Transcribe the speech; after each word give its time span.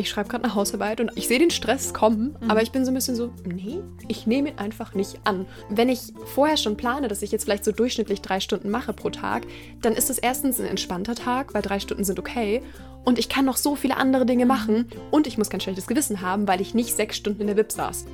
ich 0.00 0.08
schreibe 0.08 0.28
gerade 0.28 0.44
eine 0.44 0.54
Hausarbeit 0.54 1.00
und 1.00 1.12
ich 1.14 1.28
sehe 1.28 1.38
den 1.38 1.50
Stress 1.50 1.94
kommen, 1.94 2.36
Mhm. 2.40 2.50
aber 2.50 2.62
ich 2.62 2.72
bin 2.72 2.84
so 2.84 2.90
ein 2.90 2.94
bisschen 2.94 3.14
so, 3.14 3.32
nee, 3.44 3.80
ich 4.08 4.26
nehme 4.26 4.50
ihn 4.50 4.58
einfach 4.58 4.94
nicht 4.94 5.20
an. 5.24 5.46
Wenn 5.68 5.88
ich 5.88 6.12
vorher 6.34 6.56
schon 6.56 6.76
plane, 6.76 7.06
dass 7.08 7.22
ich 7.22 7.30
jetzt 7.30 7.44
vielleicht 7.44 7.64
so 7.64 7.72
durchschnittlich 7.72 8.20
drei 8.22 8.40
Stunden 8.40 8.70
mache 8.70 8.92
pro 8.92 9.10
Tag, 9.10 9.46
dann 9.82 9.92
ist 9.92 10.10
es 10.10 10.18
erstens 10.18 10.58
ein 10.58 10.66
entspannter 10.66 11.14
Tag, 11.14 11.54
weil 11.54 11.62
drei 11.62 11.78
Stunden 11.80 12.04
sind 12.04 12.18
okay. 12.18 12.62
Und 13.04 13.18
ich 13.18 13.28
kann 13.28 13.44
noch 13.44 13.56
so 13.56 13.76
viele 13.76 13.96
andere 13.96 14.26
Dinge 14.26 14.46
machen 14.46 14.86
und 15.10 15.26
ich 15.26 15.38
muss 15.38 15.50
kein 15.50 15.60
schlechtes 15.60 15.86
Gewissen 15.86 16.20
haben, 16.20 16.48
weil 16.48 16.60
ich 16.60 16.74
nicht 16.74 16.94
sechs 16.96 17.16
Stunden 17.16 17.42
in 17.42 17.46
der 17.46 17.54
Bib 17.54 17.70
saß. 17.72 18.04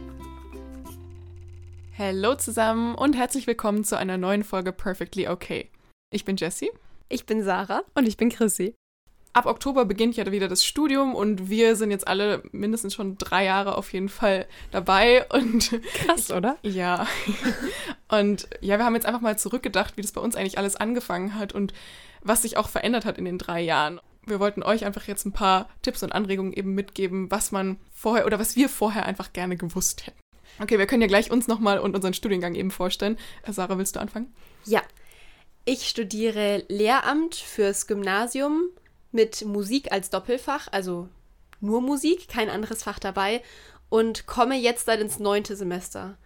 Hallo 1.98 2.34
zusammen 2.34 2.95
und 2.95 3.16
herzlich 3.16 3.46
willkommen 3.46 3.82
zu 3.84 3.96
einer 3.96 4.18
neuen 4.18 4.45
Folge 4.45 4.73
Perfectly 4.73 5.29
Okay. 5.29 5.71
Ich 6.11 6.25
bin 6.25 6.37
Jessie. 6.37 6.71
Ich 7.09 7.27
bin 7.27 7.43
Sarah 7.43 7.82
und 7.95 8.07
ich 8.07 8.16
bin 8.16 8.29
Chrissy. 8.29 8.75
Ab 9.32 9.46
Oktober 9.46 9.84
beginnt 9.84 10.16
ja 10.16 10.30
wieder 10.32 10.48
das 10.48 10.64
Studium 10.64 11.14
und 11.14 11.50
wir 11.50 11.76
sind 11.76 11.90
jetzt 11.90 12.08
alle 12.08 12.43
mindestens 12.52 12.94
schon 12.94 13.18
drei 13.18 13.44
Jahre 13.44 13.76
auf 13.76 13.93
jeden 13.93 14.08
Fall 14.08 14.46
dabei 14.71 15.26
und 15.29 15.79
Krass, 15.93 16.30
oder? 16.30 16.57
ja. 16.62 17.07
Und 18.08 18.48
ja, 18.61 18.79
wir 18.79 18.84
haben 18.84 18.94
jetzt 18.94 19.04
einfach 19.04 19.20
mal 19.20 19.36
zurückgedacht, 19.36 19.96
wie 19.96 20.03
das 20.03 20.12
bei 20.12 20.20
uns 20.20 20.36
eigentlich 20.36 20.58
alles 20.58 20.76
angefangen 20.76 21.34
hat 21.34 21.53
und 21.53 21.75
was 22.22 22.43
sich 22.43 22.57
auch 22.57 22.68
verändert 22.68 23.04
hat 23.04 23.18
in 23.18 23.25
den 23.25 23.36
drei 23.36 23.61
Jahren. 23.61 24.00
Wir 24.25 24.39
wollten 24.39 24.62
euch 24.62 24.84
einfach 24.84 25.08
jetzt 25.08 25.26
ein 25.26 25.32
paar 25.32 25.68
Tipps 25.82 26.04
und 26.04 26.12
Anregungen 26.12 26.53
eben 26.53 26.75
mitgeben, 26.75 27.31
was 27.32 27.50
man 27.50 27.79
vorher 27.93 28.25
oder 28.25 28.39
was 28.39 28.54
wir 28.54 28.68
vorher 28.68 29.06
einfach 29.06 29.32
gerne 29.32 29.56
gewusst 29.56 30.06
hätten. 30.06 30.18
Okay, 30.61 30.79
wir 30.79 30.86
können 30.86 31.03
ja 31.03 31.08
gleich 31.08 31.31
uns 31.31 31.48
nochmal 31.48 31.79
und 31.79 31.95
unseren 31.95 32.14
Studiengang 32.14 32.55
eben 32.55 32.70
vorstellen. 32.70 33.19
Äh, 33.42 33.53
Sarah, 33.53 33.77
willst 33.77 33.97
du 33.97 34.00
anfangen? 34.00 34.33
Ja, 34.64 34.83
ich 35.64 35.89
studiere 35.89 36.64
Lehramt 36.69 37.34
fürs 37.34 37.89
Gymnasium 37.89 38.69
mit 39.12 39.45
Musik 39.45 39.92
als 39.92 40.11
Doppelfach, 40.11 40.69
also 40.73 41.09
nur 41.61 41.81
Musik, 41.81 42.28
kein 42.28 42.51
anderes 42.51 42.83
Fach 42.83 42.98
dabei 42.98 43.42
und 43.89 44.27
komme 44.27 44.56
jetzt 44.56 44.89
dann 44.89 45.01
ins 45.01 45.19
neunte 45.19 45.57
Semester. 45.57 46.17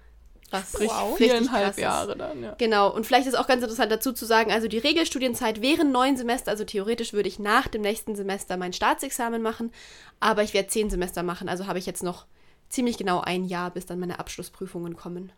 Was 0.50 0.72
Sprich, 0.72 0.91
wow. 0.91 1.12
richtig 1.12 1.31
viereinhalb. 1.31 1.78
Jahre 1.78 2.17
dann, 2.17 2.42
ja. 2.42 2.55
Genau, 2.59 2.92
und 2.92 3.06
vielleicht 3.06 3.28
ist 3.28 3.39
auch 3.39 3.47
ganz 3.47 3.62
interessant 3.62 3.92
dazu 3.92 4.12
zu 4.12 4.27
sagen, 4.27 4.50
also 4.50 4.67
die 4.67 4.78
Regelstudienzeit 4.78 5.62
wären 5.62 5.92
neun 5.92 6.17
Semester, 6.17 6.50
also 6.50 6.64
theoretisch 6.64 7.12
würde 7.12 7.28
ich 7.28 7.39
nach 7.39 7.69
dem 7.69 7.83
nächsten 7.83 8.17
Semester 8.17 8.56
mein 8.56 8.72
Staatsexamen 8.72 9.42
machen, 9.42 9.70
aber 10.19 10.42
ich 10.42 10.53
werde 10.53 10.69
zehn 10.69 10.91
Semester 10.91 11.22
machen, 11.22 11.48
also 11.48 11.69
habe 11.69 11.78
ich 11.78 11.87
jetzt 11.87 12.03
noch 12.03 12.27
ziemlich 12.69 12.98
genau 12.98 13.20
ein 13.20 13.44
Jahr, 13.44 13.70
bis 13.70 13.87
dann 13.87 14.00
meine 14.00 14.19
Abschlussprüfungen 14.19 14.97
kommen. 14.97 15.31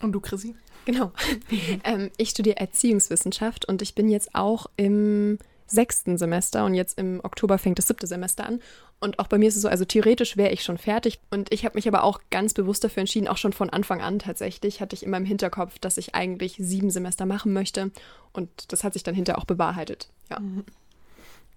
Und 0.00 0.12
du, 0.12 0.20
Chrissy? 0.20 0.56
Genau. 0.86 1.12
ähm, 1.84 2.10
ich 2.16 2.30
studiere 2.30 2.56
Erziehungswissenschaft 2.56 3.66
und 3.66 3.82
ich 3.82 3.94
bin 3.94 4.08
jetzt 4.08 4.34
auch 4.34 4.66
im 4.76 5.38
sechsten 5.66 6.18
Semester 6.18 6.64
und 6.64 6.74
jetzt 6.74 6.98
im 6.98 7.20
Oktober 7.22 7.58
fängt 7.58 7.78
das 7.78 7.86
siebte 7.86 8.06
Semester 8.06 8.46
an. 8.46 8.60
Und 9.00 9.18
auch 9.18 9.26
bei 9.26 9.38
mir 9.38 9.48
ist 9.48 9.56
es 9.56 9.62
so, 9.62 9.68
also 9.68 9.84
theoretisch 9.84 10.36
wäre 10.36 10.52
ich 10.52 10.62
schon 10.62 10.78
fertig 10.78 11.20
und 11.30 11.52
ich 11.52 11.64
habe 11.64 11.76
mich 11.76 11.88
aber 11.88 12.04
auch 12.04 12.20
ganz 12.30 12.54
bewusst 12.54 12.84
dafür 12.84 13.00
entschieden, 13.00 13.28
auch 13.28 13.36
schon 13.36 13.52
von 13.52 13.70
Anfang 13.70 14.00
an 14.00 14.18
tatsächlich, 14.18 14.80
hatte 14.80 14.94
ich 14.94 15.02
immer 15.02 15.16
im 15.16 15.24
Hinterkopf, 15.24 15.78
dass 15.78 15.98
ich 15.98 16.14
eigentlich 16.14 16.56
sieben 16.58 16.90
Semester 16.90 17.26
machen 17.26 17.52
möchte 17.52 17.90
und 18.32 18.72
das 18.72 18.84
hat 18.84 18.92
sich 18.92 19.02
dann 19.02 19.14
hinterher 19.14 19.38
auch 19.38 19.46
bewahrheitet. 19.46 20.08
Ja. 20.30 20.40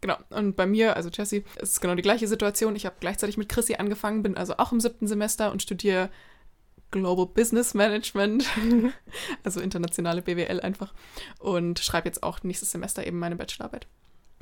Genau. 0.01 0.17
Und 0.29 0.55
bei 0.55 0.65
mir, 0.65 0.95
also 0.95 1.09
Jessie, 1.09 1.43
ist 1.59 1.71
es 1.71 1.81
genau 1.81 1.95
die 1.95 2.03
gleiche 2.03 2.27
Situation. 2.27 2.75
Ich 2.75 2.85
habe 2.85 2.97
gleichzeitig 2.99 3.37
mit 3.37 3.49
Chrissy 3.49 3.75
angefangen, 3.75 4.23
bin 4.23 4.37
also 4.37 4.57
auch 4.57 4.71
im 4.71 4.79
siebten 4.79 5.07
Semester 5.07 5.51
und 5.51 5.61
studiere 5.61 6.09
Global 6.91 7.25
Business 7.25 7.73
Management, 7.73 8.45
also 9.43 9.59
internationale 9.59 10.21
BWL 10.21 10.61
einfach. 10.61 10.93
Und 11.39 11.79
schreibe 11.79 12.07
jetzt 12.07 12.23
auch 12.23 12.43
nächstes 12.43 12.71
Semester 12.71 13.05
eben 13.05 13.19
meine 13.19 13.35
Bachelorarbeit. 13.35 13.87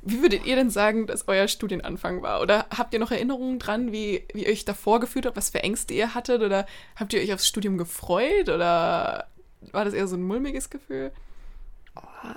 Wie 0.08 0.22
würdet 0.22 0.46
ihr 0.46 0.56
denn 0.56 0.70
sagen, 0.70 1.08
dass 1.08 1.28
euer 1.28 1.48
Studienanfang 1.48 2.22
war? 2.22 2.42
Oder 2.42 2.68
habt 2.70 2.94
ihr 2.94 3.00
noch 3.00 3.10
Erinnerungen 3.10 3.58
dran, 3.58 3.92
wie, 3.92 4.28
wie 4.34 4.44
ihr 4.46 4.52
euch 4.52 4.64
davor 4.64 5.00
gefühlt 5.00 5.26
habt, 5.26 5.36
was 5.36 5.50
für 5.50 5.64
Ängste 5.64 5.96
ihr 5.96 6.14
hattet? 6.14 6.44
Oder 6.44 6.68
habt 6.96 7.14
ihr 7.14 7.22
euch 7.22 7.34
aufs 7.34 7.48
Studium 7.48 7.80
gefreut? 7.80 8.50
Oder 8.50 9.28
war 9.72 9.86
das 9.86 9.95
eher 9.95 10.08
so 10.08 10.16
ein 10.16 10.22
mulmiges 10.22 10.70
Gefühl? 10.70 11.11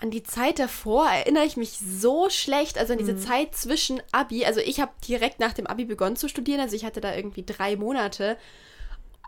An 0.00 0.10
die 0.10 0.22
Zeit 0.22 0.58
davor 0.58 1.08
erinnere 1.08 1.44
ich 1.44 1.56
mich 1.56 1.78
so 1.78 2.30
schlecht, 2.30 2.78
also 2.78 2.92
an 2.92 2.98
diese 2.98 3.16
Zeit 3.18 3.54
zwischen 3.54 4.00
Abi. 4.12 4.44
Also 4.44 4.60
ich 4.60 4.80
habe 4.80 4.92
direkt 5.06 5.40
nach 5.40 5.52
dem 5.52 5.66
Abi 5.66 5.84
begonnen 5.84 6.16
zu 6.16 6.28
studieren, 6.28 6.60
also 6.60 6.76
ich 6.76 6.84
hatte 6.84 7.00
da 7.00 7.14
irgendwie 7.14 7.44
drei 7.44 7.76
Monate. 7.76 8.38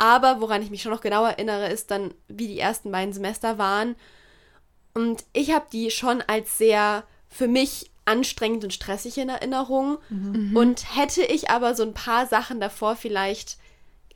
Aber 0.00 0.40
woran 0.40 0.62
ich 0.62 0.70
mich 0.70 0.80
schon 0.80 0.92
noch 0.92 1.02
genau 1.02 1.26
erinnere, 1.26 1.68
ist 1.68 1.90
dann, 1.90 2.14
wie 2.26 2.48
die 2.48 2.58
ersten 2.58 2.90
beiden 2.90 3.12
Semester 3.12 3.58
waren. 3.58 3.96
Und 4.94 5.24
ich 5.34 5.52
habe 5.52 5.66
die 5.70 5.90
schon 5.90 6.22
als 6.22 6.56
sehr 6.56 7.04
für 7.28 7.48
mich 7.48 7.90
anstrengend 8.06 8.64
und 8.64 8.72
stressig 8.72 9.18
in 9.18 9.28
Erinnerung. 9.28 9.98
Und 10.54 10.96
hätte 10.96 11.22
ich 11.22 11.50
aber 11.50 11.74
so 11.74 11.82
ein 11.82 11.92
paar 11.92 12.26
Sachen 12.26 12.60
davor 12.60 12.96
vielleicht 12.96 13.58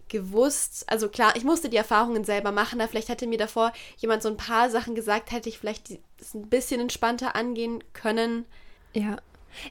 gewusst, 0.09 0.84
also 0.87 1.11
klar, 1.11 1.37
ich 1.37 1.44
musste 1.44 1.69
die 1.69 1.77
Erfahrungen 1.77 2.25
selber 2.25 2.50
machen, 2.50 2.78
da 2.78 2.89
vielleicht 2.89 3.11
hätte 3.11 3.27
mir 3.27 3.39
davor 3.39 3.73
jemand 3.99 4.23
so 4.23 4.31
ein 4.31 4.37
paar 4.39 4.71
Sachen 4.71 4.94
gesagt, 4.94 5.33
hätte 5.33 5.50
ich 5.50 5.59
vielleicht 5.59 5.99
das 6.19 6.33
ein 6.34 6.49
bisschen 6.49 6.81
entspannter 6.81 7.37
angehen 7.37 7.84
können. 7.93 8.47
Ja, 8.94 9.17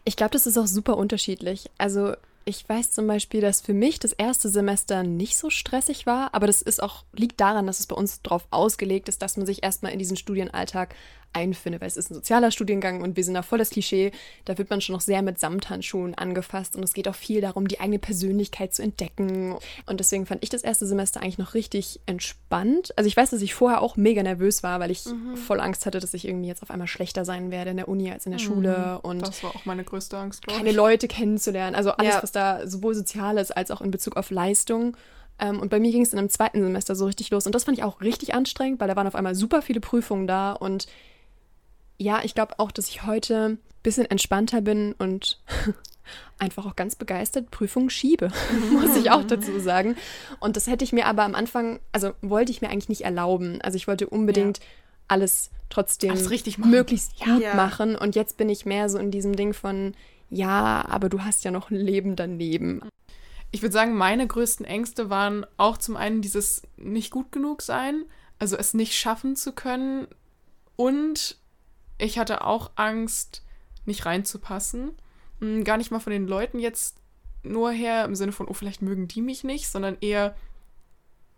ich 0.06 0.16
glaube, 0.16 0.31
das 0.31 0.46
ist 0.46 0.57
auch 0.57 0.68
super 0.68 0.97
unterschiedlich. 0.97 1.72
Also 1.78 2.13
ich 2.46 2.68
weiß 2.68 2.92
zum 2.92 3.08
Beispiel, 3.08 3.42
dass 3.42 3.62
für 3.62 3.74
mich 3.74 4.00
das 4.00 4.14
erste 4.14 4.50
Semester 4.50 5.04
nicht 5.04 5.38
so 5.38 5.50
stressig 5.50 6.06
war, 6.06 6.34
aber 6.34 6.48
das 6.48 6.62
ist 6.62 6.81
auch, 6.81 7.04
liegt 7.14 7.40
daran, 7.40 7.68
dass 7.68 7.80
es 7.80 7.88
bei 7.88 7.96
uns 7.96 8.22
darauf 8.22 8.48
ausgelegt 8.52 9.09
ist, 9.09 9.22
dass 9.22 9.38
man 9.38 9.46
sich 9.46 9.64
erstmal 9.64 9.94
in 9.94 10.00
diesen 10.00 10.18
Studienalltag 10.18 10.96
einfindet, 11.34 11.82
weil 11.82 11.88
es 11.88 11.98
ist 11.98 12.12
ein 12.12 12.14
sozialer 12.16 12.52
Studiengang 12.52 13.02
und 13.02 13.18
wir 13.18 13.24
sind 13.24 13.34
da 13.34 13.42
voll 13.42 13.58
das 13.60 13.70
Klischee, 13.72 14.12
da 14.46 14.58
wird 14.58 14.70
man 14.70 14.82
schon 14.82 14.94
noch 14.94 15.02
sehr 15.02 15.22
mit 15.22 15.40
Samthandschuhen 15.40 16.16
angefasst 16.16 16.76
und 16.76 16.84
es 16.84 16.94
geht 16.94 17.08
auch 17.08 17.16
viel 17.16 17.42
darum, 17.42 17.68
die 17.68 17.80
eigene 17.80 18.00
Persönlichkeit 18.00 18.74
zu 18.74 18.82
entdecken 18.84 19.56
und 19.86 20.00
deswegen 20.00 20.26
fand 20.26 20.44
ich 20.44 20.50
das 20.50 20.62
erste 20.64 20.86
Semester 20.86 21.22
eigentlich 21.22 21.38
noch 21.38 21.54
richtig 21.54 22.00
entspannt. 22.06 22.94
Also 22.98 23.08
ich 23.08 23.18
weiß, 23.18 23.32
dass 23.32 23.42
ich 23.42 23.54
vorher 23.54 23.82
auch 23.82 23.96
mega 23.98 24.24
nervös 24.24 24.64
war, 24.64 24.80
weil 24.80 24.92
ich 24.92 25.04
voll 25.48 25.60
Angst 25.60 25.86
hatte, 25.86 26.00
dass 26.00 26.14
ich 26.14 26.28
irgendwie 26.28 26.48
jetzt 26.48 26.64
auf 26.64 26.72
einmal 26.72 26.88
schlechter 26.88 27.26
sein 27.26 27.52
werde 27.52 27.72
in 27.72 27.78
der 27.78 27.88
Uni 27.88 28.12
als 28.12 28.26
in 28.26 28.32
der 28.32 28.40
Schule 28.40 29.00
und 29.02 29.22
Das 29.22 29.44
war 29.44 29.56
auch 29.56 29.66
meine 29.66 29.84
größte 29.84 30.18
Angst, 30.18 30.44
glaube 30.44 30.58
keine 30.58 30.70
ich. 30.70 30.76
Leute 30.76 31.08
kennenzulernen. 31.08 31.76
Also 31.76 31.92
alles, 31.92 32.14
Ja. 32.16 32.24
was 32.24 32.32
da 32.32 32.68
sowohl 32.68 32.96
Soziales 32.96 33.52
als 33.52 33.72
auch 33.72 33.82
in 33.82 33.92
Bezug 33.92 34.18
auf 34.18 34.30
Leistung. 34.32 34.96
Ähm, 35.40 35.60
und 35.60 35.70
bei 35.70 35.80
mir 35.80 35.92
ging 35.92 36.04
es 36.04 36.14
in 36.14 36.20
einem 36.20 36.30
zweiten 36.30 36.62
Semester 36.62 36.96
so 36.96 37.06
richtig 37.06 37.32
los. 37.32 37.46
Und 37.46 37.56
das 37.56 37.64
fand 37.64 37.78
ich 37.78 37.84
auch 37.84 38.02
richtig 38.02 38.34
anstrengend, 38.36 38.80
weil 38.80 38.88
da 38.88 38.96
waren 38.96 39.08
auf 39.08 39.16
einmal 39.16 39.34
super 39.36 39.62
viele 39.62 39.80
Prüfungen 39.80 40.28
da. 40.28 40.52
Und 40.54 40.88
ja, 42.03 42.22
ich 42.24 42.36
glaube 42.36 42.59
auch, 42.59 42.72
dass 42.72 42.88
ich 42.90 43.06
heute 43.06 43.50
ein 43.50 43.59
bisschen 43.81 44.06
entspannter 44.06 44.62
bin 44.62 44.94
und 44.97 45.40
einfach 46.38 46.66
auch 46.66 46.75
ganz 46.75 46.96
begeistert 46.96 47.50
Prüfungen 47.52 47.90
schiebe, 47.90 48.31
muss 48.72 48.96
ich 48.97 49.09
auch 49.12 49.24
dazu 49.24 49.59
sagen. 49.59 49.96
Und 50.40 50.56
das 50.58 50.68
hätte 50.68 50.84
ich 50.84 50.91
mir 50.94 51.06
aber 51.08 51.24
am 51.24 51.36
Anfang, 51.36 51.80
also 51.91 52.12
wollte 52.22 52.52
ich 52.52 52.62
mir 52.62 52.69
eigentlich 52.69 52.90
nicht 52.90 53.03
erlauben. 53.06 53.62
Also 53.62 53.78
ich 53.78 53.88
wollte 53.88 54.08
unbedingt 54.09 54.59
alles 55.08 55.50
trotzdem 55.69 56.12
Alles 56.12 56.30
richtig 56.30 56.58
machen. 56.58 56.72
möglichst 56.72 57.19
gut 57.19 57.41
Ja. 57.41 57.56
machen. 57.56 57.96
Und 57.96 58.16
jetzt 58.16 58.38
bin 58.38 58.50
ich 58.50 58.66
mehr 58.66 58.90
so 58.90 58.97
in 58.97 59.12
diesem 59.12 59.35
Ding 59.35 59.53
von, 59.53 59.94
ja, 60.30 60.85
aber 60.88 61.09
du 61.09 61.22
hast 61.24 61.44
ja 61.44 61.52
noch 61.52 61.72
ein 61.72 61.75
Leben 61.78 62.16
daneben. 62.16 62.81
Ich 63.52 63.62
würde 63.62 63.74
sagen, 63.74 63.94
meine 63.96 64.25
größten 64.28 64.66
Ängste 64.66 65.09
waren 65.09 65.46
auch 65.58 65.78
zum 65.78 65.96
einen 65.96 66.22
dieses 66.22 66.64
nicht 66.78 67.12
gut 67.12 67.31
genug 67.31 67.62
sein, 67.62 68.03
also 68.40 68.58
es 68.58 68.74
nicht 68.74 68.94
schaffen 68.96 69.35
zu 69.35 69.52
können. 69.53 70.08
Und 70.75 71.38
ich 71.98 72.18
hatte 72.20 72.44
auch 72.46 72.72
Angst, 72.76 73.44
nicht 73.86 74.06
reinzupassen. 74.06 74.92
Hm, 75.40 75.64
Gar 75.64 75.78
nicht 75.78 75.92
mal 75.92 76.00
von 76.00 76.12
den 76.12 76.28
Leuten 76.28 76.59
jetzt 76.59 76.98
nur 77.44 77.72
her 77.72 78.06
im 78.06 78.16
Sinne 78.16 78.31
von, 78.31 78.48
oh, 78.48 78.54
vielleicht 78.54 78.81
mögen 78.81 79.08
die 79.08 79.22
mich 79.22 79.44
nicht, 79.44 79.68
sondern 79.68 79.98
eher, 80.00 80.36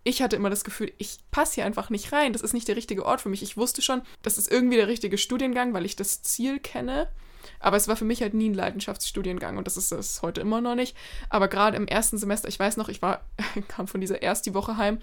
ich 0.04 0.22
hatte 0.22 0.36
immer 0.36 0.50
das 0.50 0.62
Gefühl, 0.64 0.92
ich 0.98 1.18
passe 1.30 1.56
hier 1.56 1.64
einfach 1.64 1.90
nicht 1.90 2.12
rein. 2.12 2.32
Das 2.32 2.42
ist 2.42 2.52
nicht 2.52 2.68
der 2.68 2.76
richtige 2.76 3.04
Ort 3.04 3.20
für 3.20 3.28
mich. 3.28 3.42
Ich 3.42 3.56
wusste 3.56 3.82
schon, 3.82 4.02
das 4.22 4.38
ist 4.38 4.50
irgendwie 4.50 4.76
der 4.76 4.86
richtige 4.88 5.18
Studiengang, 5.18 5.74
weil 5.74 5.84
ich 5.84 5.96
das 5.96 6.22
Ziel 6.22 6.60
kenne. 6.60 7.08
Aber 7.60 7.76
es 7.76 7.88
war 7.88 7.96
für 7.96 8.04
mich 8.04 8.22
halt 8.22 8.34
nie 8.34 8.48
ein 8.48 8.54
Leidenschaftsstudiengang 8.54 9.56
und 9.56 9.66
das 9.66 9.76
ist 9.76 9.92
es 9.92 10.22
heute 10.22 10.40
immer 10.40 10.60
noch 10.60 10.74
nicht. 10.74 10.96
Aber 11.28 11.48
gerade 11.48 11.76
im 11.76 11.86
ersten 11.86 12.18
Semester, 12.18 12.48
ich 12.48 12.58
weiß 12.58 12.76
noch, 12.76 12.88
ich 12.88 13.02
war, 13.02 13.24
kam 13.68 13.88
von 13.88 14.00
dieser 14.00 14.22
erst 14.22 14.46
die 14.46 14.54
Woche 14.54 14.76
heim, 14.76 14.98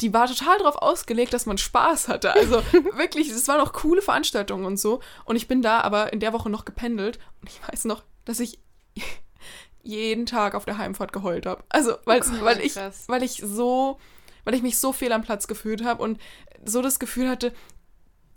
die 0.00 0.12
war 0.12 0.26
total 0.26 0.58
darauf 0.58 0.76
ausgelegt, 0.76 1.32
dass 1.32 1.46
man 1.46 1.58
Spaß 1.58 2.08
hatte. 2.08 2.32
Also 2.32 2.56
wirklich, 2.96 3.30
es 3.30 3.48
waren 3.48 3.60
auch 3.60 3.72
coole 3.72 4.02
Veranstaltungen 4.02 4.64
und 4.64 4.78
so. 4.78 5.00
Und 5.24 5.36
ich 5.36 5.48
bin 5.48 5.62
da 5.62 5.80
aber 5.80 6.12
in 6.12 6.20
der 6.20 6.32
Woche 6.32 6.50
noch 6.50 6.64
gependelt 6.64 7.18
und 7.40 7.50
ich 7.50 7.60
weiß 7.68 7.84
noch, 7.84 8.02
dass 8.24 8.40
ich 8.40 8.60
jeden 9.82 10.26
Tag 10.26 10.54
auf 10.54 10.64
der 10.64 10.78
Heimfahrt 10.78 11.12
geheult 11.12 11.46
habe. 11.46 11.64
Also, 11.68 11.96
weil, 12.04 12.20
weil, 12.42 12.60
ich, 12.60 12.76
weil 13.06 13.22
ich 13.22 13.42
so, 13.44 13.98
weil 14.44 14.54
ich 14.54 14.62
mich 14.62 14.78
so 14.78 14.92
fehl 14.92 15.12
am 15.12 15.22
Platz 15.22 15.48
gefühlt 15.48 15.84
habe 15.84 16.02
und 16.02 16.20
so 16.64 16.82
das 16.82 16.98
Gefühl 16.98 17.28
hatte, 17.28 17.52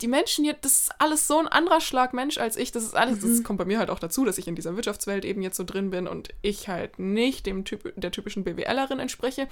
die 0.00 0.08
Menschen 0.08 0.44
hier, 0.44 0.54
das 0.54 0.78
ist 0.78 1.00
alles 1.00 1.26
so 1.26 1.38
ein 1.38 1.46
anderer 1.46 1.80
Schlag 1.80 2.14
Mensch 2.14 2.38
als 2.38 2.56
ich. 2.56 2.72
Das 2.72 2.82
ist 2.82 2.96
alles, 2.96 3.20
das 3.20 3.44
kommt 3.44 3.58
bei 3.58 3.64
mir 3.64 3.78
halt 3.78 3.90
auch 3.90 4.00
dazu, 4.00 4.24
dass 4.24 4.38
ich 4.38 4.48
in 4.48 4.56
dieser 4.56 4.76
Wirtschaftswelt 4.76 5.24
eben 5.24 5.40
jetzt 5.42 5.56
so 5.56 5.64
drin 5.64 5.90
bin 5.90 6.08
und 6.08 6.30
ich 6.42 6.68
halt 6.68 6.98
nicht 6.98 7.46
dem 7.46 7.64
typ, 7.64 7.92
der 7.96 8.10
typischen 8.10 8.44
BWLerin 8.44 8.98
entspreche. 8.98 9.46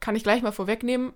Kann 0.00 0.14
ich 0.14 0.22
gleich 0.22 0.42
mal 0.42 0.52
vorwegnehmen, 0.52 1.12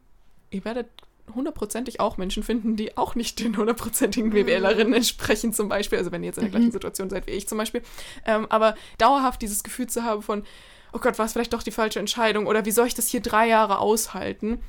ihr 0.50 0.64
werdet 0.64 0.88
hundertprozentig 1.34 2.00
auch 2.00 2.16
Menschen 2.16 2.42
finden, 2.42 2.76
die 2.76 2.96
auch 2.96 3.14
nicht 3.14 3.38
den 3.38 3.56
hundertprozentigen 3.56 4.30
BWLerinnen 4.30 4.94
entsprechen, 4.94 5.52
zum 5.52 5.68
Beispiel. 5.68 5.98
Also 5.98 6.10
wenn 6.10 6.22
ihr 6.22 6.28
jetzt 6.28 6.38
in 6.38 6.42
der 6.42 6.50
gleichen 6.50 6.72
Situation 6.72 7.10
seid 7.10 7.26
wie 7.28 7.32
ich 7.32 7.48
zum 7.48 7.58
Beispiel. 7.58 7.82
Ähm, 8.26 8.46
aber 8.50 8.74
dauerhaft 8.98 9.40
dieses 9.40 9.62
Gefühl 9.62 9.86
zu 9.86 10.02
haben 10.02 10.22
von, 10.22 10.44
oh 10.92 10.98
Gott, 10.98 11.18
war 11.18 11.26
es 11.26 11.32
vielleicht 11.32 11.52
doch 11.52 11.62
die 11.62 11.70
falsche 11.70 12.00
Entscheidung 12.00 12.46
oder 12.46 12.64
wie 12.64 12.72
soll 12.72 12.86
ich 12.86 12.94
das 12.94 13.08
hier 13.08 13.20
drei 13.20 13.48
Jahre 13.48 13.78
aushalten? 13.78 14.60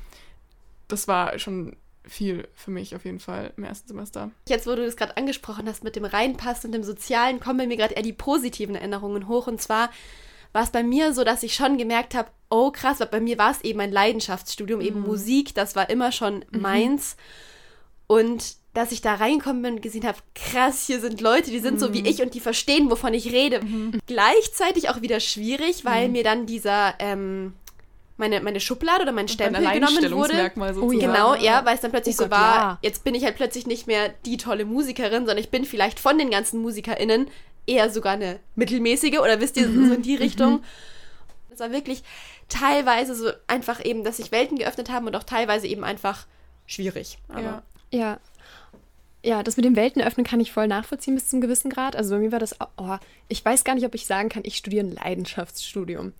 Das 0.88 1.08
war 1.08 1.38
schon 1.38 1.76
viel 2.06 2.46
für 2.54 2.70
mich 2.70 2.94
auf 2.94 3.04
jeden 3.04 3.20
Fall 3.20 3.52
im 3.56 3.64
ersten 3.64 3.88
Semester. 3.88 4.30
Jetzt, 4.48 4.66
wo 4.66 4.74
du 4.74 4.84
das 4.84 4.96
gerade 4.96 5.16
angesprochen 5.16 5.68
hast 5.68 5.84
mit 5.84 5.96
dem 5.96 6.04
Reinpassen 6.04 6.68
und 6.68 6.72
dem 6.72 6.84
Sozialen, 6.84 7.40
kommen 7.40 7.58
bei 7.58 7.66
mir 7.66 7.76
gerade 7.76 7.94
eher 7.94 8.02
die 8.02 8.12
positiven 8.12 8.74
Erinnerungen 8.74 9.26
hoch. 9.28 9.46
Und 9.46 9.60
zwar 9.62 9.90
war 10.52 10.62
es 10.62 10.70
bei 10.70 10.82
mir 10.82 11.12
so, 11.14 11.24
dass 11.24 11.42
ich 11.42 11.54
schon 11.54 11.78
gemerkt 11.78 12.14
habe, 12.14 12.28
oh 12.50 12.70
krass, 12.70 13.00
weil 13.00 13.08
bei 13.08 13.20
mir 13.20 13.38
war 13.38 13.50
es 13.50 13.62
eben 13.62 13.80
ein 13.80 13.90
Leidenschaftsstudium, 13.90 14.80
eben 14.80 15.00
Mhm. 15.00 15.06
Musik, 15.06 15.54
das 15.54 15.74
war 15.74 15.88
immer 15.90 16.12
schon 16.12 16.44
meins. 16.50 17.16
Und 18.06 18.56
dass 18.74 18.92
ich 18.92 19.00
da 19.00 19.14
reingekommen 19.14 19.62
bin 19.62 19.74
und 19.74 19.82
gesehen 19.82 20.04
habe, 20.06 20.18
krass, 20.34 20.84
hier 20.86 21.00
sind 21.00 21.20
Leute, 21.20 21.50
die 21.50 21.60
sind 21.60 21.78
so 21.80 21.88
Mhm. 21.88 21.94
wie 21.94 22.08
ich 22.08 22.22
und 22.22 22.34
die 22.34 22.40
verstehen, 22.40 22.90
wovon 22.90 23.14
ich 23.14 23.32
rede. 23.32 23.60
Gleichzeitig 24.06 24.90
auch 24.90 25.00
wieder 25.00 25.20
schwierig, 25.20 25.84
Mhm. 25.84 25.88
weil 25.88 26.08
mir 26.08 26.24
dann 26.24 26.46
dieser, 26.46 26.94
ähm, 26.98 27.54
meine, 28.16 28.40
meine 28.40 28.60
Schublade 28.60 29.02
oder 29.02 29.12
mein 29.12 29.26
Stempel 29.28 29.60
genommen 29.80 29.96
wurde. 30.12 30.32
Oh 30.80 30.92
ja. 30.92 31.06
Genau, 31.06 31.34
ja, 31.34 31.64
weil 31.64 31.74
es 31.74 31.80
dann 31.80 31.90
plötzlich 31.90 32.14
Oh 32.16 32.18
so 32.18 32.24
Gott, 32.24 32.30
war, 32.32 32.56
ja. 32.56 32.78
jetzt 32.82 33.02
bin 33.04 33.14
ich 33.14 33.24
halt 33.24 33.36
plötzlich 33.36 33.66
nicht 33.66 33.86
mehr 33.86 34.10
die 34.24 34.36
tolle 34.36 34.64
Musikerin, 34.64 35.26
sondern 35.26 35.38
ich 35.38 35.50
bin 35.50 35.64
vielleicht 35.64 35.98
von 35.98 36.16
den 36.18 36.30
ganzen 36.30 36.62
MusikerInnen 36.62 37.28
eher 37.66 37.90
sogar 37.90 38.12
eine 38.12 38.38
mittelmäßige 38.54 39.18
oder 39.18 39.40
wisst 39.40 39.56
ihr, 39.56 39.66
Mhm. 39.66 39.88
so 39.88 39.94
in 39.94 40.02
die 40.02 40.14
Richtung. 40.16 40.62
Es 41.52 41.60
war 41.60 41.72
wirklich 41.72 42.02
teilweise 42.48 43.14
so 43.14 43.30
einfach 43.46 43.84
eben, 43.84 44.04
dass 44.04 44.18
sich 44.18 44.30
Welten 44.32 44.58
geöffnet 44.58 44.90
haben 44.90 45.06
und 45.06 45.16
auch 45.16 45.22
teilweise 45.24 45.66
eben 45.66 45.82
einfach 45.84 46.26
schwierig. 46.66 47.18
Aber 47.28 47.40
Ja. 47.40 47.62
Ja. 47.90 48.18
Ja, 49.22 49.42
das 49.42 49.56
mit 49.56 49.64
dem 49.64 49.74
Weltenöffnen 49.74 50.26
kann 50.26 50.40
ich 50.40 50.52
voll 50.52 50.66
nachvollziehen 50.68 51.14
bis 51.14 51.28
zum 51.28 51.40
gewissen 51.40 51.70
Grad. 51.70 51.96
Also 51.96 52.14
bei 52.14 52.20
mir 52.20 52.30
war 52.32 52.38
das, 52.40 52.60
auch- 52.60 52.68
oh, 52.76 52.96
ich 53.28 53.42
weiß 53.42 53.64
gar 53.64 53.74
nicht, 53.74 53.86
ob 53.86 53.94
ich 53.94 54.04
sagen 54.06 54.28
kann, 54.28 54.42
ich 54.44 54.56
studiere 54.58 54.84
ein 54.86 54.92
Leidenschaftsstudium. 54.92 56.12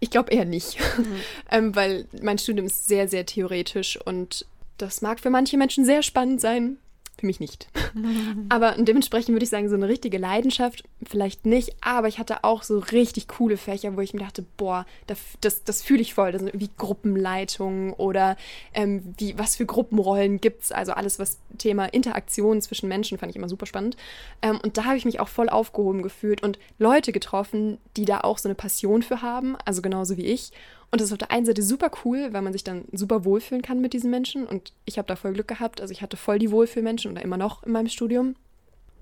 Ich 0.00 0.10
glaube 0.10 0.32
eher 0.32 0.44
nicht, 0.44 0.78
ähm, 1.50 1.74
weil 1.74 2.06
mein 2.22 2.38
Studium 2.38 2.66
ist 2.66 2.86
sehr, 2.86 3.08
sehr 3.08 3.26
theoretisch 3.26 3.98
und 4.04 4.46
das 4.78 5.00
mag 5.00 5.20
für 5.20 5.30
manche 5.30 5.56
Menschen 5.56 5.84
sehr 5.84 6.02
spannend 6.02 6.40
sein, 6.40 6.78
für 7.18 7.26
mich 7.26 7.40
nicht. 7.40 7.68
aber 8.48 8.72
dementsprechend 8.78 9.34
würde 9.34 9.44
ich 9.44 9.50
sagen, 9.50 9.68
so 9.68 9.74
eine 9.74 9.88
richtige 9.88 10.18
Leidenschaft 10.18 10.84
vielleicht 11.02 11.46
nicht, 11.46 11.74
aber 11.80 12.08
ich 12.08 12.18
hatte 12.18 12.44
auch 12.44 12.62
so 12.62 12.78
richtig 12.78 13.28
coole 13.28 13.56
Fächer, 13.56 13.96
wo 13.96 14.00
ich 14.00 14.12
mir 14.12 14.20
dachte, 14.20 14.44
boah, 14.56 14.84
das, 15.06 15.18
das, 15.40 15.64
das 15.64 15.82
fühle 15.82 16.02
ich 16.02 16.14
voll. 16.14 16.32
Das 16.32 16.40
sind 16.40 16.48
irgendwie 16.48 16.70
Gruppenleitungen 16.76 17.92
oder 17.94 18.36
ähm, 18.74 19.14
wie, 19.18 19.38
was 19.38 19.56
für 19.56 19.66
Gruppenrollen 19.66 20.40
gibt 20.40 20.64
es. 20.64 20.72
Also 20.72 20.92
alles, 20.92 21.18
was 21.18 21.38
Thema 21.58 21.86
Interaktion 21.86 22.60
zwischen 22.60 22.88
Menschen, 22.88 23.18
fand 23.18 23.30
ich 23.30 23.36
immer 23.36 23.48
super 23.48 23.66
spannend. 23.66 23.96
Ähm, 24.42 24.60
und 24.62 24.76
da 24.76 24.84
habe 24.84 24.96
ich 24.96 25.04
mich 25.04 25.20
auch 25.20 25.28
voll 25.28 25.48
aufgehoben 25.48 26.02
gefühlt 26.02 26.42
und 26.42 26.58
Leute 26.78 27.12
getroffen, 27.12 27.78
die 27.96 28.04
da 28.04 28.20
auch 28.20 28.38
so 28.38 28.48
eine 28.48 28.54
Passion 28.54 29.02
für 29.02 29.22
haben, 29.22 29.56
also 29.64 29.80
genauso 29.80 30.16
wie 30.16 30.26
ich. 30.26 30.52
Und 30.90 31.00
das 31.00 31.08
ist 31.08 31.12
auf 31.12 31.18
der 31.18 31.30
einen 31.30 31.46
Seite 31.46 31.62
super 31.62 31.90
cool, 32.04 32.32
weil 32.32 32.42
man 32.42 32.52
sich 32.52 32.64
dann 32.64 32.84
super 32.92 33.24
wohlfühlen 33.24 33.62
kann 33.62 33.80
mit 33.80 33.92
diesen 33.92 34.10
Menschen. 34.10 34.46
Und 34.46 34.72
ich 34.84 34.98
habe 34.98 35.08
da 35.08 35.16
voll 35.16 35.32
Glück 35.32 35.48
gehabt. 35.48 35.80
Also 35.80 35.92
ich 35.92 36.00
hatte 36.02 36.16
voll 36.16 36.38
die 36.38 36.50
Wohlfühlmenschen 36.50 37.10
oder 37.12 37.22
immer 37.22 37.36
noch 37.36 37.64
in 37.64 37.72
meinem 37.72 37.88
Studium. 37.88 38.36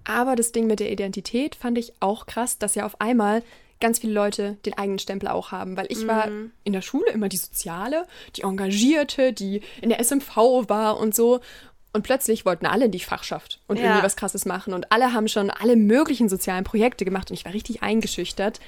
Aber 0.04 0.34
das 0.36 0.52
Ding 0.52 0.66
mit 0.66 0.81
der 0.81 0.90
Identität 0.90 1.54
fand 1.54 1.78
ich 1.78 1.92
auch 2.00 2.26
krass, 2.26 2.58
dass 2.58 2.75
ja 2.75 2.84
auf 2.86 3.00
einmal 3.00 3.42
ganz 3.81 3.98
viele 3.98 4.12
Leute 4.12 4.56
den 4.64 4.76
eigenen 4.78 4.98
Stempel 4.98 5.28
auch 5.28 5.52
haben. 5.52 5.76
Weil 5.76 5.86
ich 5.90 6.06
war 6.06 6.28
in 6.64 6.72
der 6.72 6.82
Schule 6.82 7.10
immer 7.10 7.28
die 7.28 7.36
Soziale, 7.36 8.06
die 8.37 8.42
Engagierte, 8.42 9.32
die 9.32 9.60
in 9.82 9.90
der 9.90 10.00
SMV 10.02 10.37
war 10.69 10.98
und 10.98 11.14
so. 11.14 11.40
Und 11.92 12.02
plötzlich 12.02 12.44
wollten 12.44 12.66
alle 12.66 12.87
in 12.87 12.90
die 12.90 13.00
Fachschaft 13.00 13.60
und 13.69 13.78
Ja. 13.78 13.84
irgendwie 13.84 14.02
was 14.02 14.16
Krasses 14.16 14.46
machen. 14.46 14.72
Und 14.75 14.90
alle 14.90 15.12
haben 15.12 15.28
schon 15.28 15.50
alle 15.50 15.76
möglichen 15.76 16.28
sozialen 16.28 16.64
Projekte 16.64 17.04
gemacht. 17.04 17.30
Und 17.30 17.34
ich 17.37 17.44
war 17.44 17.52
richtig 17.52 17.82
eingeschüchtert. 17.82 18.58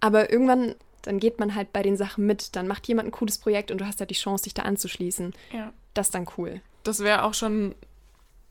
Aber 0.00 0.30
irgendwann, 0.32 0.74
dann 1.02 1.18
geht 1.18 1.38
man 1.38 1.54
halt 1.54 1.72
bei 1.72 1.82
den 1.82 1.96
Sachen 1.96 2.26
mit. 2.26 2.56
Dann 2.56 2.66
macht 2.66 2.86
jemand 2.88 3.08
ein 3.08 3.12
cooles 3.12 3.38
Projekt 3.38 3.70
und 3.70 3.78
du 3.78 3.86
hast 3.86 4.00
halt 4.00 4.10
die 4.10 4.14
Chance, 4.14 4.44
dich 4.44 4.54
da 4.54 4.62
anzuschließen. 4.62 5.34
ja. 5.52 5.72
Das 5.94 6.06
ist 6.06 6.14
dann 6.14 6.26
cool. 6.38 6.62
das 6.84 7.00
wäre 7.00 7.22
auch 7.24 7.34
schon 7.34 7.74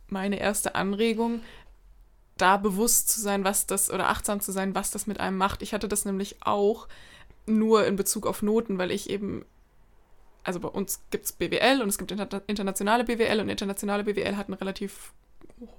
meine 0.10 0.40
erste 0.40 0.76
Anregung, 0.76 1.42
da 2.38 2.58
bewusst 2.58 3.10
zu 3.10 3.22
sein, 3.22 3.44
was 3.44 3.66
das, 3.66 3.90
oder 3.90 4.10
achtsam 4.10 4.42
zu 4.42 4.52
sein, 4.52 4.76
was 4.76 4.92
das 4.92 5.08
mit 5.08 5.20
einem 5.20 5.38
macht. 5.38 5.62
Ich 5.62 5.74
hatte 5.74 5.88
das 5.88 6.06
nämlich 6.06 6.38
auch 6.42 6.88
nur 7.46 7.86
in 7.86 7.96
Bezug 7.96 8.28
auf 8.28 8.42
Noten, 8.42 8.78
weil 8.78 8.92
ich 8.92 9.10
eben, 9.10 9.46
also 10.44 10.60
bei 10.60 10.68
uns 10.68 11.02
gibt 11.12 11.26
es 11.26 11.32
BWL 11.32 11.82
und 11.82 11.90
es 11.90 11.98
gibt 11.98 12.12
inter 12.12 12.42
internationale 12.48 13.04
BWL 13.04 13.40
und 13.40 13.50
internationale 13.50 14.04
BWL 14.04 14.38
hat 14.38 14.48
einen 14.48 14.58
relativ 14.58 15.14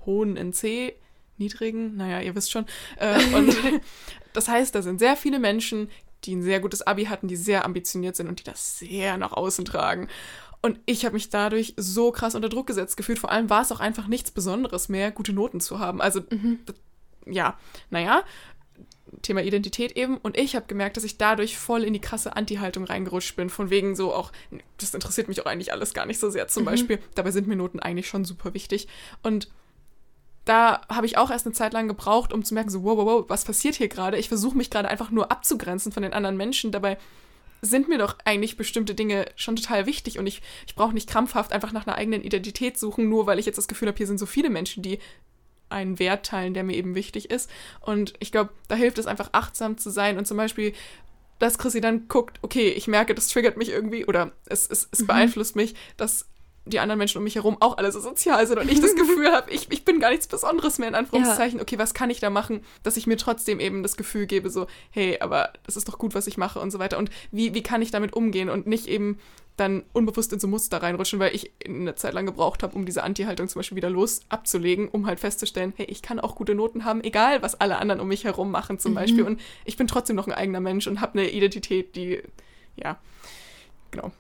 hohen 0.04 0.36
NC, 0.36 0.94
niedrigen, 1.38 1.96
naja, 1.96 2.20
ihr 2.20 2.34
wisst 2.34 2.50
schon. 2.50 2.66
Äh, 2.98 3.24
und 3.34 3.56
das 4.32 4.48
heißt, 4.48 4.74
da 4.74 4.82
sind 4.82 4.98
sehr 4.98 5.16
viele 5.16 5.38
Menschen, 5.38 5.90
die 6.24 6.36
ein 6.36 6.42
sehr 6.42 6.60
gutes 6.60 6.82
Abi 6.82 7.06
hatten, 7.06 7.28
die 7.28 7.36
sehr 7.36 7.64
ambitioniert 7.64 8.16
sind 8.16 8.28
und 8.28 8.40
die 8.40 8.44
das 8.44 8.78
sehr 8.78 9.16
nach 9.16 9.32
außen 9.32 9.64
tragen. 9.64 10.08
Und 10.60 10.78
ich 10.86 11.04
habe 11.04 11.14
mich 11.14 11.28
dadurch 11.28 11.74
so 11.76 12.12
krass 12.12 12.36
unter 12.36 12.48
Druck 12.48 12.68
gesetzt 12.68 12.96
gefühlt. 12.96 13.18
Vor 13.18 13.32
allem 13.32 13.50
war 13.50 13.62
es 13.62 13.72
auch 13.72 13.80
einfach 13.80 14.06
nichts 14.06 14.30
Besonderes 14.30 14.88
mehr, 14.88 15.10
gute 15.10 15.32
Noten 15.32 15.60
zu 15.60 15.80
haben. 15.80 16.00
Also, 16.00 16.20
d- 16.20 16.56
ja, 17.26 17.58
naja, 17.90 18.22
Thema 19.22 19.42
Identität 19.42 19.96
eben. 19.96 20.18
Und 20.18 20.38
ich 20.38 20.54
habe 20.54 20.66
gemerkt, 20.66 20.96
dass 20.96 21.04
ich 21.04 21.18
dadurch 21.18 21.58
voll 21.58 21.82
in 21.82 21.92
die 21.92 22.00
krasse 22.00 22.36
Anti-Haltung 22.36 22.84
reingerutscht 22.84 23.34
bin. 23.34 23.50
Von 23.50 23.70
wegen 23.70 23.96
so 23.96 24.14
auch, 24.14 24.30
das 24.78 24.94
interessiert 24.94 25.26
mich 25.26 25.40
auch 25.40 25.46
eigentlich 25.46 25.72
alles 25.72 25.94
gar 25.94 26.06
nicht 26.06 26.20
so 26.20 26.30
sehr 26.30 26.46
zum 26.46 26.64
Beispiel. 26.64 26.98
Dabei 27.16 27.32
sind 27.32 27.48
mir 27.48 27.56
Noten 27.56 27.80
eigentlich 27.80 28.06
schon 28.06 28.24
super 28.24 28.54
wichtig. 28.54 28.86
Und 29.22 29.48
da 30.44 30.80
habe 30.88 31.06
ich 31.06 31.16
auch 31.18 31.30
erst 31.30 31.46
eine 31.46 31.54
Zeit 31.54 31.72
lang 31.72 31.88
gebraucht, 31.88 32.32
um 32.32 32.44
zu 32.44 32.54
merken, 32.54 32.70
so, 32.70 32.82
wow, 32.82 32.96
wow, 32.96 33.06
wow, 33.06 33.24
was 33.28 33.44
passiert 33.44 33.76
hier 33.76 33.88
gerade? 33.88 34.16
Ich 34.16 34.28
versuche 34.28 34.56
mich 34.56 34.70
gerade 34.70 34.88
einfach 34.88 35.10
nur 35.10 35.30
abzugrenzen 35.30 35.92
von 35.92 36.02
den 36.02 36.12
anderen 36.12 36.36
Menschen. 36.36 36.72
Dabei 36.72 36.98
sind 37.60 37.88
mir 37.88 37.98
doch 37.98 38.16
eigentlich 38.24 38.56
bestimmte 38.56 38.94
Dinge 38.94 39.26
schon 39.36 39.54
total 39.54 39.86
wichtig 39.86 40.18
und 40.18 40.26
ich, 40.26 40.42
ich 40.66 40.74
brauche 40.74 40.92
nicht 40.92 41.08
krampfhaft 41.08 41.52
einfach 41.52 41.72
nach 41.72 41.86
einer 41.86 41.96
eigenen 41.96 42.22
Identität 42.22 42.76
suchen, 42.76 43.08
nur 43.08 43.26
weil 43.26 43.38
ich 43.38 43.46
jetzt 43.46 43.56
das 43.56 43.68
Gefühl 43.68 43.86
habe, 43.86 43.96
hier 43.96 44.08
sind 44.08 44.18
so 44.18 44.26
viele 44.26 44.50
Menschen, 44.50 44.82
die 44.82 44.98
einen 45.68 46.00
Wert 46.00 46.26
teilen, 46.26 46.54
der 46.54 46.64
mir 46.64 46.76
eben 46.76 46.94
wichtig 46.96 47.30
ist. 47.30 47.48
Und 47.80 48.14
ich 48.18 48.32
glaube, 48.32 48.50
da 48.68 48.74
hilft 48.74 48.98
es 48.98 49.06
einfach 49.06 49.30
achtsam 49.32 49.78
zu 49.78 49.90
sein 49.90 50.18
und 50.18 50.26
zum 50.26 50.36
Beispiel, 50.36 50.74
dass 51.38 51.56
Chrissy 51.56 51.80
dann 51.80 52.08
guckt, 52.08 52.38
okay, 52.42 52.68
ich 52.68 52.88
merke, 52.88 53.14
das 53.14 53.28
triggert 53.28 53.56
mich 53.56 53.70
irgendwie 53.70 54.06
oder 54.06 54.32
es, 54.46 54.68
es, 54.68 54.88
es 54.90 55.06
beeinflusst 55.06 55.56
mich, 55.56 55.74
dass 55.96 56.26
die 56.64 56.78
anderen 56.78 56.98
Menschen 56.98 57.18
um 57.18 57.24
mich 57.24 57.34
herum 57.34 57.56
auch 57.60 57.76
alle 57.76 57.90
so 57.90 58.00
sozial 58.00 58.46
sind 58.46 58.58
und 58.58 58.70
ich 58.70 58.80
das 58.80 58.94
Gefühl 58.96 59.32
habe, 59.32 59.50
ich, 59.50 59.70
ich 59.70 59.84
bin 59.84 59.98
gar 59.98 60.10
nichts 60.10 60.28
Besonderes 60.28 60.78
mehr 60.78 60.88
in 60.88 60.94
Anführungszeichen. 60.94 61.60
Okay, 61.60 61.78
was 61.78 61.94
kann 61.94 62.10
ich 62.10 62.20
da 62.20 62.30
machen, 62.30 62.64
dass 62.82 62.96
ich 62.96 63.06
mir 63.06 63.16
trotzdem 63.16 63.58
eben 63.58 63.82
das 63.82 63.96
Gefühl 63.96 64.26
gebe, 64.26 64.48
so, 64.50 64.66
hey, 64.90 65.18
aber 65.20 65.52
das 65.64 65.76
ist 65.76 65.88
doch 65.88 65.98
gut, 65.98 66.14
was 66.14 66.26
ich 66.26 66.36
mache 66.36 66.60
und 66.60 66.70
so 66.70 66.78
weiter. 66.78 66.98
Und 66.98 67.10
wie, 67.30 67.54
wie 67.54 67.62
kann 67.62 67.82
ich 67.82 67.90
damit 67.90 68.14
umgehen 68.14 68.48
und 68.48 68.66
nicht 68.66 68.86
eben 68.86 69.18
dann 69.56 69.82
unbewusst 69.92 70.32
in 70.32 70.40
so 70.40 70.48
Muster 70.48 70.82
reinrutschen, 70.82 71.18
weil 71.18 71.34
ich 71.34 71.52
eine 71.66 71.94
Zeit 71.94 72.14
lang 72.14 72.26
gebraucht 72.26 72.62
habe, 72.62 72.74
um 72.74 72.86
diese 72.86 73.02
Anti-Haltung 73.02 73.48
zum 73.48 73.58
Beispiel 73.60 73.76
wieder 73.76 73.90
los 73.90 74.20
abzulegen, 74.28 74.88
um 74.88 75.06
halt 75.06 75.20
festzustellen, 75.20 75.74
hey, 75.76 75.86
ich 75.86 76.00
kann 76.00 76.20
auch 76.20 76.36
gute 76.36 76.54
Noten 76.54 76.84
haben, 76.84 77.04
egal 77.04 77.42
was 77.42 77.60
alle 77.60 77.78
anderen 77.78 78.00
um 78.00 78.08
mich 78.08 78.24
herum 78.24 78.50
machen 78.50 78.78
zum 78.78 78.94
Beispiel. 78.94 79.24
Und 79.24 79.40
ich 79.64 79.76
bin 79.76 79.86
trotzdem 79.86 80.16
noch 80.16 80.26
ein 80.26 80.32
eigener 80.32 80.60
Mensch 80.60 80.86
und 80.86 81.00
habe 81.00 81.18
eine 81.18 81.30
Identität, 81.30 81.96
die, 81.96 82.22
ja, 82.76 82.98
genau. 83.90 84.12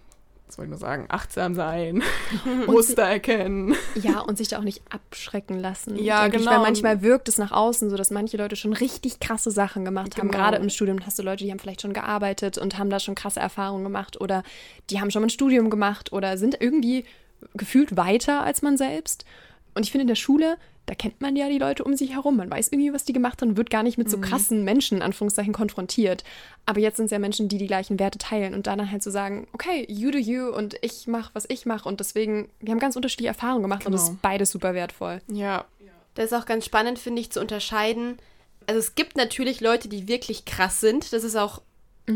Was 0.52 0.58
wollte 0.58 0.66
ich 0.66 0.70
nur 0.72 0.86
sagen? 0.86 1.06
Achtsam 1.08 1.54
sein, 1.54 2.02
Muster 2.66 3.04
erkennen. 3.04 3.74
Ja, 3.94 4.20
und 4.20 4.36
sich 4.36 4.48
da 4.48 4.58
auch 4.58 4.64
nicht 4.64 4.82
abschrecken 4.90 5.58
lassen. 5.58 5.96
Ja, 5.96 6.24
denke 6.24 6.36
Ich, 6.36 6.42
genau. 6.42 6.56
weil 6.56 6.62
manchmal 6.62 7.00
wirkt 7.00 7.26
es 7.30 7.38
nach 7.38 7.52
außen 7.52 7.88
so, 7.88 7.96
dass 7.96 8.10
manche 8.10 8.36
Leute 8.36 8.54
schon 8.56 8.74
richtig 8.74 9.18
krasse 9.18 9.50
Sachen 9.50 9.86
gemacht 9.86 10.18
haben. 10.18 10.28
Genau. 10.28 10.42
Gerade 10.42 10.58
im 10.58 10.68
Studium 10.68 11.06
hast 11.06 11.18
du 11.18 11.22
Leute, 11.22 11.44
die 11.44 11.50
haben 11.50 11.58
vielleicht 11.58 11.80
schon 11.80 11.94
gearbeitet 11.94 12.58
und 12.58 12.76
haben 12.76 12.90
da 12.90 13.00
schon 13.00 13.14
krasse 13.14 13.40
Erfahrungen 13.40 13.82
gemacht 13.82 14.20
oder 14.20 14.42
die 14.90 15.00
haben 15.00 15.10
schon 15.10 15.22
mal 15.22 15.28
ein 15.28 15.30
Studium 15.30 15.70
gemacht 15.70 16.12
oder 16.12 16.36
sind 16.36 16.60
irgendwie 16.60 17.06
gefühlt 17.54 17.96
weiter 17.96 18.42
als 18.42 18.60
man 18.60 18.76
selbst. 18.76 19.24
Und 19.74 19.86
ich 19.86 19.90
finde 19.90 20.02
in 20.02 20.08
der 20.08 20.16
Schule, 20.16 20.58
da 20.86 20.94
kennt 20.94 21.20
man 21.20 21.36
ja 21.36 21.48
die 21.48 21.58
Leute 21.58 21.84
um 21.84 21.94
sich 21.96 22.12
herum. 22.14 22.36
Man 22.36 22.50
weiß 22.50 22.68
irgendwie, 22.72 22.92
was 22.92 23.04
die 23.04 23.12
gemacht 23.12 23.40
haben 23.40 23.56
wird 23.56 23.70
gar 23.70 23.82
nicht 23.84 23.98
mit 23.98 24.10
so 24.10 24.16
Mhm. 24.16 24.22
krassen 24.22 24.64
Menschen, 24.64 24.96
in 24.98 25.02
Anführungszeichen, 25.02 25.52
konfrontiert. 25.52 26.24
Aber 26.66 26.80
jetzt 26.80 26.96
sind 26.96 27.06
es 27.06 27.12
ja 27.12 27.18
Menschen, 27.18 27.48
die 27.48 27.58
die 27.58 27.66
gleichen 27.68 27.98
Werte 28.00 28.18
teilen 28.18 28.52
und 28.54 28.66
dann 28.66 28.90
halt 28.90 29.02
zu 29.02 29.10
so 29.10 29.14
sagen, 29.14 29.46
okay, 29.52 29.86
you 29.88 30.10
do 30.10 30.18
you 30.18 30.48
und 30.48 30.76
ich 30.82 31.06
mache, 31.06 31.30
was 31.34 31.44
ich 31.48 31.66
mache. 31.66 31.88
Und 31.88 32.00
deswegen, 32.00 32.48
wir 32.60 32.72
haben 32.72 32.80
ganz 32.80 32.96
unterschiedliche 32.96 33.28
Erfahrungen 33.28 33.62
gemacht 33.62 33.86
und 33.86 33.92
das 33.92 34.02
Genau. 34.06 34.14
ist 34.14 34.22
beides 34.22 34.50
super 34.50 34.74
wertvoll. 34.74 35.20
Ja, 35.28 35.64
Das 36.14 36.26
ist 36.26 36.32
auch 36.34 36.44
ganz 36.46 36.64
spannend, 36.66 36.98
finde 36.98 37.22
ich, 37.22 37.30
zu 37.32 37.40
unterscheiden. 37.40 38.18
Also 38.66 38.78
es 38.80 38.94
gibt 38.94 39.16
natürlich 39.16 39.60
Leute, 39.60 39.88
die 39.88 40.08
wirklich 40.08 40.44
krass 40.44 40.80
sind. 40.80 41.12
Das 41.12 41.24
ist 41.24 41.36
auch 41.36 41.62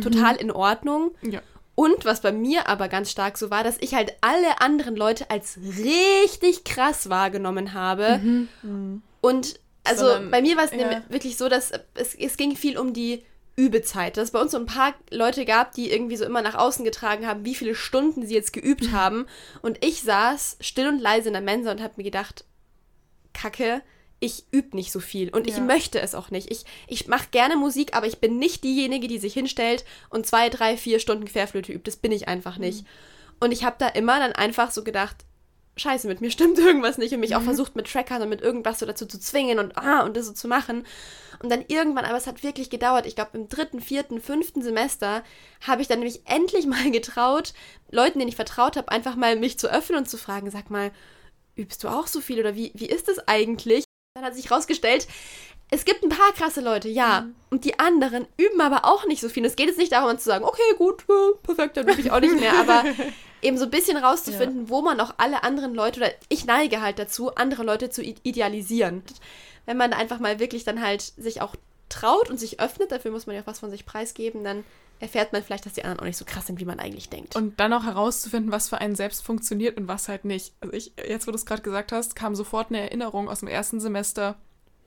total 0.03 0.37
in 0.37 0.51
Ordnung. 0.51 1.13
ja. 1.23 1.41
Und 1.77 2.05
was 2.07 2.23
bei 2.23 2.33
mir 2.33 2.69
aber 2.69 2.89
ganz 2.89 3.11
stark 3.11 3.37
so 3.39 3.51
war, 3.51 3.63
dass 3.63 3.77
ich 3.81 3.95
halt 3.95 4.17
alle 4.23 4.61
anderen 4.61 4.97
Leute 4.97 5.31
als 5.31 5.59
richtig 5.59 6.65
krass 6.65 7.11
wahrgenommen 7.11 7.75
habe. 7.75 8.49
Und 9.21 9.61
also 9.85 10.07
Sondern- 10.07 10.31
bei 10.31 10.43
mir 10.43 10.57
war 10.57 10.65
es 10.65 10.73
ja. 10.73 10.79
nämlich 10.79 10.99
wirklich 11.11 11.37
so, 11.37 11.49
dass 11.49 11.71
es, 11.95 12.15
es 12.15 12.37
ging 12.37 12.57
viel 12.57 12.79
um 12.79 12.93
die 12.93 13.25
Übezeit. 13.57 14.17
Dass 14.17 14.25
es 14.25 14.31
bei 14.31 14.41
uns 14.41 14.53
so 14.53 14.59
ein 14.59 14.67
paar 14.67 14.95
Leute 15.11 15.45
gab, 15.45 15.73
die 15.73 15.93
irgendwie 15.93 16.17
so 16.17 16.25
immer 16.25 16.43
nach 16.43 16.55
außen 16.55 16.85
getragen 16.85 17.27
haben, 17.27 17.45
wie 17.45 17.55
viele 17.55 17.75
Stunden 17.75 18.27
sie 18.27 18.35
jetzt 18.35 18.53
geübt 18.55 18.91
haben. 18.93 19.27
Und 19.63 19.85
ich 19.85 20.03
saß 20.03 20.57
still 20.61 20.89
und 20.89 20.99
leise 20.99 21.29
in 21.29 21.35
der 21.35 21.43
Mensa 21.43 21.71
und 21.71 21.83
habe 21.83 21.95
mir 21.99 22.05
gedacht, 22.05 22.45
Kacke, 23.35 23.83
ich 24.19 24.45
übe 24.51 24.77
nicht 24.77 24.93
so 24.93 25.01
viel 25.01 25.29
und 25.31 25.47
ich 25.47 25.57
Ja. 25.57 25.63
möchte 25.63 26.01
es 26.01 26.15
auch 26.15 26.31
nicht. 26.31 26.51
Ich, 26.51 26.65
ich 26.89 27.07
mache 27.07 27.29
gerne 27.31 27.57
Musik, 27.57 27.95
aber 27.95 28.07
ich 28.07 28.19
bin 28.19 28.39
nicht 28.39 28.65
diejenige, 28.65 29.09
die 29.09 29.19
sich 29.19 29.35
hinstellt 29.35 29.85
und 30.09 30.27
zwei, 30.27 30.49
drei, 30.49 30.77
vier 30.77 31.01
Stunden 31.01 31.27
Querflöte 31.27 31.73
übt. 31.73 31.85
Das 31.85 31.97
bin 31.97 32.13
ich 32.13 32.27
einfach 32.29 32.57
nicht. 32.57 32.87
Und 33.41 33.53
ich 33.53 33.65
habe 33.65 33.77
da 33.79 33.89
immer 33.89 34.19
dann 34.19 34.33
einfach 34.33 34.71
so 34.71 34.83
gedacht, 34.83 35.17
scheiße, 35.77 36.09
mit 36.09 36.23
mir 36.23 36.31
stimmt 36.33 36.59
irgendwas 36.59 36.97
nicht 36.97 37.13
und 37.13 37.21
mich 37.21 37.37
auch 37.37 37.43
versucht 37.43 37.77
mit 37.77 37.87
Trackern 37.91 38.23
und 38.23 38.31
mit 38.31 38.41
irgendwas 38.41 38.79
so 38.79 38.87
dazu 38.87 39.05
zu 39.07 39.21
zwingen 39.21 39.59
und 39.59 39.77
ah 39.77 40.03
und 40.05 40.17
das 40.17 40.27
so 40.27 40.33
zu 40.33 40.49
machen. 40.49 40.87
Und 41.43 41.51
dann 41.51 41.65
irgendwann, 41.69 42.07
aber 42.07 42.17
es 42.17 42.27
hat 42.27 42.43
wirklich 42.43 42.71
gedauert, 42.71 43.05
ich 43.05 43.15
glaube 43.15 43.37
im 43.37 43.51
dritten, 43.51 43.83
vierten, 43.83 44.23
fünften 44.23 44.63
Semester 44.63 45.23
habe 45.67 45.83
ich 45.83 45.89
dann 45.89 45.99
nämlich 45.99 46.23
endlich 46.25 46.67
mal 46.67 46.91
getraut, 46.91 47.53
Leuten, 47.91 48.19
denen 48.19 48.31
ich 48.31 48.37
vertraut 48.37 48.79
habe, 48.79 48.91
einfach 48.91 49.17
mal 49.17 49.37
mich 49.37 49.59
zu 49.59 49.71
öffnen 49.71 49.99
und 49.99 50.09
zu 50.09 50.17
fragen, 50.17 50.51
sag 50.51 50.71
mal, 50.71 50.91
übst 51.57 51.85
du 51.85 51.89
auch 51.89 52.07
so 52.07 52.21
viel 52.23 52.41
oder 52.41 52.55
wie, 52.55 52.73
wie 52.75 52.87
ist 52.87 53.09
das 53.09 53.19
eigentlich? 53.29 53.86
Dann 54.17 54.25
hat 54.25 54.35
sich 54.35 54.51
rausgestellt, 54.51 55.07
es 55.71 55.85
gibt 55.85 56.03
ein 56.03 56.09
paar 56.09 56.33
krasse 56.33 56.63
Leute, 56.63 56.89
ja. 56.89 57.27
Und 57.51 57.67
die 57.67 57.79
anderen 57.79 58.27
üben 58.39 58.63
aber 58.63 58.87
auch 58.87 59.05
nicht 59.07 59.21
so 59.21 59.29
viel. 59.29 59.45
Es 59.45 59.57
geht 59.57 59.67
jetzt 59.67 59.77
nicht 59.77 59.93
darum, 59.93 60.17
zu 60.17 60.25
sagen, 60.25 60.43
okay, 60.43 60.75
gut, 60.79 61.05
perfekt, 61.43 61.77
dann 61.77 61.87
übe 61.87 62.01
ich 62.01 62.11
auch 62.11 62.21
nicht 62.21 62.41
mehr. 62.41 62.55
Aber 62.59 62.83
eben 63.43 63.59
so 63.59 63.65
ein 63.65 63.71
bisschen 63.71 63.99
rauszufinden, 63.99 64.71
wo 64.71 64.81
man 64.81 65.01
auch 65.01 65.13
alle 65.19 65.43
anderen 65.43 65.75
Leute, 65.75 66.01
oder 66.01 66.11
ich 66.31 66.47
neige 66.47 66.81
halt 66.81 66.99
dazu, 66.99 67.35
andere 67.35 67.63
Leute 67.63 67.91
zu 67.91 68.03
idealisieren. 68.03 69.03
Wenn 69.67 69.77
man 69.77 69.93
einfach 69.93 70.19
mal 70.19 70.39
wirklich 70.39 70.65
dann 70.65 70.81
halt 70.81 71.03
sich 71.03 71.43
auch 71.43 71.57
traut 71.91 72.31
und 72.31 72.41
sich 72.41 72.59
öffnet, 72.59 72.91
dafür 72.91 73.11
muss 73.11 73.27
man 73.27 73.37
ja 73.37 73.43
auch 73.43 73.47
was 73.47 73.59
von 73.59 73.71
sich 73.71 73.85
preisgeben, 73.85 74.45
dann 74.45 74.65
erfährt 75.01 75.33
man 75.33 75.43
vielleicht, 75.43 75.67
dass 75.67 75.75
die 75.75 75.85
anderen 75.85 76.01
auch 76.01 76.05
nicht 76.05 76.17
so 76.17 76.25
krass 76.25 76.47
sind, 76.47 76.61
wie 76.61 76.65
man 76.65 76.81
eigentlich 76.81 77.09
denkt. 77.09 77.37
Und 77.37 77.59
dann 77.61 77.73
auch 77.73 77.85
herauszufinden, 77.85 78.53
was 78.53 78.69
für 78.69 78.79
einen 78.79 78.95
selbst 78.95 79.25
funktioniert 79.25 79.77
und 79.77 79.89
was 79.89 80.09
halt 80.09 80.25
nicht. 80.25 80.55
Also 80.61 80.75
ich, 80.75 80.93
jetzt 80.97 81.27
wo 81.27 81.31
du 81.31 81.37
es 81.37 81.47
gerade 81.47 81.63
gesagt 81.63 81.93
hast, 81.93 82.17
kam 82.17 82.35
sofort 82.35 82.71
eine 82.71 82.81
Erinnerung 82.81 83.29
aus 83.29 83.41
dem 83.41 83.49
ersten 83.49 83.81
Semester 83.81 84.37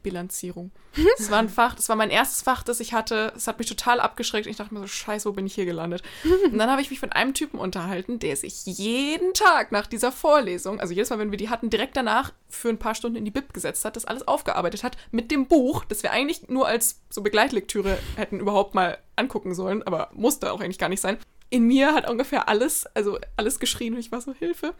Bilanzierung. 0.04 0.72
Das 1.18 1.30
war 1.30 1.40
ein 1.40 1.50
Fach, 1.50 1.76
das 1.76 1.90
war 1.90 1.96
mein 1.96 2.10
erstes 2.10 2.42
Fach, 2.42 2.64
das 2.64 2.80
ich 2.80 2.94
hatte. 2.94 3.34
Es 3.36 3.48
hat 3.48 3.60
mich 3.60 3.68
total 3.68 4.00
abgeschreckt. 4.00 4.48
Ich 4.48 4.56
dachte 4.56 4.74
mir 4.74 4.80
so, 4.80 4.88
scheiße, 4.88 5.30
wo 5.30 5.34
bin 5.34 5.46
ich 5.46 5.54
hier 5.54 5.66
gelandet? 5.66 6.02
Und 6.52 6.58
dann 6.58 6.70
habe 6.70 6.82
ich 6.82 6.90
mich 6.90 7.02
mit 7.02 7.14
einem 7.14 7.34
Typen 7.34 7.60
unterhalten, 7.60 8.20
der 8.20 8.36
sich 8.36 8.66
jeden 8.66 9.34
Tag 9.34 9.72
nach 9.72 9.86
dieser 9.86 10.12
Vorlesung, 10.12 10.80
also 10.80 10.94
jedes 10.94 11.10
Mal, 11.10 11.20
wenn 11.20 11.32
wir 11.32 11.38
die 11.38 11.50
hatten, 11.50 11.70
direkt 11.70 11.98
danach 11.98 12.34
für 12.48 12.70
ein 12.70 12.80
paar 12.80 12.96
Stunden 12.96 13.18
in 13.18 13.26
die 13.26 13.32
Bib 13.32 13.54
gesetzt 13.54 13.86
hat, 13.86 13.96
das 13.96 14.06
alles 14.06 14.28
aufgearbeitet 14.28 14.84
hat 14.84 14.98
mit 15.12 15.30
dem 15.32 15.48
Buch, 15.48 15.86
das 15.86 16.04
wir 16.04 16.12
eigentlich 16.12 16.50
nur 16.50 16.68
als 16.68 17.02
so 17.10 17.22
Begleitlektüre 17.22 17.98
hätten 18.16 18.40
überhaupt 18.40 18.74
mal 18.74 18.98
angucken 19.16 19.54
sollen, 19.54 19.84
aber 19.84 20.10
musste 20.14 20.52
auch 20.52 20.62
eigentlich 20.62 20.80
gar 20.80 20.90
nicht 20.90 21.02
sein. 21.02 21.18
In 21.50 21.66
mir 21.66 21.94
hat 21.94 22.10
ungefähr 22.10 22.48
alles, 22.48 22.86
also 22.96 23.18
alles 23.36 23.60
geschrien 23.60 23.94
und 23.94 24.00
ich 24.00 24.12
war 24.12 24.22
so, 24.22 24.34
Hilfe. 24.34 24.74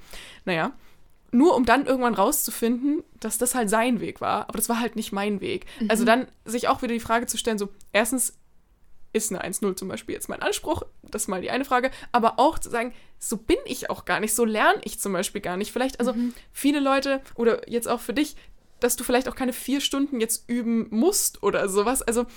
Naja, 0.46 0.72
nur 1.32 1.56
um 1.56 1.66
dann 1.66 1.86
irgendwann 1.86 2.14
rauszufinden, 2.14 3.04
dass 3.20 3.38
das 3.38 3.56
halt 3.56 3.70
sein 3.70 4.00
Weg 4.00 4.22
war, 4.22 4.50
aber 4.50 4.58
das 4.58 4.70
war 4.70 4.80
halt 4.80 4.96
nicht 4.96 5.12
mein 5.12 5.42
Weg. 5.42 5.66
Also 5.88 6.06
dann 6.06 6.28
sich 6.46 6.68
auch 6.68 6.82
wieder 6.82 6.94
die 6.94 7.00
Frage 7.00 7.26
zu 7.26 7.38
stellen, 7.38 7.58
so, 7.58 7.70
erstens, 7.94 8.34
ist 9.12 9.32
eine 9.32 9.44
1-0 9.44 9.76
zum 9.76 9.88
Beispiel 9.88 10.14
jetzt 10.14 10.30
mein 10.30 10.42
Anspruch? 10.42 10.84
Das 11.02 11.24
ist 11.24 11.28
mal 11.28 11.42
die 11.42 11.50
eine 11.50 11.66
Frage. 11.66 11.90
Aber 12.12 12.38
auch 12.38 12.60
zu 12.60 12.70
sagen, 12.70 12.94
so 13.18 13.38
bin 13.38 13.58
ich 13.66 13.90
auch 13.90 14.06
gar 14.06 14.20
nicht, 14.20 14.36
so 14.36 14.46
lerne 14.46 14.82
ich 14.84 15.00
zum 15.00 15.14
Beispiel 15.14 15.42
gar 15.42 15.58
nicht. 15.58 15.72
Vielleicht, 15.72 16.00
also 16.00 16.14
viele 16.52 16.80
Leute 16.80 17.22
oder 17.36 17.68
jetzt 17.68 17.88
auch 17.88 18.00
für 18.00 18.14
dich, 18.14 18.36
dass 18.80 18.96
du 18.96 19.04
vielleicht 19.04 19.28
auch 19.28 19.36
keine 19.36 19.54
vier 19.54 19.82
Stunden 19.82 20.22
jetzt 20.22 20.48
üben 20.48 20.88
musst 20.92 21.42
oder 21.44 21.70
sowas. 21.70 22.02
Also, 22.02 22.28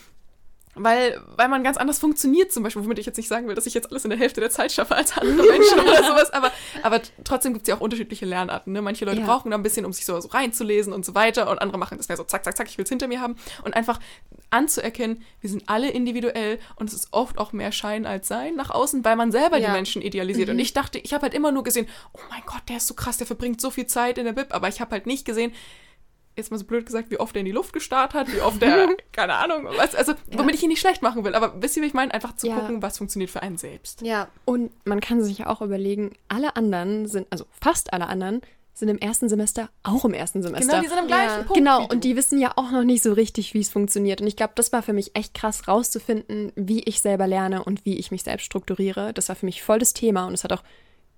weil, 0.74 1.20
weil 1.36 1.48
man 1.48 1.62
ganz 1.62 1.76
anders 1.76 1.98
funktioniert 1.98 2.50
zum 2.52 2.62
Beispiel, 2.62 2.82
womit 2.82 2.98
ich 2.98 3.06
jetzt 3.06 3.16
nicht 3.18 3.28
sagen 3.28 3.46
will, 3.46 3.54
dass 3.54 3.66
ich 3.66 3.74
jetzt 3.74 3.90
alles 3.90 4.04
in 4.04 4.10
der 4.10 4.18
Hälfte 4.18 4.40
der 4.40 4.48
Zeit 4.50 4.72
schaffe 4.72 4.94
als 4.96 5.16
andere 5.18 5.46
Menschen 5.46 5.78
oder 5.80 6.02
sowas, 6.02 6.32
aber, 6.32 6.50
aber 6.82 7.00
trotzdem 7.24 7.52
gibt 7.52 7.64
es 7.66 7.68
ja 7.68 7.76
auch 7.76 7.80
unterschiedliche 7.80 8.24
Lernarten. 8.24 8.72
Ne? 8.72 8.80
Manche 8.80 9.04
Leute 9.04 9.20
Ja. 9.20 9.26
brauchen 9.26 9.50
da 9.50 9.56
ein 9.58 9.62
bisschen, 9.62 9.84
um 9.84 9.92
sich 9.92 10.06
so, 10.06 10.18
so 10.20 10.28
reinzulesen 10.28 10.92
und 10.92 11.04
so 11.04 11.14
weiter 11.14 11.50
und 11.50 11.58
andere 11.60 11.78
machen 11.78 11.98
das 11.98 12.08
mehr 12.08 12.16
so 12.16 12.24
zack, 12.24 12.44
zack, 12.44 12.56
zack, 12.56 12.68
ich 12.68 12.78
will 12.78 12.84
es 12.84 12.88
hinter 12.88 13.06
mir 13.08 13.20
haben 13.20 13.36
und 13.64 13.74
einfach 13.74 14.00
anzuerkennen, 14.50 15.22
wir 15.40 15.50
sind 15.50 15.64
alle 15.68 15.90
individuell 15.90 16.58
und 16.76 16.88
es 16.88 16.94
ist 16.94 17.08
oft 17.10 17.38
auch 17.38 17.52
mehr 17.52 17.72
Schein 17.72 18.06
als 18.06 18.28
Sein 18.28 18.54
nach 18.54 18.70
außen, 18.70 19.04
weil 19.04 19.16
man 19.16 19.32
selber 19.32 19.58
Ja. 19.58 19.68
die 19.68 19.72
Menschen 19.72 20.02
idealisiert. 20.02 20.48
Und 20.50 20.58
ich 20.58 20.72
dachte, 20.72 20.98
ich 20.98 21.12
habe 21.14 21.22
halt 21.22 21.34
immer 21.34 21.52
nur 21.52 21.64
gesehen, 21.64 21.88
oh 22.12 22.20
mein 22.30 22.42
Gott, 22.46 22.62
der 22.68 22.76
ist 22.78 22.86
so 22.86 22.94
krass, 22.94 23.16
der 23.18 23.26
verbringt 23.26 23.60
so 23.60 23.70
viel 23.70 23.86
Zeit 23.86 24.18
in 24.18 24.24
der 24.26 24.32
Bib, 24.32 24.48
aber 24.54 24.68
ich 24.68 24.80
habe 24.80 24.90
halt 24.92 25.06
nicht 25.06 25.24
gesehen, 25.24 25.52
jetzt 26.36 26.50
mal 26.50 26.58
so 26.58 26.64
blöd 26.64 26.86
gesagt, 26.86 27.10
wie 27.10 27.18
oft 27.20 27.36
er 27.36 27.40
in 27.40 27.46
die 27.46 27.52
Luft 27.52 27.72
gestarrt 27.72 28.14
hat, 28.14 28.32
wie 28.32 28.40
oft 28.40 28.62
er, 28.62 28.88
keine 29.12 29.34
Ahnung, 29.34 29.66
was, 29.76 29.94
also 29.94 30.14
womit 30.30 30.54
ich 30.54 30.62
ihn 30.62 30.68
nicht 30.70 30.80
schlecht 30.80 31.02
machen 31.02 31.24
will, 31.24 31.34
aber 31.34 31.60
wisst 31.62 31.76
ihr, 31.76 31.82
wie 31.82 31.86
ich 31.88 31.94
meine? 31.94 32.12
Einfach 32.14 32.34
zu 32.36 32.46
Ja. 32.48 32.58
gucken, 32.58 32.82
was 32.82 32.98
funktioniert 32.98 33.30
für 33.30 33.42
einen 33.42 33.58
selbst. 33.58 34.00
ja, 34.02 34.28
Und 34.44 34.70
man 34.86 35.00
kann 35.00 35.22
sich 35.22 35.38
ja 35.38 35.46
auch 35.48 35.60
überlegen, 35.62 36.12
alle 36.28 36.56
anderen 36.56 37.06
sind, 37.06 37.26
also 37.30 37.44
fast 37.60 37.92
alle 37.92 38.06
anderen, 38.06 38.40
sind 38.74 38.88
im 38.88 38.96
ersten 38.98 39.28
Semester 39.28 39.68
auch 39.82 40.06
im 40.06 40.14
ersten 40.14 40.42
Semester. 40.42 40.66
Genau, 40.66 40.80
die 40.82 40.88
sind 40.88 40.98
am 40.98 41.06
gleichen 41.06 41.28
Ja. 41.28 41.36
Punkt. 41.42 41.54
Genau, 41.54 41.86
und 41.88 42.04
die 42.04 42.16
wissen 42.16 42.38
ja 42.40 42.52
auch 42.56 42.70
noch 42.70 42.84
nicht 42.84 43.02
so 43.02 43.12
richtig, 43.12 43.52
wie 43.52 43.60
es 43.60 43.68
funktioniert. 43.68 44.22
Und 44.22 44.26
ich 44.26 44.34
glaube, 44.34 44.54
das 44.56 44.72
war 44.72 44.82
für 44.82 44.94
mich 44.94 45.14
echt 45.14 45.34
krass 45.34 45.68
rauszufinden, 45.68 46.52
wie 46.56 46.80
ich 46.84 47.00
selber 47.02 47.26
lerne 47.26 47.62
und 47.64 47.84
wie 47.84 47.98
ich 47.98 48.10
mich 48.10 48.22
selbst 48.22 48.44
strukturiere. 48.46 49.12
Das 49.12 49.28
war 49.28 49.36
für 49.36 49.44
mich 49.44 49.62
voll 49.62 49.78
das 49.78 49.92
Thema 49.92 50.24
und 50.26 50.32
es 50.32 50.42
hat 50.44 50.54
auch 50.54 50.62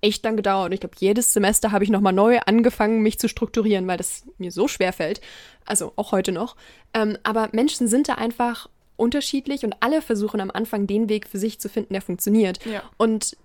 echt 0.05 0.23
lang 0.25 0.37
gedauert. 0.37 0.67
Und 0.67 0.73
ich 0.73 0.81
glaube, 0.81 0.95
jedes 0.99 1.33
Semester 1.33 1.73
habe 1.73 1.83
ich 1.85 1.91
nochmal 1.91 2.13
neu 2.13 2.39
angefangen, 2.47 3.01
mich 3.03 3.19
zu 3.19 3.29
strukturieren, 3.29 3.87
weil 3.89 3.97
das 3.97 4.25
mir 4.39 4.53
so 4.53 4.69
schwer 4.69 4.93
fällt. 4.93 5.21
Also 5.65 5.93
auch 5.97 6.13
heute 6.13 6.31
noch. 6.33 6.57
Ähm, 6.93 7.17
aber 7.23 7.49
Menschen 7.53 7.89
sind 7.89 8.09
da 8.09 8.15
einfach 8.15 8.69
unterschiedlich 8.97 9.65
und 9.65 9.75
alle 9.81 10.03
versuchen 10.03 10.41
am 10.41 10.51
Anfang 10.53 10.87
den 10.87 11.09
Weg 11.09 11.27
für 11.29 11.39
sich 11.39 11.59
zu 11.59 11.69
finden, 11.69 11.95
der 11.95 12.03
funktioniert. 12.03 12.65
Ja. 12.67 12.83
Und 12.97 13.37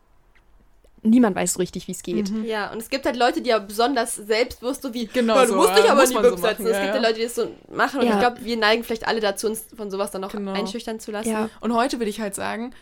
niemand 1.01 1.35
weiß 1.35 1.53
so 1.53 1.59
richtig, 1.59 1.87
wie 1.87 1.93
es 1.93 2.03
geht. 2.03 2.29
Ja, 2.43 2.71
und 2.71 2.79
es 2.79 2.89
gibt 2.89 3.05
halt 3.05 3.15
Leute, 3.15 3.41
die 3.41 3.49
ja 3.49 3.59
besonders 3.59 4.15
selbstbewusst 4.15 4.81
so 4.81 4.93
wie, 4.93 5.07
Genau 5.07 5.35
"Ja, 5.35 5.43
du 5.43 5.49
so, 5.51 5.55
musst 5.55 5.77
dich 5.77 5.85
ja, 5.85 5.91
aber 5.91 6.01
muss 6.01 6.09
die 6.09 6.15
man 6.15 6.23
so 6.25 6.33
es 6.35 6.41
ja, 6.41 6.51
gibt 6.51 6.65
ja. 6.95 6.97
Leute, 6.97 7.13
die 7.15 7.23
das 7.23 7.35
so 7.35 7.49
machen 7.73 8.01
und 8.01 8.05
Ja. 8.07 8.13
ich 8.13 8.19
glaube, 8.19 8.43
wir 8.43 8.57
neigen 8.57 8.83
vielleicht 8.83 9.07
alle 9.07 9.21
dazu, 9.21 9.47
uns 9.47 9.65
von 9.75 9.89
sowas 9.89 10.11
dann 10.11 10.21
noch 10.21 10.31
Genau. 10.31 10.51
einschüchtern 10.51 10.99
zu 10.99 11.11
lassen. 11.11 11.31
Ja. 11.31 11.49
Und 11.61 11.73
heute 11.73 11.99
würde 11.99 12.09
ich 12.09 12.19
halt 12.19 12.35
sagen, 12.35 12.73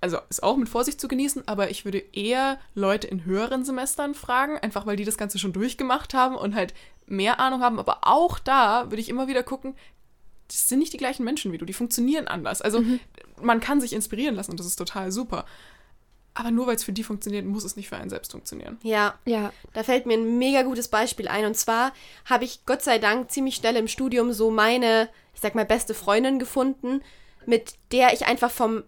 also 0.00 0.18
ist 0.30 0.42
auch 0.42 0.56
mit 0.56 0.68
Vorsicht 0.68 1.00
zu 1.00 1.08
genießen, 1.08 1.46
aber 1.46 1.70
ich 1.70 1.84
würde 1.84 2.02
eher 2.12 2.58
Leute 2.74 3.06
in 3.06 3.24
höheren 3.24 3.64
Semestern 3.64 4.14
fragen, 4.14 4.58
einfach 4.58 4.86
weil 4.86 4.96
die 4.96 5.04
das 5.04 5.18
Ganze 5.18 5.38
schon 5.38 5.52
durchgemacht 5.52 6.14
haben 6.14 6.36
und 6.36 6.54
halt 6.54 6.74
mehr 7.06 7.38
Ahnung 7.38 7.60
haben. 7.62 7.78
Aber 7.78 7.98
auch 8.02 8.38
da 8.38 8.90
würde 8.90 9.00
ich 9.00 9.08
immer 9.08 9.28
wieder 9.28 9.42
gucken, 9.42 9.74
das 10.48 10.68
sind 10.68 10.78
nicht 10.78 10.92
die 10.92 10.98
gleichen 10.98 11.24
Menschen 11.24 11.52
wie 11.52 11.58
du, 11.58 11.64
die 11.64 11.72
funktionieren 11.72 12.28
anders. 12.28 12.62
Also 12.62 12.82
man 13.42 13.60
kann 13.60 13.80
sich 13.80 13.92
inspirieren 13.92 14.34
lassen 14.34 14.52
und 14.52 14.60
das 14.60 14.66
ist 14.66 14.76
total 14.76 15.12
super. 15.12 15.44
Aber 16.32 16.50
nur 16.50 16.66
weil 16.66 16.76
es 16.76 16.84
für 16.84 16.92
die 16.92 17.02
funktioniert, 17.02 17.44
muss 17.44 17.64
es 17.64 17.76
nicht 17.76 17.88
für 17.88 17.96
einen 17.96 18.08
selbst 18.08 18.32
funktionieren. 18.32 18.78
Ja, 18.82 19.18
Ja, 19.26 19.52
Da 19.74 19.82
fällt 19.82 20.06
mir 20.06 20.14
ein 20.14 20.38
mega 20.38 20.62
gutes 20.62 20.88
Beispiel 20.88 21.28
ein. 21.28 21.44
Und 21.44 21.56
zwar 21.56 21.92
habe 22.24 22.44
ich 22.44 22.64
Gott 22.66 22.82
sei 22.82 22.98
Dank 22.98 23.30
ziemlich 23.30 23.56
schnell 23.56 23.76
im 23.76 23.88
Studium 23.88 24.32
so 24.32 24.50
meine, 24.50 25.08
ich 25.34 25.40
sag 25.40 25.54
mal, 25.54 25.64
beste 25.66 25.92
Freundin 25.92 26.38
gefunden, 26.38 27.02
mit 27.46 27.74
der 27.92 28.12
ich 28.12 28.26
einfach 28.26 28.50
vom 28.50 28.84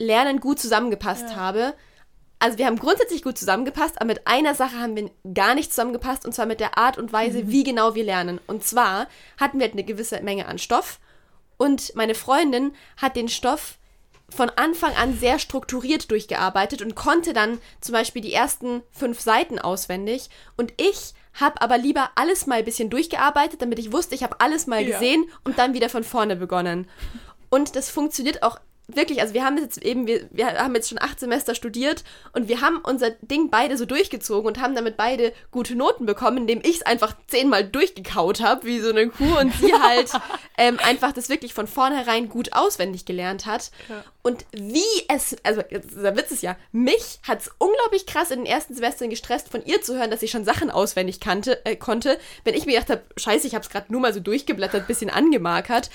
Lernen 0.00 0.40
gut 0.40 0.58
zusammengepasst 0.58 1.36
habe. 1.36 1.74
Also 2.38 2.56
wir 2.56 2.64
haben 2.66 2.78
grundsätzlich 2.78 3.22
gut 3.22 3.36
zusammengepasst, 3.36 3.96
aber 4.00 4.06
mit 4.06 4.26
einer 4.26 4.54
Sache 4.54 4.78
haben 4.80 4.96
wir 4.96 5.10
gar 5.34 5.54
nicht 5.54 5.70
zusammengepasst, 5.70 6.24
und 6.24 6.34
zwar 6.34 6.46
mit 6.46 6.58
der 6.58 6.78
Art 6.78 6.96
und 6.96 7.12
Weise, 7.12 7.48
wie 7.48 7.64
genau 7.64 7.94
wir 7.94 8.02
lernen. 8.04 8.40
Und 8.46 8.64
zwar 8.64 9.06
hatten 9.38 9.58
wir 9.58 9.64
halt 9.66 9.74
eine 9.74 9.84
gewisse 9.84 10.22
Menge 10.22 10.46
an 10.46 10.58
Stoff 10.58 10.98
und 11.58 11.94
meine 11.94 12.14
Freundin 12.14 12.72
hat 12.96 13.14
den 13.14 13.28
Stoff 13.28 13.76
von 14.30 14.48
Anfang 14.56 14.94
an 14.94 15.18
sehr 15.18 15.38
strukturiert 15.38 16.10
durchgearbeitet 16.10 16.80
und 16.80 16.94
konnte 16.94 17.34
dann 17.34 17.58
zum 17.82 17.92
Beispiel 17.92 18.22
die 18.22 18.32
ersten 18.32 18.82
fünf 18.90 19.20
Seiten 19.20 19.58
auswendig. 19.58 20.30
Und 20.56 20.72
ich 20.78 21.12
habe 21.34 21.60
aber 21.60 21.76
lieber 21.76 22.10
alles 22.14 22.46
mal 22.46 22.60
ein 22.60 22.64
bisschen 22.64 22.88
durchgearbeitet, 22.90 23.60
damit 23.60 23.78
ich 23.78 23.92
wusste, 23.92 24.14
ich 24.14 24.22
habe 24.22 24.40
alles 24.40 24.66
mal 24.66 24.80
Ja. 24.82 24.92
gesehen 24.98 25.24
und 25.44 25.58
dann 25.58 25.74
wieder 25.74 25.88
von 25.90 26.04
vorne 26.04 26.36
begonnen. 26.36 26.88
Und 27.50 27.74
das 27.76 27.90
funktioniert 27.90 28.42
auch 28.42 28.58
wirklich. 28.96 29.20
Also 29.20 29.34
wir 29.34 29.44
haben 29.44 29.58
jetzt 29.58 29.78
eben, 29.82 30.06
wir, 30.06 30.28
wir 30.30 30.46
haben 30.58 30.74
jetzt 30.74 30.88
schon 30.88 31.00
acht 31.00 31.20
Semester 31.20 31.54
studiert 31.54 32.04
und 32.32 32.48
wir 32.48 32.60
haben 32.60 32.78
unser 32.82 33.10
Ding 33.10 33.50
beide 33.50 33.76
so 33.76 33.84
durchgezogen 33.84 34.46
und 34.46 34.60
haben 34.60 34.74
damit 34.74 34.96
beide 34.96 35.32
gute 35.50 35.74
Noten 35.74 36.06
bekommen, 36.06 36.38
indem 36.38 36.60
ich 36.62 36.76
es 36.76 36.82
einfach 36.82 37.14
zehnmal 37.26 37.64
durchgekaut 37.64 38.40
habe, 38.40 38.66
wie 38.66 38.80
so 38.80 38.90
eine 38.90 39.08
Kuh 39.08 39.38
und 39.38 39.52
sie 39.54 39.72
halt 39.82 40.10
ähm, 40.58 40.78
einfach 40.82 41.12
das 41.12 41.28
wirklich 41.28 41.54
von 41.54 41.66
vornherein 41.66 42.28
gut 42.28 42.52
auswendig 42.52 43.04
gelernt 43.04 43.46
hat. 43.46 43.70
Ja. 43.88 44.04
Und 44.22 44.44
wie 44.52 44.82
es, 45.08 45.36
also 45.44 45.62
der 45.62 46.16
Witz 46.16 46.30
ist 46.30 46.42
ja, 46.42 46.56
mich 46.72 47.20
hat 47.26 47.40
es 47.40 47.50
unglaublich 47.58 48.04
krass 48.06 48.30
in 48.30 48.40
den 48.40 48.46
ersten 48.46 48.74
Semestern 48.74 49.08
gestresst, 49.08 49.48
von 49.48 49.64
ihr 49.64 49.80
zu 49.80 49.96
hören, 49.98 50.10
dass 50.10 50.20
sie 50.20 50.28
schon 50.28 50.44
Sachen 50.44 50.70
auswendig 50.70 51.20
kannte, 51.20 51.64
äh, 51.64 51.76
konnte, 51.76 52.18
wenn 52.44 52.54
ich 52.54 52.66
mir 52.66 52.72
gedacht 52.72 52.90
habe, 52.90 53.02
scheiße, 53.16 53.46
ich 53.46 53.54
habe 53.54 53.64
es 53.64 53.70
gerade 53.70 53.90
nur 53.90 54.00
mal 54.00 54.12
so 54.12 54.20
durchgeblättert, 54.20 54.86
bisschen 54.86 55.10
angemarkert. 55.10 55.90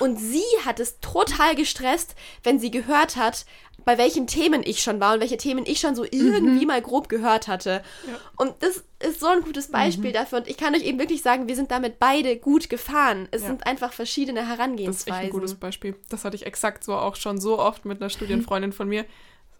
Und 0.00 0.16
sie 0.16 0.44
hat 0.64 0.80
es 0.80 1.00
total 1.00 1.54
gestresst, 1.54 2.14
wenn 2.42 2.58
sie 2.58 2.70
gehört 2.70 3.16
hat, 3.16 3.44
bei 3.86 3.98
welchen 3.98 4.26
Themen 4.26 4.62
ich 4.64 4.82
schon 4.82 4.98
war 4.98 5.14
und 5.14 5.20
welche 5.20 5.36
Themen 5.36 5.64
ich 5.64 5.78
schon 5.78 5.94
so 5.94 6.02
irgendwie 6.02 6.62
mhm. 6.62 6.66
mal 6.66 6.82
grob 6.82 7.08
gehört 7.08 7.46
hatte. 7.46 7.84
Ja. 8.04 8.18
Und 8.36 8.54
das 8.58 8.82
ist 8.98 9.20
so 9.20 9.28
ein 9.28 9.42
gutes 9.42 9.68
Beispiel 9.68 10.10
mhm. 10.10 10.14
dafür. 10.14 10.38
Und 10.38 10.48
ich 10.48 10.56
kann 10.56 10.74
euch 10.74 10.82
eben 10.82 10.98
wirklich 10.98 11.22
sagen, 11.22 11.46
wir 11.46 11.54
sind 11.54 11.70
damit 11.70 12.00
beide 12.00 12.36
gut 12.36 12.68
gefahren. 12.68 13.28
Es 13.30 13.42
ja. 13.42 13.48
sind 13.48 13.64
einfach 13.64 13.92
verschiedene 13.92 14.44
Herangehensweisen. 14.44 15.06
Das 15.06 15.16
ist 15.16 15.22
echt 15.22 15.24
ein 15.26 15.30
gutes 15.30 15.54
Beispiel. 15.54 15.94
Das 16.08 16.24
hatte 16.24 16.34
ich 16.34 16.46
exakt 16.46 16.82
so 16.82 16.96
auch 16.96 17.14
schon 17.14 17.40
so 17.40 17.60
oft 17.60 17.84
mit 17.84 18.02
einer 18.02 18.10
Studienfreundin 18.10 18.72
von 18.72 18.88
mir. 18.88 19.04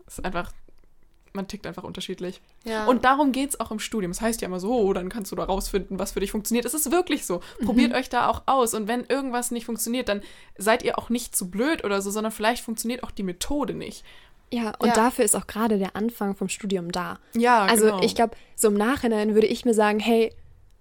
Das 0.05 0.19
ist 0.19 0.25
einfach 0.25 0.51
man 1.37 1.47
tickt 1.47 1.67
einfach 1.67 1.85
unterschiedlich. 1.85 2.41
Ja. 2.65 2.87
Und 2.87 3.05
darum 3.05 3.31
geht 3.31 3.51
es 3.51 3.61
auch 3.61 3.71
im 3.71 3.79
Studium. 3.79 4.11
Es 4.11 4.19
das 4.19 4.27
heißt 4.27 4.41
ja 4.41 4.49
immer 4.49 4.59
so, 4.59 4.73
oh, 4.73 4.93
dann 4.93 5.09
kannst 5.09 5.31
du 5.31 5.37
da 5.37 5.45
rausfinden, 5.45 5.99
was 5.99 6.13
für 6.13 6.21
dich 6.21 6.33
funktioniert. 6.33 6.65
Es 6.65 6.75
ist 6.75 6.91
wirklich 6.91 7.27
so. 7.27 7.41
Probiert 7.65 7.91
mhm. 7.91 7.97
euch 7.97 8.09
da 8.09 8.29
auch 8.29 8.43
aus. 8.47 8.75
Und 8.75 8.89
wenn 8.89 9.05
irgendwas 9.05 9.51
nicht 9.51 9.67
funktioniert, 9.67 10.09
dann 10.09 10.23
seid 10.59 10.83
ihr 10.83 10.99
auch 10.99 11.11
nicht 11.11 11.37
zu 11.37 11.51
blöd 11.51 11.85
oder 11.85 12.03
so, 12.03 12.11
sondern 12.11 12.33
vielleicht 12.33 12.65
funktioniert 12.65 13.05
auch 13.05 13.11
die 13.11 13.23
Methode 13.23 13.75
nicht. 13.75 14.05
Ja, 14.53 14.73
und 14.79 14.89
ja. 14.89 14.95
dafür 14.95 15.25
ist 15.25 15.35
auch 15.35 15.47
gerade 15.47 15.79
der 15.79 15.97
Anfang 15.97 16.37
vom 16.37 16.49
Studium 16.49 16.93
da. 16.93 17.19
Ja, 17.35 17.65
Also 17.65 17.87
genau. 17.87 18.03
ich 18.03 18.15
glaube, 18.15 18.37
so 18.55 18.69
im 18.69 18.75
Nachhinein 18.75 19.35
würde 19.35 19.47
ich 19.47 19.65
mir 19.65 19.75
sagen, 19.75 19.99
hey, 19.99 20.33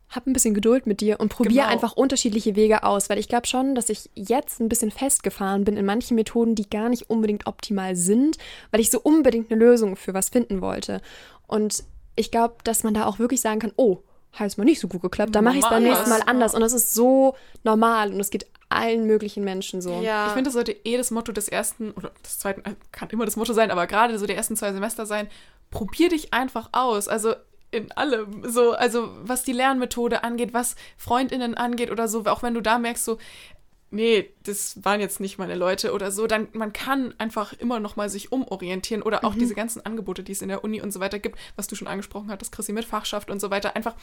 hab 0.10 0.28
ein 0.28 0.34
bisschen 0.34 0.54
Geduld 0.54 0.88
mit 0.88 1.02
dir 1.02 1.20
und 1.20 1.30
probier 1.30 1.64
genau. 1.64 1.74
einfach 1.74 1.94
unterschiedliche 1.94 2.56
Wege 2.56 2.84
aus, 2.84 3.10
weil 3.10 3.18
ich 3.18 3.28
glaube 3.28 3.48
schon, 3.48 3.76
dass 3.76 3.90
ich 3.90 4.10
jetzt 4.14 4.60
ein 4.60 4.70
bisschen 4.70 4.92
festgefahren 4.92 5.64
bin 5.64 5.78
in 5.78 5.86
manchen 5.86 6.16
Methoden, 6.16 6.56
die 6.56 6.70
gar 6.70 6.90
nicht 6.90 7.10
unbedingt 7.10 7.48
optimal 7.48 7.96
sind, 7.96 8.38
weil 8.72 8.80
ich 8.80 8.92
so 8.92 9.00
unbedingt 9.00 9.52
eine 9.52 9.60
Lösung 9.60 9.96
für 9.96 10.14
was 10.14 10.30
finden 10.30 10.62
wollte. 10.62 11.02
Und 11.48 11.84
ich 12.16 12.32
glaube, 12.32 12.56
dass 12.64 12.84
man 12.84 12.94
da 12.94 13.06
auch 13.06 13.20
wirklich 13.20 13.42
sagen 13.42 13.60
kann, 13.60 13.74
oh, 13.76 14.00
hat 14.32 14.48
es 14.48 14.58
mal 14.58 14.64
nicht 14.64 14.80
so 14.80 14.88
gut 14.88 15.02
geklappt, 15.02 15.34
da 15.34 15.42
mache 15.42 15.58
ich 15.58 15.64
es 15.64 15.70
beim 15.70 15.84
nächsten 15.84 16.10
Mal 16.10 16.22
anders. 16.26 16.54
Und 16.54 16.62
das 16.62 16.74
ist 16.74 16.94
so 16.94 17.36
normal 17.64 18.14
und 18.14 18.20
es 18.20 18.30
geht 18.30 18.48
allen 18.70 19.06
möglichen 19.06 19.44
Menschen 19.44 19.82
so. 19.82 20.02
Ja. 20.02 20.28
Ich 20.28 20.34
finde, 20.34 20.48
das 20.50 20.54
sollte 20.54 20.72
eh 20.72 20.98
das 20.98 21.12
Motto 21.12 21.32
des 21.32 21.48
ersten 21.48 21.92
oder 21.92 22.12
des 22.24 22.40
zweiten, 22.40 22.62
äh, 22.62 22.76
kann 22.92 23.10
immer 23.10 23.26
das 23.26 23.36
Motto 23.36 23.54
sein, 23.54 23.72
aber 23.72 23.88
gerade 23.88 24.18
so 24.20 24.26
der 24.26 24.36
ersten 24.36 24.56
zwei 24.56 24.74
Semester 24.74 25.06
sein, 25.06 25.30
probier 25.72 26.10
dich 26.10 26.34
einfach 26.34 26.70
aus. 26.72 27.08
Also 27.08 27.36
in 27.76 27.92
allem. 27.92 28.50
So, 28.50 28.74
also 28.74 29.10
was 29.22 29.44
die 29.44 29.54
Lernmethode 29.54 30.24
angeht, 30.24 30.54
was 30.54 30.76
Freundinnen 30.98 31.56
angeht 31.56 31.92
oder 31.92 32.08
so, 32.08 32.26
auch 32.26 32.44
wenn 32.44 32.54
du 32.54 32.62
da 32.62 32.80
merkst, 32.80 33.06
so, 33.06 33.18
nee, 33.92 34.30
das 34.44 34.84
waren 34.84 35.00
jetzt 35.00 35.20
nicht 35.20 35.38
meine 35.38 35.56
Leute 35.56 35.94
oder 35.94 36.12
so, 36.12 36.28
dann 36.28 36.48
man 36.54 36.74
kann 36.74 37.14
einfach 37.18 37.54
immer 37.54 37.80
noch 37.80 37.96
mal 37.96 38.10
sich 38.10 38.32
umorientieren 38.32 39.02
oder 39.04 39.24
auch 39.24 39.36
mhm. 39.36 39.40
diese 39.40 39.56
ganzen 39.56 39.86
Angebote, 39.86 40.24
die 40.24 40.32
es 40.32 40.42
in 40.42 40.50
der 40.50 40.64
Uni 40.64 40.82
und 40.82 40.92
so 40.92 41.00
weiter 41.00 41.20
gibt, 41.20 41.38
was 41.56 41.68
du 41.68 41.76
schon 41.76 41.88
angesprochen 41.88 42.30
hattest, 42.30 42.52
Chrissy 42.52 42.74
mit 42.74 42.86
Fachschaft 42.86 43.30
und 43.30 43.40
so 43.40 43.50
weiter, 43.52 43.76
einfach, 43.76 43.96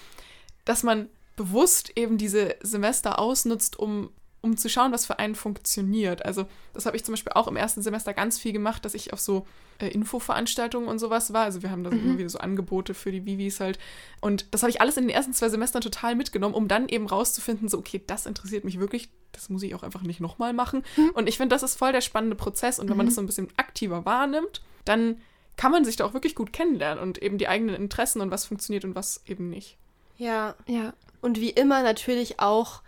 dass 0.64 0.82
man 0.82 1.08
bewusst 1.36 1.92
eben 1.96 2.18
diese 2.18 2.56
Semester 2.62 3.18
ausnutzt, 3.18 3.78
um 3.78 4.10
um 4.42 4.56
zu 4.56 4.68
schauen, 4.68 4.92
was 4.92 5.06
für 5.06 5.18
einen 5.20 5.36
funktioniert. 5.36 6.24
Also 6.24 6.46
das 6.74 6.84
habe 6.84 6.96
ich 6.96 7.04
zum 7.04 7.12
Beispiel 7.12 7.32
auch 7.32 7.46
im 7.46 7.56
ersten 7.56 7.80
Semester 7.80 8.12
ganz 8.12 8.38
viel 8.38 8.52
gemacht, 8.52 8.84
dass 8.84 8.94
ich 8.94 9.12
auf 9.12 9.20
so 9.20 9.46
äh, 9.78 9.86
Infoveranstaltungen 9.88 10.88
und 10.88 10.98
sowas 10.98 11.32
war. 11.32 11.44
Also 11.44 11.62
wir 11.62 11.70
haben 11.70 11.84
da 11.84 11.90
mhm. 11.90 12.00
immer 12.00 12.18
wieder 12.18 12.28
so 12.28 12.38
Angebote 12.38 12.92
für 12.92 13.12
die 13.12 13.24
Vivis 13.24 13.60
halt. 13.60 13.78
Und 14.20 14.46
das 14.50 14.62
habe 14.62 14.70
ich 14.70 14.80
alles 14.80 14.96
in 14.96 15.04
den 15.04 15.14
ersten 15.14 15.32
zwei 15.32 15.48
Semestern 15.48 15.80
total 15.80 16.16
mitgenommen, 16.16 16.54
um 16.54 16.66
dann 16.66 16.88
eben 16.88 17.06
rauszufinden, 17.06 17.68
so, 17.68 17.78
okay, 17.78 18.02
das 18.04 18.26
interessiert 18.26 18.64
mich 18.64 18.80
wirklich, 18.80 19.10
das 19.30 19.48
muss 19.48 19.62
ich 19.62 19.76
auch 19.76 19.84
einfach 19.84 20.02
nicht 20.02 20.20
nochmal 20.20 20.52
machen. 20.52 20.82
Mhm. 20.96 21.10
Und 21.14 21.28
ich 21.28 21.36
finde, 21.36 21.54
das 21.54 21.62
ist 21.62 21.78
voll 21.78 21.92
der 21.92 22.00
spannende 22.00 22.36
Prozess. 22.36 22.80
Und 22.80 22.90
wenn 22.90 22.96
man 22.96 23.06
mhm. 23.06 23.10
das 23.10 23.14
so 23.14 23.22
ein 23.22 23.26
bisschen 23.26 23.48
aktiver 23.56 24.04
wahrnimmt, 24.04 24.60
dann 24.84 25.18
kann 25.56 25.70
man 25.70 25.84
sich 25.84 25.94
da 25.94 26.04
auch 26.04 26.14
wirklich 26.14 26.34
gut 26.34 26.52
kennenlernen 26.52 27.00
und 27.00 27.22
eben 27.22 27.38
die 27.38 27.46
eigenen 27.46 27.76
Interessen 27.76 28.20
und 28.20 28.32
was 28.32 28.44
funktioniert 28.44 28.84
und 28.84 28.96
was 28.96 29.22
eben 29.26 29.48
nicht. 29.48 29.76
Ja, 30.16 30.56
ja. 30.66 30.94
Und 31.20 31.38
wie 31.38 31.50
immer 31.50 31.82
natürlich 31.84 32.40
auch 32.40 32.82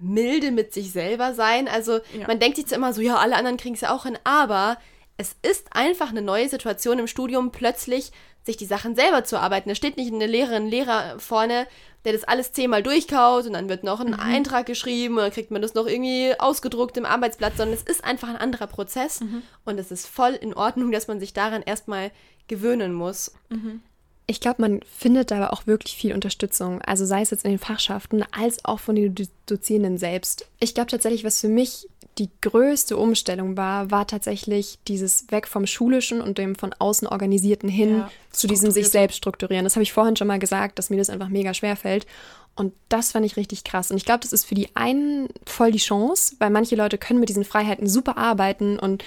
milde 0.00 0.50
mit 0.50 0.72
sich 0.72 0.92
selber 0.92 1.34
sein. 1.34 1.68
Also 1.68 2.00
ja. 2.18 2.26
man 2.26 2.38
denkt 2.38 2.56
sich 2.56 2.70
immer 2.72 2.92
so, 2.92 3.00
ja, 3.00 3.16
alle 3.16 3.36
anderen 3.36 3.56
kriegen 3.56 3.74
es 3.74 3.80
ja 3.80 3.94
auch 3.94 4.04
hin, 4.04 4.18
aber 4.24 4.78
es 5.16 5.34
ist 5.42 5.68
einfach 5.72 6.10
eine 6.10 6.22
neue 6.22 6.48
Situation 6.48 6.98
im 7.00 7.08
Studium, 7.08 7.50
plötzlich 7.50 8.12
sich 8.44 8.56
die 8.56 8.66
Sachen 8.66 8.94
selber 8.94 9.24
zu 9.24 9.38
arbeiten. 9.38 9.68
Da 9.68 9.74
steht 9.74 9.96
nicht 9.96 10.12
eine 10.12 10.26
Lehrerin, 10.26 10.68
Lehrer 10.68 11.18
vorne, 11.18 11.66
der 12.04 12.12
das 12.12 12.24
alles 12.24 12.52
zehnmal 12.52 12.82
durchkaut 12.82 13.46
und 13.46 13.52
dann 13.52 13.68
wird 13.68 13.84
noch 13.84 14.00
ein 14.00 14.12
mhm. 14.12 14.20
Eintrag 14.20 14.66
geschrieben 14.66 15.16
und 15.16 15.22
dann 15.22 15.32
kriegt 15.32 15.50
man 15.50 15.60
das 15.60 15.74
noch 15.74 15.86
irgendwie 15.86 16.32
ausgedruckt 16.38 16.96
im 16.96 17.04
Arbeitsblatt, 17.04 17.56
sondern 17.56 17.76
es 17.76 17.82
ist 17.82 18.04
einfach 18.04 18.28
ein 18.28 18.36
anderer 18.36 18.68
Prozess 18.68 19.20
mhm. 19.20 19.42
und 19.64 19.78
es 19.78 19.90
ist 19.90 20.06
voll 20.06 20.32
in 20.32 20.54
Ordnung, 20.54 20.92
dass 20.92 21.08
man 21.08 21.20
sich 21.20 21.32
daran 21.32 21.62
erstmal 21.62 22.10
gewöhnen 22.46 22.92
muss. 22.94 23.32
Mhm. 23.48 23.82
Ich 24.30 24.40
glaube, 24.40 24.60
man 24.60 24.80
findet 24.82 25.32
aber 25.32 25.54
auch 25.54 25.66
wirklich 25.66 25.96
viel 25.96 26.12
Unterstützung, 26.12 26.82
also 26.82 27.06
sei 27.06 27.22
es 27.22 27.30
jetzt 27.30 27.46
in 27.46 27.50
den 27.50 27.58
Fachschaften 27.58 28.22
als 28.30 28.62
auch 28.62 28.78
von 28.78 28.94
den 28.94 29.14
Dozierenden 29.46 29.96
selbst. 29.96 30.46
Ich 30.60 30.74
glaube 30.74 30.90
tatsächlich, 30.90 31.24
was 31.24 31.40
für 31.40 31.48
mich 31.48 31.88
die 32.18 32.28
größte 32.42 32.98
Umstellung 32.98 33.56
war, 33.56 33.90
war 33.90 34.06
tatsächlich 34.06 34.78
dieses 34.86 35.30
Weg 35.30 35.48
vom 35.48 35.66
Schulischen 35.66 36.20
und 36.20 36.36
dem 36.36 36.56
von 36.56 36.74
außen 36.78 37.08
organisierten 37.08 37.70
hin 37.70 37.98
ja, 37.98 38.10
zu 38.30 38.46
diesem 38.46 38.70
sich 38.70 38.88
selbst 38.88 39.16
strukturieren. 39.16 39.64
Das 39.64 39.76
habe 39.76 39.82
ich 39.82 39.94
vorhin 39.94 40.16
schon 40.16 40.26
mal 40.26 40.38
gesagt, 40.38 40.78
dass 40.78 40.90
mir 40.90 40.98
das 40.98 41.10
einfach 41.10 41.28
mega 41.28 41.54
schwer 41.54 41.76
fällt. 41.76 42.06
Und 42.54 42.74
das 42.88 43.12
fand 43.12 43.24
ich 43.24 43.36
richtig 43.36 43.62
krass. 43.62 43.90
Und 43.92 43.96
ich 43.96 44.04
glaube, 44.04 44.20
das 44.20 44.32
ist 44.32 44.44
für 44.44 44.56
die 44.56 44.74
einen 44.74 45.28
voll 45.46 45.70
die 45.70 45.78
Chance, 45.78 46.34
weil 46.40 46.50
manche 46.50 46.74
Leute 46.74 46.98
können 46.98 47.20
mit 47.20 47.28
diesen 47.28 47.44
Freiheiten 47.44 47.88
super 47.88 48.18
arbeiten 48.18 48.78
und 48.80 49.04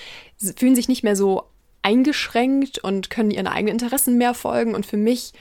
fühlen 0.56 0.76
sich 0.76 0.88
nicht 0.88 1.04
mehr 1.04 1.18
so 1.18 1.44
eingeschränkt 1.82 2.80
und 2.80 3.10
können 3.10 3.32
ihren 3.32 3.48
eigenen 3.48 3.74
Interessen 3.74 4.18
mehr 4.18 4.34
folgen 4.34 4.76
und 4.76 4.86
für 4.86 4.98
mich 4.98 5.34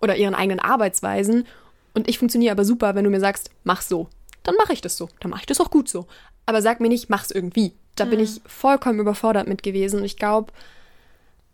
oder 0.00 0.16
ihren 0.16 0.34
eigenen 0.34 0.60
Arbeitsweisen. 0.60 1.46
Und 1.94 2.08
ich 2.08 2.18
funktioniere 2.18 2.52
aber 2.52 2.64
super, 2.64 2.94
wenn 2.94 3.04
du 3.04 3.10
mir 3.10 3.20
sagst, 3.20 3.50
mach 3.64 3.82
so. 3.82 4.08
Dann 4.42 4.54
mache 4.56 4.72
ich 4.72 4.80
das 4.80 4.96
so. 4.96 5.08
Dann 5.20 5.30
mache 5.30 5.42
ich 5.42 5.46
das 5.46 5.60
auch 5.60 5.70
gut 5.70 5.88
so. 5.88 6.06
Aber 6.46 6.62
sag 6.62 6.80
mir 6.80 6.88
nicht, 6.88 7.10
mach's 7.10 7.30
irgendwie. 7.30 7.72
Da 7.96 8.04
mhm. 8.04 8.10
bin 8.10 8.20
ich 8.20 8.40
vollkommen 8.46 9.00
überfordert 9.00 9.48
mit 9.48 9.62
gewesen. 9.62 9.98
Und 10.00 10.04
ich 10.04 10.16
glaube, 10.16 10.52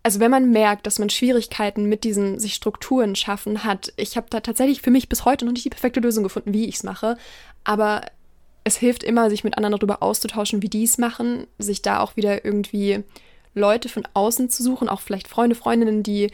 also 0.03 0.20
wenn 0.20 0.31
man 0.31 0.51
merkt, 0.51 0.87
dass 0.87 1.01
man 1.01 1.11
Schwierigkeiten 1.11 1.87
mit 1.87 2.05
diesen 2.05 2.38
sich 2.38 2.55
Strukturen 2.55 3.16
schaffen 3.16 3.64
hat, 3.64 3.92
ich 3.96 4.16
habe 4.16 4.29
da 4.31 4.40
tatsächlich 4.40 4.81
für 4.81 4.92
mich 4.92 5.09
bis 5.09 5.25
heute 5.25 5.44
noch 5.44 5.53
nicht 5.53 5.64
die 5.64 5.70
perfekte 5.70 6.01
Lösung 6.01 6.22
gefunden, 6.22 6.53
wie 6.53 6.66
ich 6.66 6.77
es 6.77 6.85
mache. 6.85 7.16
Aber 7.64 8.03
es 8.62 8.77
hilft 8.77 9.03
immer, 9.03 9.31
sich 9.31 9.42
mit 9.42 9.57
anderen 9.57 9.77
darüber 9.77 10.03
auszutauschen, 10.03 10.62
wie 10.62 10.68
die 10.68 10.85
es 10.85 10.99
machen, 10.99 11.46
sich 11.59 11.83
da 11.83 12.01
auch 12.01 12.16
wieder 12.16 12.44
irgendwie 12.44 13.03
Leute 13.57 13.88
von 13.88 14.07
außen 14.14 14.51
zu 14.51 14.62
suchen, 14.62 14.88
auch 14.88 15.01
vielleicht 15.01 15.27
Freunde, 15.27 15.57
Freundinnen, 15.57 16.03
die 16.03 16.31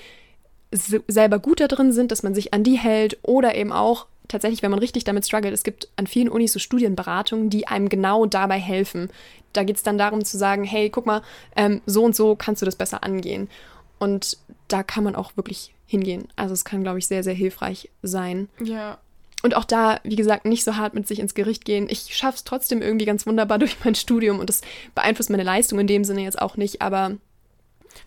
selber 0.71 1.39
gut 1.39 1.61
da 1.61 1.69
drin 1.69 1.93
sind, 1.93 2.11
dass 2.11 2.23
man 2.23 2.35
sich 2.35 2.53
an 2.53 2.65
die 2.65 2.79
hält 2.79 3.19
oder 3.23 3.55
eben 3.55 3.73
auch 3.73 4.07
tatsächlich, 4.29 4.63
wenn 4.63 4.71
man 4.71 4.81
richtig 4.81 5.05
damit 5.05 5.27
struggelt, 5.27 5.55
es 5.55 5.63
gibt 5.63 5.89
an 5.97 6.07
vielen 6.07 6.29
Unis 6.29 6.53
so 6.53 6.59
Studienberatungen, 6.59 7.51
die 7.51 7.69
einem 7.69 7.89
genau 7.89 8.27
dabei 8.27 8.59
helfen. 8.59 9.11
Da 9.53 9.65
geht 9.65 9.77
es 9.77 9.83
dann 9.83 9.99
darum 9.99 10.25
zu 10.25 10.39
sagen, 10.39 10.65
hey, 10.65 10.91
guck 10.91 11.07
mal, 11.07 11.23
ähm, 11.57 11.83
so 11.87 12.05
und 12.05 12.17
so 12.17 12.35
kannst 12.35 12.63
du 12.63 12.67
das 12.67 12.77
besser 12.77 13.05
angehen. 13.05 13.49
Und 13.99 14.39
da 14.69 14.83
kann 14.83 15.05
man 15.05 15.15
auch 15.15 15.37
wirklich 15.37 15.75
hingehen. 15.87 16.27
Also 16.35 16.55
es 16.55 16.65
kann, 16.65 16.83
glaube 16.83 16.99
ich, 16.99 17.07
sehr, 17.07 17.23
sehr 17.23 17.35
hilfreich 17.35 17.91
sein. 18.03 18.49
Ja, 18.63 18.99
und 19.43 19.57
auch 19.57 19.65
da, 19.65 20.01
wie 20.05 20.17
gesagt, 20.17 20.45
nicht 20.45 20.65
so 20.65 20.77
hart 20.77 20.95
mit 20.95 21.07
sich 21.07 21.19
ins 21.19 21.35
Gericht 21.35 21.65
gehen. 21.65 21.89
Ich 21.89 22.15
schaffe 22.17 22.37
es 22.37 22.45
trotzdem 22.45 22.81
irgendwie 22.81 23.07
ganz 23.07 23.27
wunderbar 23.27 23.59
durch 23.61 23.77
mein 23.85 23.95
Studium 23.95 24.39
und 24.39 24.49
das 24.49 24.63
beeinflusst 24.95 25.31
meine 25.31 25.43
Leistung 25.43 25.79
in 25.79 25.87
dem 25.87 26.05
Sinne 26.05 26.23
jetzt 26.23 26.41
auch 26.41 26.57
nicht, 26.57 26.83
aber 26.83 27.17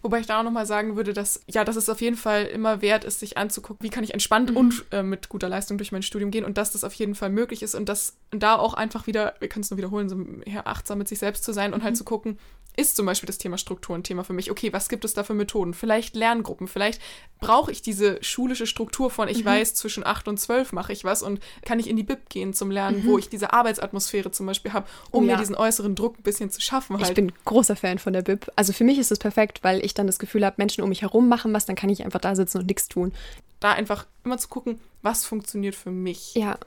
Wobei 0.02 0.20
ich 0.20 0.26
da 0.26 0.40
auch 0.40 0.44
nochmal 0.44 0.66
sagen 0.66 0.96
würde, 0.96 1.14
dass, 1.14 1.42
ja, 1.48 1.64
dass 1.64 1.76
es 1.76 1.90
auf 1.90 2.02
jeden 2.02 2.16
Fall 2.16 2.46
immer 2.46 2.82
wert 2.82 3.04
ist, 3.04 3.20
sich 3.20 3.38
anzugucken, 3.38 3.84
wie 3.84 3.90
kann 3.90 4.04
ich 4.04 4.14
entspannt 4.14 4.52
mhm. 4.52 4.58
und 4.58 4.86
äh, 4.92 5.04
mit 5.04 5.30
guter 5.30 5.50
Leistung 5.50 5.78
durch 5.78 5.92
mein 5.92 6.04
Studium 6.04 6.32
gehen 6.32 6.46
und 6.46 6.58
dass 6.58 6.72
das 6.72 6.84
auf 6.84 6.94
jeden 6.94 7.16
Fall 7.16 7.30
möglich 7.30 7.62
ist 7.64 7.76
und 7.76 7.88
dass 7.88 8.18
da 8.32 8.56
auch 8.56 8.74
einfach 8.74 9.08
wieder, 9.08 9.36
wir 9.40 9.48
können 9.48 9.64
es 9.64 9.70
nur 9.70 9.78
wiederholen, 9.78 10.10
so 10.10 10.18
achtsam 10.64 10.98
mit 10.98 11.08
sich 11.08 11.20
selbst 11.20 11.44
zu 11.44 11.54
sein 11.54 11.74
und 11.74 11.76
halt 11.76 11.82
mhm. 11.82 11.86
halt 11.86 11.98
zu 11.98 12.04
gucken, 12.04 12.40
ist 12.76 12.96
zum 12.96 13.06
Beispiel 13.06 13.28
das 13.28 13.38
Thema 13.38 13.58
Struktur 13.58 13.96
ein 13.96 14.04
Thema 14.04 14.24
für 14.24 14.34
mich. 14.34 14.52
Okay, 14.52 14.74
was 14.74 14.90
gibt 14.90 15.06
es 15.06 15.14
da 15.14 15.24
für 15.24 15.34
Methoden? 15.34 15.74
Vielleicht 15.74 16.16
Lerngruppen, 16.16 16.68
vielleicht 16.68 17.02
brauche 17.40 17.72
ich 17.72 17.82
diese 17.82 18.22
schulische 18.24 18.68
Struktur 18.68 19.10
von, 19.10 19.28
ich 19.28 19.40
mhm. 19.40 19.46
weiß, 19.46 19.74
zwischen 19.76 20.06
8 20.06 20.28
und 20.28 20.40
12 20.40 20.74
mache 20.74 20.94
ich 20.94 21.04
was 21.04 21.22
und 21.22 21.40
kann 21.64 21.80
ich 21.80 21.90
in 21.90 21.96
die 21.96 22.04
Bib 22.04 22.30
gehen 22.30 22.54
zum 22.54 22.72
Lernen, 22.72 23.04
mhm. 23.04 23.08
wo 23.08 23.18
ich 23.18 23.30
diese 23.30 23.54
Arbeitsatmosphäre 23.54 24.32
zum 24.32 24.46
Beispiel 24.46 24.74
habe, 24.74 24.88
um 25.12 25.24
oh, 25.24 25.28
ja. 25.28 25.34
mir 25.34 25.40
diesen 25.40 25.56
äußeren 25.56 25.96
Druck 25.96 26.20
ein 26.20 26.24
bisschen 26.24 26.50
zu 26.50 26.62
schaffen. 26.62 26.98
Halt. 26.98 27.10
Ich 27.10 27.14
bin 27.14 27.32
großer 27.46 27.76
Fan 27.76 28.00
von 28.00 28.14
der 28.14 28.22
Bib. 28.22 28.52
Also 28.56 28.74
für 28.74 28.84
mich 28.84 28.98
ist 28.98 29.12
es 29.12 29.20
perfekt, 29.20 29.60
weil 29.64 29.84
ich 29.84 29.94
dann 29.94 30.08
das 30.08 30.20
Gefühl 30.20 30.46
habe, 30.46 30.56
Menschen 30.58 30.84
um 30.84 30.90
mich 30.90 31.02
herum 31.02 31.30
machen 31.30 31.54
was, 31.54 31.66
dann 31.66 31.76
kann 31.76 31.90
ich 31.90 32.04
einfach 32.04 32.22
da 32.22 32.36
sitzen 32.36 32.60
und 32.60 32.68
nichts 32.68 32.88
tun. 32.88 33.14
Da 33.60 33.72
einfach 33.72 34.06
immer 34.24 34.38
zu 34.38 34.48
gucken, 34.48 34.80
was 35.02 35.26
funktioniert 35.26 35.76
für 35.76 35.92
mich. 35.92 36.36
Ja. 36.36 36.58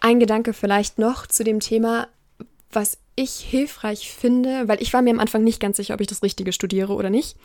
Ein 0.00 0.20
Gedanke 0.20 0.52
vielleicht 0.52 0.98
noch 0.98 1.26
zu 1.26 1.44
dem 1.44 1.60
Thema, 1.60 2.08
was 2.74 2.98
ich 3.14 3.32
hilfreich 3.40 4.12
finde, 4.12 4.68
weil 4.68 4.82
ich 4.82 4.92
war 4.92 5.02
mir 5.02 5.10
am 5.10 5.20
Anfang 5.20 5.44
nicht 5.44 5.60
ganz 5.60 5.76
sicher, 5.76 5.94
ob 5.94 6.00
ich 6.00 6.06
das 6.06 6.22
Richtige 6.22 6.52
studiere 6.52 6.94
oder 6.94 7.10
nicht. 7.10 7.36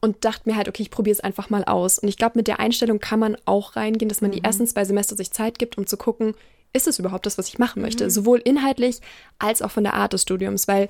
Und 0.00 0.24
dachte 0.24 0.48
mir 0.48 0.56
halt, 0.56 0.68
okay, 0.68 0.82
ich 0.82 0.90
probiere 0.90 1.14
es 1.14 1.20
einfach 1.20 1.48
mal 1.48 1.64
aus. 1.64 1.98
Und 1.98 2.08
ich 2.08 2.18
glaube, 2.18 2.38
mit 2.38 2.48
der 2.48 2.60
Einstellung 2.60 3.00
kann 3.00 3.18
man 3.18 3.36
auch 3.46 3.76
reingehen, 3.76 4.10
dass 4.10 4.20
man 4.20 4.30
mhm. 4.30 4.34
die 4.34 4.44
ersten 4.44 4.66
zwei 4.66 4.84
Semester 4.84 5.16
sich 5.16 5.30
Zeit 5.30 5.58
gibt, 5.58 5.78
um 5.78 5.86
zu 5.86 5.96
gucken, 5.96 6.34
ist 6.74 6.86
es 6.86 6.98
überhaupt 6.98 7.24
das, 7.24 7.38
was 7.38 7.48
ich 7.48 7.58
machen 7.58 7.80
möchte? 7.80 8.04
Mhm. 8.04 8.10
Sowohl 8.10 8.40
inhaltlich 8.40 9.00
als 9.38 9.62
auch 9.62 9.70
von 9.70 9.84
der 9.84 9.94
Art 9.94 10.12
des 10.12 10.22
Studiums, 10.22 10.68
weil 10.68 10.88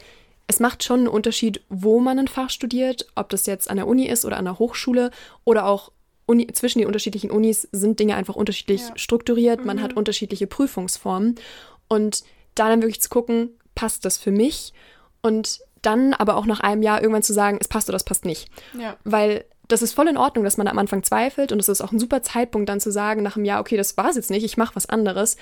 es 0.48 0.60
macht 0.60 0.84
schon 0.84 1.00
einen 1.00 1.08
Unterschied, 1.08 1.62
wo 1.68 2.00
man 2.00 2.18
ein 2.18 2.28
Fach 2.28 2.50
studiert, 2.50 3.06
ob 3.14 3.28
das 3.28 3.46
jetzt 3.46 3.70
an 3.70 3.76
der 3.76 3.86
Uni 3.86 4.06
ist 4.06 4.24
oder 4.24 4.36
an 4.36 4.44
der 4.44 4.58
Hochschule 4.58 5.10
oder 5.44 5.66
auch 5.66 5.92
Uni, 6.26 6.48
zwischen 6.48 6.80
den 6.80 6.86
unterschiedlichen 6.86 7.30
Unis 7.30 7.68
sind 7.70 8.00
Dinge 8.00 8.16
einfach 8.16 8.34
unterschiedlich 8.34 8.82
ja. 8.82 8.98
strukturiert, 8.98 9.64
man 9.64 9.80
hat 9.80 9.92
mhm. 9.92 9.98
unterschiedliche 9.98 10.48
Prüfungsformen. 10.48 11.36
Und 11.88 12.24
da 12.56 12.68
dann 12.68 12.82
wirklich 12.82 13.00
zu 13.00 13.08
gucken, 13.08 13.50
passt 13.76 14.04
das 14.04 14.18
für 14.18 14.32
mich? 14.32 14.72
Und 15.22 15.60
dann 15.82 16.14
aber 16.14 16.36
auch 16.36 16.46
nach 16.46 16.60
einem 16.60 16.82
Jahr 16.82 17.00
irgendwann 17.00 17.22
zu 17.22 17.32
sagen, 17.32 17.58
es 17.60 17.68
passt 17.68 17.88
oder 17.88 17.96
es 17.96 18.04
passt 18.04 18.24
nicht. 18.24 18.48
Ja. 18.76 18.96
Weil 19.04 19.44
das 19.68 19.82
ist 19.82 19.94
voll 19.94 20.08
in 20.08 20.16
Ordnung, 20.16 20.44
dass 20.44 20.56
man 20.56 20.68
am 20.68 20.78
Anfang 20.78 21.02
zweifelt 21.02 21.52
und 21.52 21.60
es 21.60 21.68
ist 21.68 21.80
auch 21.80 21.92
ein 21.92 21.98
super 21.98 22.22
Zeitpunkt 22.22 22.68
dann 22.68 22.80
zu 22.80 22.90
sagen, 22.90 23.22
nach 23.22 23.36
einem 23.36 23.44
Jahr, 23.44 23.60
okay, 23.60 23.76
das 23.76 23.96
war 23.96 24.08
es 24.08 24.16
jetzt 24.16 24.30
nicht, 24.30 24.44
ich 24.44 24.56
mache 24.56 24.76
was 24.76 24.88
anderes. 24.88 25.36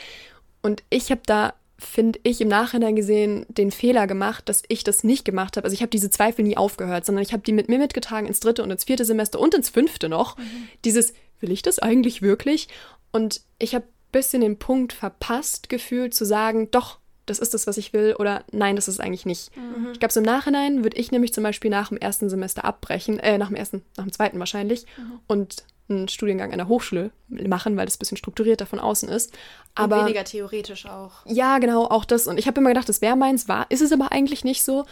Und 0.63 0.83
ich 0.89 1.11
habe 1.11 1.21
da, 1.27 1.55
finde 1.79 2.21
ich, 2.23 2.41
im 2.41 2.49
Nachhinein 2.49 2.97
gesehen, 2.97 3.45
den 3.49 3.71
Fehler 3.71 4.07
gemacht, 4.07 4.49
dass 4.49 4.63
ich 4.69 4.83
das 4.85 5.05
nicht 5.05 5.25
gemacht 5.25 5.57
habe. 5.57 5.65
Also 5.65 5.75
ich 5.75 5.83
habe 5.83 5.91
diese 5.91 6.11
Zweifel 6.11 6.43
nie 6.43 6.57
aufgehört, 6.57 7.05
sondern 7.05 7.23
ich 7.23 7.33
habe 7.33 7.43
die 7.43 7.53
mit 7.53 7.69
mir 7.69 7.79
mitgetragen 7.79 8.27
ins 8.27 8.41
dritte 8.41 8.63
und 8.63 8.71
ins 8.71 8.85
vierte 8.85 9.05
Semester 9.05 9.41
und 9.41 9.55
ins 9.55 9.69
fünfte 9.69 10.09
noch. 10.09 10.37
Dieses, 10.85 11.13
will 11.41 11.53
ich 11.53 11.63
das 11.63 11.79
eigentlich 11.79 12.23
wirklich? 12.23 12.69
Und 13.13 13.43
ich 13.59 13.75
habe 13.75 13.85
ein 13.85 14.13
bisschen 14.13 14.41
den 14.41 14.59
Punkt 14.59 14.95
verpasst 14.95 15.69
gefühlt 15.69 16.15
zu 16.15 16.25
sagen, 16.25 16.71
doch, 16.71 16.99
das 17.27 17.39
ist 17.39 17.55
das, 17.55 17.67
was 17.67 17.77
ich 17.79 17.93
will 17.93 18.15
oder 18.19 18.45
nein, 18.53 18.77
das 18.77 18.89
ist 18.89 18.95
es 18.97 19.01
eigentlich 19.01 19.25
nicht. 19.27 19.51
Ich 19.93 19.99
glaube, 19.99 20.13
so 20.13 20.21
im 20.21 20.27
Nachhinein 20.27 20.85
würde 20.85 20.97
ich 20.97 21.11
nämlich 21.11 21.33
zum 21.33 21.43
Beispiel 21.45 21.71
nach 21.71 21.89
dem 21.89 21.99
ersten 21.99 22.29
Semester 22.29 22.65
abbrechen, 22.65 23.19
äh, 23.19 23.39
nach 23.39 23.49
dem 23.49 23.57
ersten, 23.57 23.83
nach 23.97 24.05
dem 24.05 24.13
zweiten 24.13 24.39
wahrscheinlich 24.39 24.85
und 25.27 25.65
einen 25.89 26.09
Studiengang 26.09 26.53
an 26.53 26.59
der 26.59 26.69
Hochschule 26.69 27.11
machen, 27.29 27.77
weil 27.77 27.85
das 27.87 27.97
ein 27.97 27.99
bisschen 27.99 28.17
strukturierter 28.17 28.65
von 28.67 28.79
außen 28.79 29.09
ist. 29.09 29.33
Aber 29.75 29.99
und 30.01 30.05
weniger 30.07 30.25
theoretisch 30.25 30.87
auch. 30.87 31.27
ja, 31.27 31.59
genau, 31.59 31.85
auch 31.85 32.05
das. 32.07 32.27
Und 32.27 32.39
ich 32.39 32.47
habe 32.47 32.61
immer 32.61 32.71
gedacht, 32.71 32.89
das 32.89 33.03
wäre 33.03 33.17
meins, 33.17 33.49
war, 33.49 33.67
ist 33.71 33.83
es 33.83 33.93
aber 33.93 34.11
eigentlich 34.13 34.45
nicht 34.45 34.65
so. 34.65 34.85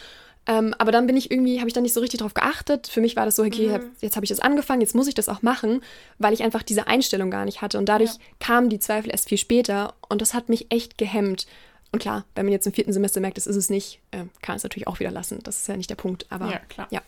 Ähm, 0.45 0.75
aber 0.79 0.91
dann 0.91 1.07
bin 1.07 1.17
ich 1.17 1.31
irgendwie, 1.31 1.61
habe 1.61 1.69
ich 1.69 1.73
dann 1.73 1.85
nicht 1.85 1.95
so 1.95 2.01
richtig 2.01 2.19
drauf 2.21 2.35
geachtet. 2.35 2.89
Für 2.89 3.01
mich 3.01 3.15
war 3.15 3.25
das 3.25 3.37
so, 3.37 3.45
okay, 3.45 3.69
Mhm. 3.69 3.73
hab- 3.75 3.83
jetzt 4.01 4.17
habe 4.17 4.25
ich 4.25 4.29
das 4.31 4.41
angefangen, 4.41 4.81
jetzt 4.81 4.95
muss 4.95 5.07
ich 5.07 5.15
das 5.15 5.29
auch 5.29 5.41
machen, 5.41 5.83
weil 6.19 6.35
ich 6.35 6.43
einfach 6.43 6.63
diese 6.65 6.89
Einstellung 6.89 7.31
gar 7.31 7.45
nicht 7.45 7.63
hatte. 7.63 7.79
Und 7.79 7.89
dadurch 7.89 8.11
kamen 8.41 8.69
die 8.69 8.81
Zweifel 8.81 9.11
erst 9.11 9.29
viel 9.29 9.39
später 9.39 9.95
und 10.09 10.21
das 10.21 10.35
hat 10.35 10.49
mich 10.49 10.67
echt 10.71 10.99
gehemmt. 10.99 11.47
Und 11.93 12.01
klar, 12.01 12.25
wenn 12.35 12.47
man 12.47 12.53
jetzt 12.53 12.67
im 12.67 12.73
vierten 12.73 12.93
Semester 12.93 13.21
merkt, 13.21 13.37
das 13.37 13.47
ist 13.47 13.57
es 13.57 13.71
nicht, 13.71 14.01
ähm, 14.13 14.31
kann 14.41 14.57
es 14.57 14.63
natürlich 14.63 14.87
auch 14.87 14.99
wieder 14.99 15.11
lassen. 15.11 15.41
Das 15.43 15.59
ist 15.59 15.69
ja 15.69 15.77
nicht 15.77 15.91
der 15.91 15.95
Punkt. 15.95 16.27
Aber 16.31 16.51
Ja, 16.51 16.59
klar. 16.59 16.89
ja. 16.91 17.03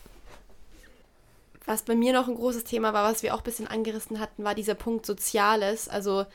Was 1.65 1.81
bei 1.81 1.95
mir 1.95 2.13
noch 2.13 2.27
ein 2.27 2.35
großes 2.35 2.63
Thema 2.63 2.93
war, 2.93 3.11
was 3.11 3.23
wir 3.23 3.33
auch 3.33 3.39
ein 3.39 3.43
bisschen 3.43 3.67
angerissen 3.67 4.19
hatten, 4.19 4.43
war 4.43 4.53
dieser 4.53 4.75
Punkt 4.75 5.05
Soziales. 5.05 5.89
Also 5.89 6.25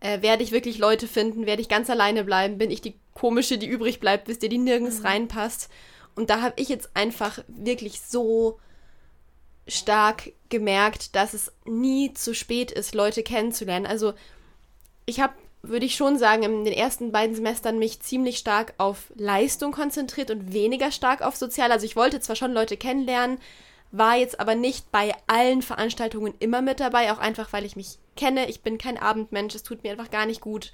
äh, 0.00 0.20
werde 0.20 0.42
ich 0.42 0.52
wirklich 0.52 0.76
Leute 0.78 1.08
finden, 1.08 1.46
werde 1.46 1.62
ich 1.62 1.68
ganz 1.68 1.88
alleine 1.88 2.24
bleiben, 2.24 2.58
bin 2.58 2.70
ich 2.70 2.82
die 2.82 2.94
komische, 3.14 3.56
die 3.56 3.66
übrig 3.66 3.98
bleibt, 4.00 4.28
wisst 4.28 4.42
ihr, 4.42 4.50
die 4.50 4.58
nirgends 4.58 5.02
reinpasst. 5.04 5.70
Und 6.14 6.28
da 6.30 6.42
habe 6.42 6.60
ich 6.60 6.68
jetzt 6.68 6.90
einfach 6.94 7.38
wirklich 7.48 8.00
so 8.02 8.58
stark 9.66 10.32
gemerkt, 10.48 11.16
dass 11.16 11.34
es 11.34 11.52
nie 11.64 12.12
zu 12.14 12.34
spät 12.34 12.70
ist, 12.70 12.94
Leute 12.94 13.22
kennenzulernen. 13.22 13.86
Also 13.86 14.14
ich 15.06 15.20
habe, 15.20 15.34
würde 15.68 15.86
ich 15.86 15.96
schon 15.96 16.18
sagen, 16.18 16.42
in 16.42 16.64
den 16.64 16.72
ersten 16.72 17.12
beiden 17.12 17.34
Semestern 17.34 17.78
mich 17.78 18.00
ziemlich 18.00 18.38
stark 18.38 18.74
auf 18.78 19.12
Leistung 19.14 19.72
konzentriert 19.72 20.30
und 20.30 20.52
weniger 20.52 20.90
stark 20.90 21.22
auf 21.22 21.36
Sozial. 21.36 21.72
Also 21.72 21.86
ich 21.86 21.96
wollte 21.96 22.20
zwar 22.20 22.36
schon 22.36 22.52
Leute 22.52 22.76
kennenlernen, 22.76 23.38
war 23.92 24.16
jetzt 24.16 24.40
aber 24.40 24.54
nicht 24.54 24.90
bei 24.90 25.14
allen 25.26 25.62
Veranstaltungen 25.62 26.34
immer 26.38 26.62
mit 26.62 26.80
dabei, 26.80 27.12
auch 27.12 27.18
einfach, 27.18 27.52
weil 27.52 27.64
ich 27.64 27.76
mich 27.76 27.98
kenne. 28.16 28.48
Ich 28.48 28.62
bin 28.62 28.78
kein 28.78 28.98
Abendmensch, 28.98 29.54
es 29.54 29.62
tut 29.62 29.82
mir 29.82 29.92
einfach 29.92 30.10
gar 30.10 30.26
nicht 30.26 30.40
gut. 30.40 30.72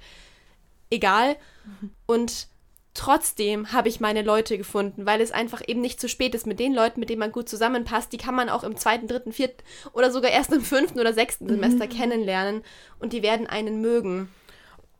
Egal. 0.89 1.35
Und 2.05 2.47
trotzdem 2.93 3.71
habe 3.71 3.89
ich 3.89 3.99
meine 3.99 4.21
Leute 4.21 4.57
gefunden, 4.57 5.05
weil 5.05 5.21
es 5.21 5.31
einfach 5.31 5.61
eben 5.67 5.81
nicht 5.81 5.99
zu 5.99 6.07
spät 6.07 6.35
ist. 6.35 6.47
Mit 6.47 6.59
den 6.59 6.73
Leuten, 6.73 6.99
mit 6.99 7.09
denen 7.09 7.19
man 7.19 7.31
gut 7.31 7.49
zusammenpasst, 7.49 8.11
die 8.13 8.17
kann 8.17 8.35
man 8.35 8.49
auch 8.49 8.63
im 8.63 8.77
zweiten, 8.77 9.07
dritten, 9.07 9.31
vierten 9.31 9.63
oder 9.93 10.11
sogar 10.11 10.31
erst 10.31 10.51
im 10.51 10.61
fünften 10.61 10.99
oder 10.99 11.13
sechsten 11.13 11.47
Semester 11.47 11.87
kennenlernen 11.87 12.63
und 12.99 13.13
die 13.13 13.23
werden 13.23 13.47
einen 13.47 13.81
mögen. 13.81 14.29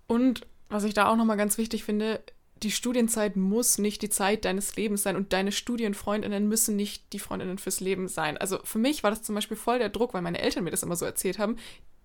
Und 0.07 0.45
was 0.69 0.83
ich 0.83 0.93
da 0.93 1.07
auch 1.07 1.15
nochmal 1.15 1.37
ganz 1.37 1.57
wichtig 1.57 1.83
finde, 1.83 2.21
die 2.63 2.71
Studienzeit 2.71 3.35
muss 3.35 3.77
nicht 3.77 4.01
die 4.01 4.09
Zeit 4.09 4.45
deines 4.45 4.75
Lebens 4.75 5.03
sein 5.03 5.15
und 5.15 5.33
deine 5.33 5.51
Studienfreundinnen 5.51 6.47
müssen 6.47 6.75
nicht 6.75 7.11
die 7.13 7.19
Freundinnen 7.19 7.57
fürs 7.57 7.79
Leben 7.79 8.07
sein. 8.07 8.37
Also 8.37 8.59
für 8.63 8.79
mich 8.79 9.03
war 9.03 9.11
das 9.11 9.21
zum 9.21 9.35
Beispiel 9.35 9.57
voll 9.57 9.79
der 9.79 9.89
Druck, 9.89 10.13
weil 10.13 10.21
meine 10.21 10.39
Eltern 10.39 10.63
mir 10.63 10.71
das 10.71 10.83
immer 10.83 10.95
so 10.95 11.05
erzählt 11.05 11.39
haben. 11.39 11.57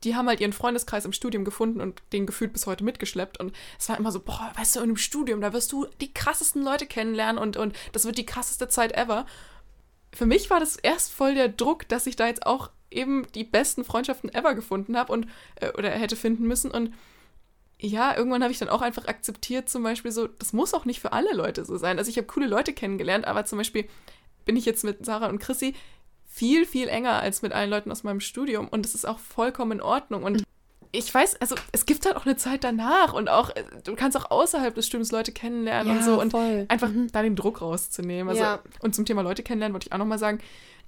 Die 0.04 0.14
haben 0.14 0.28
halt 0.28 0.40
ihren 0.40 0.52
Freundeskreis 0.52 1.04
im 1.04 1.12
Studium 1.12 1.44
gefunden 1.44 1.80
und 1.80 2.02
den 2.12 2.26
gefühlt 2.26 2.52
bis 2.52 2.66
heute 2.66 2.84
mitgeschleppt. 2.84 3.38
Und 3.40 3.54
es 3.78 3.88
war 3.88 3.98
immer 3.98 4.12
so, 4.12 4.20
boah, 4.20 4.52
weißt 4.56 4.76
du, 4.76 4.80
in 4.80 4.84
einem 4.84 4.96
Studium, 4.96 5.40
da 5.40 5.52
wirst 5.52 5.72
du 5.72 5.86
die 6.00 6.12
krassesten 6.12 6.62
Leute 6.62 6.86
kennenlernen 6.86 7.40
und, 7.40 7.56
und 7.56 7.76
das 7.92 8.04
wird 8.04 8.18
die 8.18 8.26
krasseste 8.26 8.68
Zeit 8.68 8.92
ever. 8.92 9.26
Für 10.12 10.26
mich 10.26 10.50
war 10.50 10.60
das 10.60 10.76
erst 10.76 11.12
voll 11.12 11.34
der 11.34 11.48
Druck, 11.48 11.88
dass 11.88 12.06
ich 12.06 12.16
da 12.16 12.26
jetzt 12.26 12.46
auch 12.46 12.70
eben 12.90 13.26
die 13.34 13.44
besten 13.44 13.84
Freundschaften 13.84 14.32
ever 14.32 14.54
gefunden 14.54 14.96
habe 14.96 15.12
und 15.12 15.26
äh, 15.56 15.70
oder 15.72 15.90
hätte 15.90 16.16
finden 16.16 16.46
müssen. 16.46 16.70
Und 16.70 16.94
ja, 17.80 18.16
irgendwann 18.16 18.42
habe 18.42 18.52
ich 18.52 18.58
dann 18.58 18.68
auch 18.68 18.82
einfach 18.82 19.06
akzeptiert, 19.06 19.68
zum 19.68 19.82
Beispiel 19.82 20.10
so, 20.10 20.26
das 20.26 20.52
muss 20.52 20.74
auch 20.74 20.84
nicht 20.84 21.00
für 21.00 21.12
alle 21.12 21.32
Leute 21.34 21.64
so 21.64 21.76
sein. 21.76 21.98
Also 21.98 22.10
ich 22.10 22.16
habe 22.16 22.26
coole 22.26 22.46
Leute 22.46 22.72
kennengelernt, 22.72 23.26
aber 23.26 23.44
zum 23.44 23.58
Beispiel 23.58 23.86
bin 24.44 24.56
ich 24.56 24.64
jetzt 24.64 24.82
mit 24.84 25.04
Sarah 25.04 25.28
und 25.28 25.38
Chrissy 25.38 25.74
viel, 26.26 26.66
viel 26.66 26.88
enger 26.88 27.20
als 27.20 27.42
mit 27.42 27.52
allen 27.52 27.70
Leuten 27.70 27.90
aus 27.92 28.02
meinem 28.02 28.20
Studium 28.20 28.68
und 28.68 28.84
das 28.84 28.94
ist 28.94 29.06
auch 29.06 29.18
vollkommen 29.18 29.72
in 29.72 29.80
Ordnung. 29.80 30.24
Und 30.24 30.42
ich 30.90 31.12
weiß, 31.12 31.40
also 31.40 31.54
es 31.72 31.86
gibt 31.86 32.06
halt 32.06 32.16
auch 32.16 32.24
eine 32.26 32.36
Zeit 32.36 32.64
danach 32.64 33.12
und 33.12 33.28
auch, 33.28 33.50
äh, 33.50 33.64
du 33.84 33.94
kannst 33.94 34.16
auch 34.16 34.30
außerhalb 34.30 34.74
des 34.74 34.86
Studiums 34.86 35.12
Leute 35.12 35.32
kennenlernen 35.32 35.92
und 35.92 35.98
Ja, 35.98 36.04
so 36.04 36.20
und 36.20 36.30
voll. 36.30 36.64
einfach 36.68 36.90
da 37.12 37.22
den 37.22 37.36
Druck 37.36 37.60
rauszunehmen. 37.60 38.28
Also, 38.30 38.42
Ja. 38.42 38.60
Und 38.80 38.94
zum 38.94 39.04
Thema 39.04 39.22
Leute 39.22 39.42
kennenlernen 39.42 39.74
wollte 39.74 39.86
ich 39.88 39.92
auch 39.92 39.98
nochmal 39.98 40.18
sagen, 40.18 40.38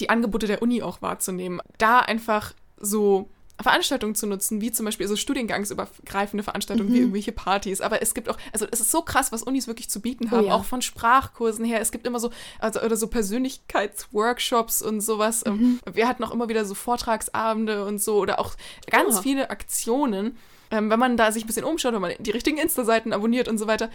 die 0.01 0.09
Angebote 0.09 0.47
der 0.47 0.63
Uni 0.63 0.83
auch 0.83 1.03
wahrzunehmen. 1.03 1.61
Da 1.79 2.01
einfach 2.01 2.55
so 2.79 3.29
Veranstaltungen 3.63 4.15
zu 4.15 4.27
nutzen, 4.27 4.61
wie 4.61 4.73
zum 4.73 4.87
Beispiel 4.87 5.07
so 5.07 5.17
studiengangsübergreifende 5.17 6.43
Veranstaltungen 6.43 6.93
wie 6.93 6.99
irgendwelche 6.99 7.33
Partys. 7.33 7.81
Aber 7.81 8.03
es 8.03 8.15
gibt 8.15 8.29
auch, 8.29 8.39
also 8.53 8.67
es 8.71 8.81
ist 8.81 8.91
so 8.91 9.03
krass, 9.03 9.33
was 9.33 9.43
Unis 9.43 9.67
wirklich 9.67 9.91
zu 9.91 10.01
bieten 10.01 10.31
haben, 10.31 10.47
ja. 10.47 10.55
auch 10.55 10.65
von 10.65 10.83
Sprachkursen 10.83 11.65
her. 11.65 11.81
Es 11.81 11.93
gibt 11.93 12.07
immer 12.07 12.21
so, 12.21 12.31
also 12.59 12.81
oder 12.81 12.97
so 12.97 13.09
Persönlichkeitsworkshops 13.09 14.83
und 14.83 15.01
sowas. 15.01 15.43
Ähm, 15.47 15.81
Wir 15.93 16.09
hatten 16.09 16.25
auch 16.25 16.33
immer 16.33 16.49
wieder 16.49 16.65
so 16.65 16.75
Vortragsabende 16.75 17.85
und 17.85 18.01
so 18.01 18.19
oder 18.19 18.39
auch 18.39 18.55
ganz 18.91 19.17
Ah. 19.19 19.23
viele 19.23 19.51
Aktionen. 19.51 20.37
Ähm, 20.73 20.89
wenn 20.89 21.01
man 21.01 21.17
da 21.17 21.33
sich 21.33 21.43
ein 21.43 21.47
bisschen 21.49 21.65
umschaut, 21.65 21.95
wenn 21.95 22.01
man 22.01 22.13
die 22.21 22.31
richtigen 22.31 22.57
Insta-Seiten 22.57 23.13
abonniert 23.13 23.49
und 23.49 23.59
so 23.59 23.67
weiter, 23.67 23.91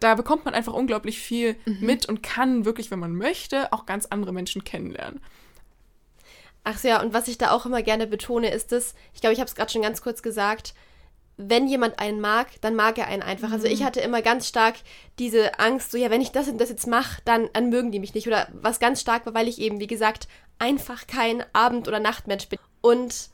da 0.00 0.14
bekommt 0.14 0.44
man 0.44 0.52
einfach 0.52 0.74
unglaublich 0.74 1.18
viel 1.18 1.56
mit 1.80 2.06
und 2.06 2.22
kann 2.22 2.66
wirklich, 2.66 2.90
wenn 2.90 2.98
man 2.98 3.14
möchte, 3.14 3.72
auch 3.72 3.86
ganz 3.86 4.04
andere 4.06 4.32
Menschen 4.32 4.62
kennenlernen. 4.62 5.20
Ach 6.64 6.78
so, 6.78 6.88
ja, 6.88 7.00
und 7.02 7.14
was 7.14 7.28
ich 7.28 7.38
da 7.38 7.52
auch 7.52 7.66
immer 7.66 7.82
gerne 7.82 8.06
betone, 8.06 8.50
ist 8.50 8.72
es, 8.72 8.94
ich 9.14 9.20
glaube, 9.20 9.32
ich 9.32 9.40
habe 9.40 9.48
es 9.48 9.54
gerade 9.54 9.72
schon 9.72 9.82
ganz 9.82 10.02
kurz 10.02 10.22
gesagt, 10.22 10.74
wenn 11.36 11.66
jemand 11.66 11.98
einen 11.98 12.20
mag, 12.20 12.48
dann 12.60 12.74
mag 12.74 12.98
er 12.98 13.06
einen 13.06 13.22
einfach. 13.22 13.50
Also 13.50 13.66
ich 13.66 13.82
hatte 13.82 14.00
immer 14.00 14.20
ganz 14.20 14.46
stark 14.46 14.74
diese 15.18 15.58
Angst, 15.58 15.90
so 15.90 15.96
ja, 15.96 16.10
wenn 16.10 16.20
ich 16.20 16.32
das 16.32 16.48
und 16.48 16.58
das 16.60 16.68
jetzt 16.68 16.86
mache, 16.86 17.22
dann, 17.24 17.48
dann 17.54 17.70
mögen 17.70 17.92
die 17.92 17.98
mich 17.98 18.12
nicht. 18.12 18.26
Oder 18.26 18.48
was 18.52 18.78
ganz 18.78 19.00
stark 19.00 19.24
war, 19.24 19.32
weil 19.32 19.48
ich 19.48 19.58
eben, 19.58 19.80
wie 19.80 19.86
gesagt, 19.86 20.28
einfach 20.58 21.06
kein 21.06 21.42
Abend- 21.54 21.88
oder 21.88 21.98
Nachtmensch 21.98 22.48
bin. 22.48 22.58
Und 22.82 23.30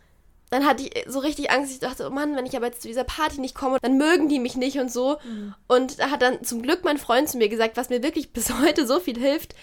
dann 0.50 0.64
hatte 0.64 0.84
ich 0.84 1.04
so 1.08 1.18
richtig 1.18 1.50
Angst. 1.50 1.72
Ich 1.72 1.80
dachte, 1.80 2.06
oh 2.06 2.10
Mann, 2.10 2.36
wenn 2.36 2.46
ich 2.46 2.56
aber 2.56 2.66
jetzt 2.66 2.82
zu 2.82 2.88
dieser 2.88 3.02
Party 3.02 3.40
nicht 3.40 3.56
komme, 3.56 3.78
dann 3.82 3.98
mögen 3.98 4.28
die 4.28 4.38
mich 4.38 4.56
nicht 4.56 4.78
und 4.78 4.92
so. 4.92 5.18
Und 5.66 5.98
da 5.98 6.10
hat 6.10 6.22
dann 6.22 6.44
zum 6.44 6.62
Glück 6.62 6.84
mein 6.84 6.98
Freund 6.98 7.28
zu 7.28 7.38
mir 7.38 7.48
gesagt, 7.48 7.76
was 7.76 7.88
mir 7.88 8.04
wirklich 8.04 8.32
bis 8.32 8.52
heute 8.52 8.86
so 8.86 9.00
viel 9.00 9.18
hilft. 9.18 9.56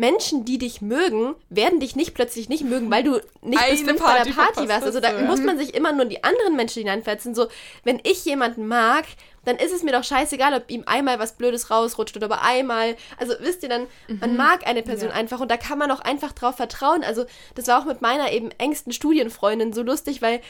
Menschen, 0.00 0.46
die 0.46 0.56
dich 0.56 0.80
mögen, 0.80 1.34
werden 1.50 1.78
dich 1.78 1.94
nicht 1.94 2.14
plötzlich 2.14 2.48
nicht 2.48 2.64
mögen, 2.64 2.90
weil 2.90 3.04
du 3.04 3.20
nicht 3.42 3.70
bis 3.70 3.82
fünf 3.82 4.02
bei 4.02 4.22
der 4.22 4.32
Party 4.32 4.66
warst. 4.66 4.84
Also 4.84 4.98
da 4.98 5.12
ja. 5.12 5.26
muss 5.26 5.40
man 5.40 5.58
sich 5.58 5.74
immer 5.74 5.92
nur 5.92 6.04
in 6.04 6.08
die 6.08 6.24
anderen 6.24 6.56
Menschen 6.56 6.80
hineinversetzen. 6.80 7.34
So, 7.34 7.48
wenn 7.84 8.00
ich 8.02 8.24
jemanden 8.24 8.66
mag, 8.66 9.04
dann 9.44 9.56
ist 9.56 9.72
es 9.72 9.82
mir 9.82 9.92
doch 9.92 10.02
scheißegal, 10.02 10.54
ob 10.54 10.70
ihm 10.70 10.84
einmal 10.86 11.18
was 11.18 11.36
Blödes 11.36 11.70
rausrutscht 11.70 12.16
oder 12.16 12.26
aber 12.26 12.40
einmal. 12.40 12.96
Also 13.18 13.34
wisst 13.40 13.62
ihr 13.62 13.68
dann, 13.68 13.86
man 14.08 14.38
mag 14.38 14.66
eine 14.66 14.82
Person 14.82 15.10
Ja. 15.10 15.14
einfach 15.14 15.38
und 15.38 15.50
da 15.50 15.58
kann 15.58 15.76
man 15.78 15.90
auch 15.90 16.00
einfach 16.00 16.32
drauf 16.32 16.56
vertrauen. 16.56 17.04
Also 17.04 17.26
das 17.54 17.68
war 17.68 17.80
auch 17.80 17.84
mit 17.84 18.00
meiner 18.00 18.32
eben 18.32 18.50
engsten 18.52 18.94
Studienfreundin 18.94 19.74
so 19.74 19.82
lustig, 19.82 20.22
weil 20.22 20.40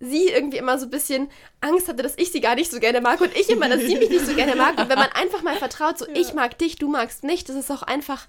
sie 0.00 0.28
irgendwie 0.28 0.58
immer 0.58 0.78
so 0.78 0.84
ein 0.84 0.90
bisschen 0.90 1.30
Angst 1.62 1.88
hatte, 1.88 2.02
dass 2.02 2.18
ich 2.18 2.30
sie 2.30 2.42
gar 2.42 2.56
nicht 2.56 2.70
so 2.70 2.78
gerne 2.78 3.00
mag 3.00 3.22
und 3.22 3.34
ich 3.34 3.48
immer, 3.48 3.70
dass 3.70 3.80
sie 3.80 3.96
mich 3.96 4.10
nicht 4.10 4.26
so 4.26 4.34
gerne 4.34 4.54
mag. 4.54 4.78
Und 4.78 4.90
wenn 4.90 4.98
man 4.98 5.10
einfach 5.14 5.42
mal 5.42 5.56
vertraut, 5.56 5.98
so 5.98 6.06
ich 6.12 6.34
mag 6.34 6.58
dich, 6.58 6.76
du 6.76 6.88
magst 6.88 7.24
mich, 7.24 7.44
das 7.44 7.56
ist 7.56 7.70
auch 7.70 7.82
einfach 7.82 8.26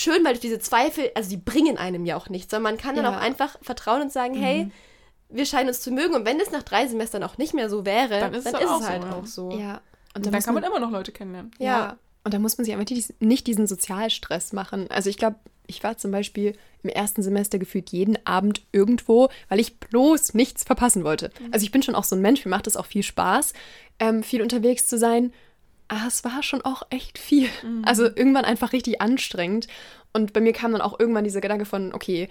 schön, 0.00 0.24
weil 0.24 0.32
durch 0.32 0.40
diese 0.40 0.58
Zweifel, 0.58 1.10
also 1.14 1.28
die 1.30 1.36
bringen 1.36 1.76
einem 1.78 2.04
ja 2.06 2.16
auch 2.16 2.28
nichts, 2.28 2.50
sondern 2.50 2.74
man 2.74 2.80
kann 2.80 2.94
dann 2.96 3.04
Ja. 3.04 3.10
auch 3.16 3.20
einfach 3.20 3.56
vertrauen 3.62 4.02
und 4.02 4.12
sagen, 4.12 4.34
hey, 4.34 4.70
wir 5.28 5.44
scheinen 5.46 5.68
uns 5.68 5.80
zu 5.80 5.90
mögen. 5.90 6.14
Und 6.14 6.24
wenn 6.24 6.40
es 6.40 6.50
nach 6.50 6.62
drei 6.62 6.86
Semestern 6.86 7.22
auch 7.22 7.36
nicht 7.38 7.52
mehr 7.54 7.68
so 7.68 7.84
wäre, 7.84 8.08
Dann 8.20 8.32
dann 8.32 8.34
ist 8.34 8.46
ist 8.46 8.54
es 8.54 8.60
es, 8.60 8.66
auch 8.68 8.80
so, 8.80 8.88
halt 8.88 9.02
ja. 9.02 9.12
auch 9.12 9.26
so. 9.26 9.50
Ja. 9.52 9.80
Und 10.14 10.26
Und 10.26 10.34
dann 10.34 10.42
kann 10.42 10.54
man 10.54 10.64
immer 10.64 10.80
noch 10.80 10.90
Leute 10.90 11.12
kennenlernen. 11.12 11.50
Ja. 11.58 11.96
Und 12.24 12.34
da 12.34 12.38
muss 12.38 12.58
man 12.58 12.64
sich 12.64 12.74
einfach 12.74 12.86
nicht 13.20 13.46
diesen 13.46 13.66
Sozialstress 13.66 14.52
machen. 14.52 14.90
Also 14.90 15.08
ich 15.10 15.16
glaube, 15.16 15.36
ich 15.66 15.82
war 15.84 15.96
zum 15.98 16.10
Beispiel 16.10 16.56
im 16.82 16.90
ersten 16.90 17.22
Semester 17.22 17.58
gefühlt 17.58 17.90
jeden 17.90 18.18
Abend 18.26 18.62
irgendwo, 18.72 19.28
weil 19.48 19.60
ich 19.60 19.78
bloß 19.80 20.34
nichts 20.34 20.64
verpassen 20.64 21.04
wollte. 21.04 21.30
Also 21.52 21.64
ich 21.64 21.70
bin 21.72 21.82
schon 21.82 21.94
auch 21.94 22.04
so 22.04 22.16
ein 22.16 22.22
Mensch, 22.22 22.44
mir 22.44 22.50
macht 22.50 22.66
es 22.66 22.76
auch 22.76 22.86
viel 22.86 23.02
Spaß, 23.02 23.52
ähm, 23.98 24.22
viel 24.22 24.42
unterwegs 24.42 24.86
zu 24.86 24.96
sein. 24.98 25.32
Aber 25.88 26.06
es 26.06 26.22
war 26.24 26.42
schon 26.42 26.62
auch 26.62 26.82
echt 26.90 27.18
viel. 27.18 27.48
Also 27.82 28.04
irgendwann 28.04 28.44
einfach 28.44 28.72
richtig 28.72 29.00
anstrengend. 29.00 29.68
Und 30.12 30.32
bei 30.32 30.40
mir 30.40 30.52
kam 30.52 30.72
dann 30.72 30.80
auch 30.82 30.98
irgendwann 31.00 31.24
dieser 31.24 31.40
Gedanke 31.40 31.64
von, 31.64 31.94
okay, 31.94 32.28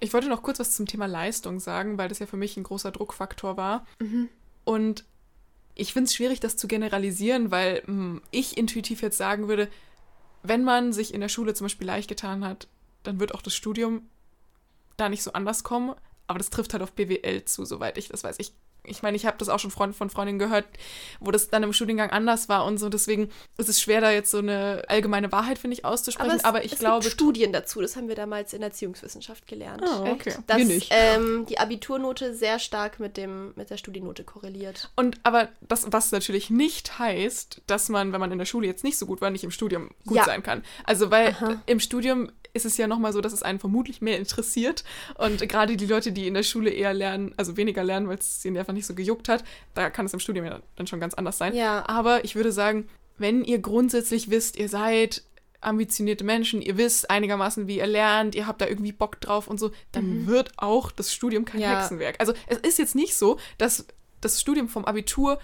Ich 0.00 0.12
wollte 0.12 0.28
noch 0.28 0.42
kurz 0.42 0.58
was 0.58 0.72
zum 0.74 0.86
Thema 0.86 1.06
Leistung 1.06 1.60
sagen, 1.60 1.96
weil 1.98 2.08
das 2.08 2.18
ja 2.18 2.26
für 2.26 2.36
mich 2.36 2.56
ein 2.56 2.64
großer 2.64 2.90
Druckfaktor 2.90 3.56
war. 3.56 3.86
Und 4.64 5.04
ich 5.74 5.92
finde 5.92 6.08
es 6.08 6.14
schwierig, 6.14 6.40
das 6.40 6.56
zu 6.56 6.66
generalisieren, 6.66 7.50
weil 7.50 7.82
mh, 7.86 8.20
ich 8.32 8.56
intuitiv 8.58 9.00
jetzt 9.02 9.16
sagen 9.18 9.48
würde, 9.48 9.68
wenn 10.42 10.64
man 10.64 10.92
sich 10.92 11.14
in 11.14 11.20
der 11.20 11.28
Schule 11.28 11.54
zum 11.54 11.66
Beispiel 11.66 11.86
leicht 11.86 12.08
getan 12.08 12.44
hat, 12.44 12.66
dann 13.04 13.20
wird 13.20 13.34
auch 13.34 13.42
das 13.42 13.54
Studium 13.54 14.08
da 14.96 15.08
nicht 15.08 15.22
so 15.22 15.32
anders 15.34 15.62
kommen. 15.62 15.94
Aber 16.26 16.38
das 16.38 16.50
trifft 16.50 16.72
halt 16.72 16.82
auf 16.82 16.92
BWL 16.92 17.44
zu, 17.44 17.64
soweit 17.64 17.96
ich 17.96 18.08
das 18.08 18.24
weiß. 18.24 18.36
Ich 18.40 18.52
ich 18.84 19.02
meine, 19.02 19.16
ich 19.16 19.26
habe 19.26 19.36
das 19.38 19.48
auch 19.48 19.58
schon 19.58 19.70
Freund 19.70 19.94
von 19.94 20.10
Freundinnen 20.10 20.38
gehört, 20.38 20.66
wo 21.20 21.30
das 21.30 21.48
dann 21.48 21.62
im 21.62 21.72
Studiengang 21.72 22.10
anders 22.10 22.48
war 22.48 22.64
und 22.64 22.78
so. 22.78 22.88
Deswegen 22.88 23.30
ist 23.56 23.68
es 23.68 23.80
schwer, 23.80 24.00
da 24.00 24.10
jetzt 24.10 24.30
so 24.30 24.38
eine 24.38 24.82
allgemeine 24.88 25.30
Wahrheit, 25.30 25.58
finde 25.58 25.76
ich, 25.76 25.84
auszusprechen. 25.84 26.30
Aber, 26.30 26.36
es, 26.36 26.44
Aber 26.44 26.64
ich 26.64 26.72
es 26.72 26.78
glaube. 26.80 27.02
Gibt 27.02 27.12
Studien 27.12 27.52
dazu, 27.52 27.80
das 27.80 27.94
haben 27.96 28.08
wir 28.08 28.16
damals 28.16 28.52
in 28.52 28.62
Erziehungswissenschaft 28.62 29.46
gelernt. 29.46 29.82
Oh, 29.86 30.06
okay. 30.10 30.34
Dass 30.46 30.60
ähm, 30.90 31.46
die 31.48 31.58
Abiturnote 31.58 32.34
sehr 32.34 32.58
stark 32.58 32.98
mit, 32.98 33.16
dem, 33.16 33.52
mit 33.54 33.70
der 33.70 33.76
Studiennote 33.76 34.24
korreliert. 34.24 34.90
Und 34.96 35.20
aber 35.22 35.48
das, 35.60 35.86
was 35.92 36.10
natürlich 36.10 36.50
nicht 36.50 36.98
heißt, 36.98 37.62
dass 37.66 37.88
man, 37.88 38.12
wenn 38.12 38.20
man 38.20 38.32
in 38.32 38.38
der 38.38 38.46
Schule 38.46 38.66
jetzt 38.66 38.82
nicht 38.82 38.98
so 38.98 39.06
gut 39.06 39.20
war, 39.20 39.30
nicht 39.30 39.44
im 39.44 39.52
Studium 39.52 39.90
gut 40.06 40.16
ja. 40.16 40.24
sein 40.24 40.42
kann. 40.42 40.64
Also, 40.84 41.10
weil 41.10 41.28
Aha. 41.28 41.62
im 41.66 41.78
Studium 41.78 42.30
ist 42.54 42.66
es 42.66 42.76
ja 42.76 42.86
nochmal 42.86 43.12
so, 43.12 43.20
dass 43.20 43.32
es 43.32 43.42
einen 43.42 43.58
vermutlich 43.58 44.00
mehr 44.00 44.18
interessiert. 44.18 44.84
Und 45.16 45.46
gerade 45.48 45.76
die 45.76 45.86
Leute, 45.86 46.12
die 46.12 46.26
in 46.26 46.34
der 46.34 46.42
Schule 46.42 46.70
eher 46.70 46.92
lernen, 46.92 47.34
also 47.36 47.56
weniger 47.56 47.82
lernen, 47.82 48.08
weil 48.08 48.18
es 48.18 48.44
ihnen 48.44 48.56
einfach 48.72 48.74
nicht 48.74 48.86
so 48.86 48.94
gejuckt 48.94 49.28
hat, 49.28 49.44
da 49.74 49.90
kann 49.90 50.06
es 50.06 50.12
im 50.12 50.20
Studium 50.20 50.46
ja 50.46 50.60
dann 50.76 50.86
schon 50.86 51.00
ganz 51.00 51.14
anders 51.14 51.38
sein. 51.38 51.54
Ja. 51.54 51.88
Aber 51.88 52.24
ich 52.24 52.34
würde 52.34 52.52
sagen, 52.52 52.88
wenn 53.18 53.44
ihr 53.44 53.58
grundsätzlich 53.58 54.30
wisst, 54.30 54.56
ihr 54.56 54.68
seid 54.68 55.22
ambitionierte 55.60 56.24
Menschen, 56.24 56.60
ihr 56.60 56.76
wisst 56.76 57.08
einigermaßen, 57.08 57.68
wie 57.68 57.78
ihr 57.78 57.86
lernt, 57.86 58.34
ihr 58.34 58.46
habt 58.48 58.60
da 58.60 58.66
irgendwie 58.66 58.90
Bock 58.90 59.20
drauf 59.20 59.46
und 59.46 59.60
so, 59.60 59.70
dann 59.92 60.22
mhm. 60.22 60.26
wird 60.26 60.52
auch 60.56 60.90
das 60.90 61.12
Studium 61.12 61.44
kein 61.44 61.60
ja. 61.60 61.78
Hexenwerk. 61.78 62.16
Also 62.18 62.32
es 62.48 62.58
ist 62.58 62.78
jetzt 62.78 62.96
nicht 62.96 63.14
so, 63.14 63.38
dass 63.58 63.86
das 64.20 64.40
Studium 64.40 64.68
vom 64.68 64.84
Abitur 64.84 65.38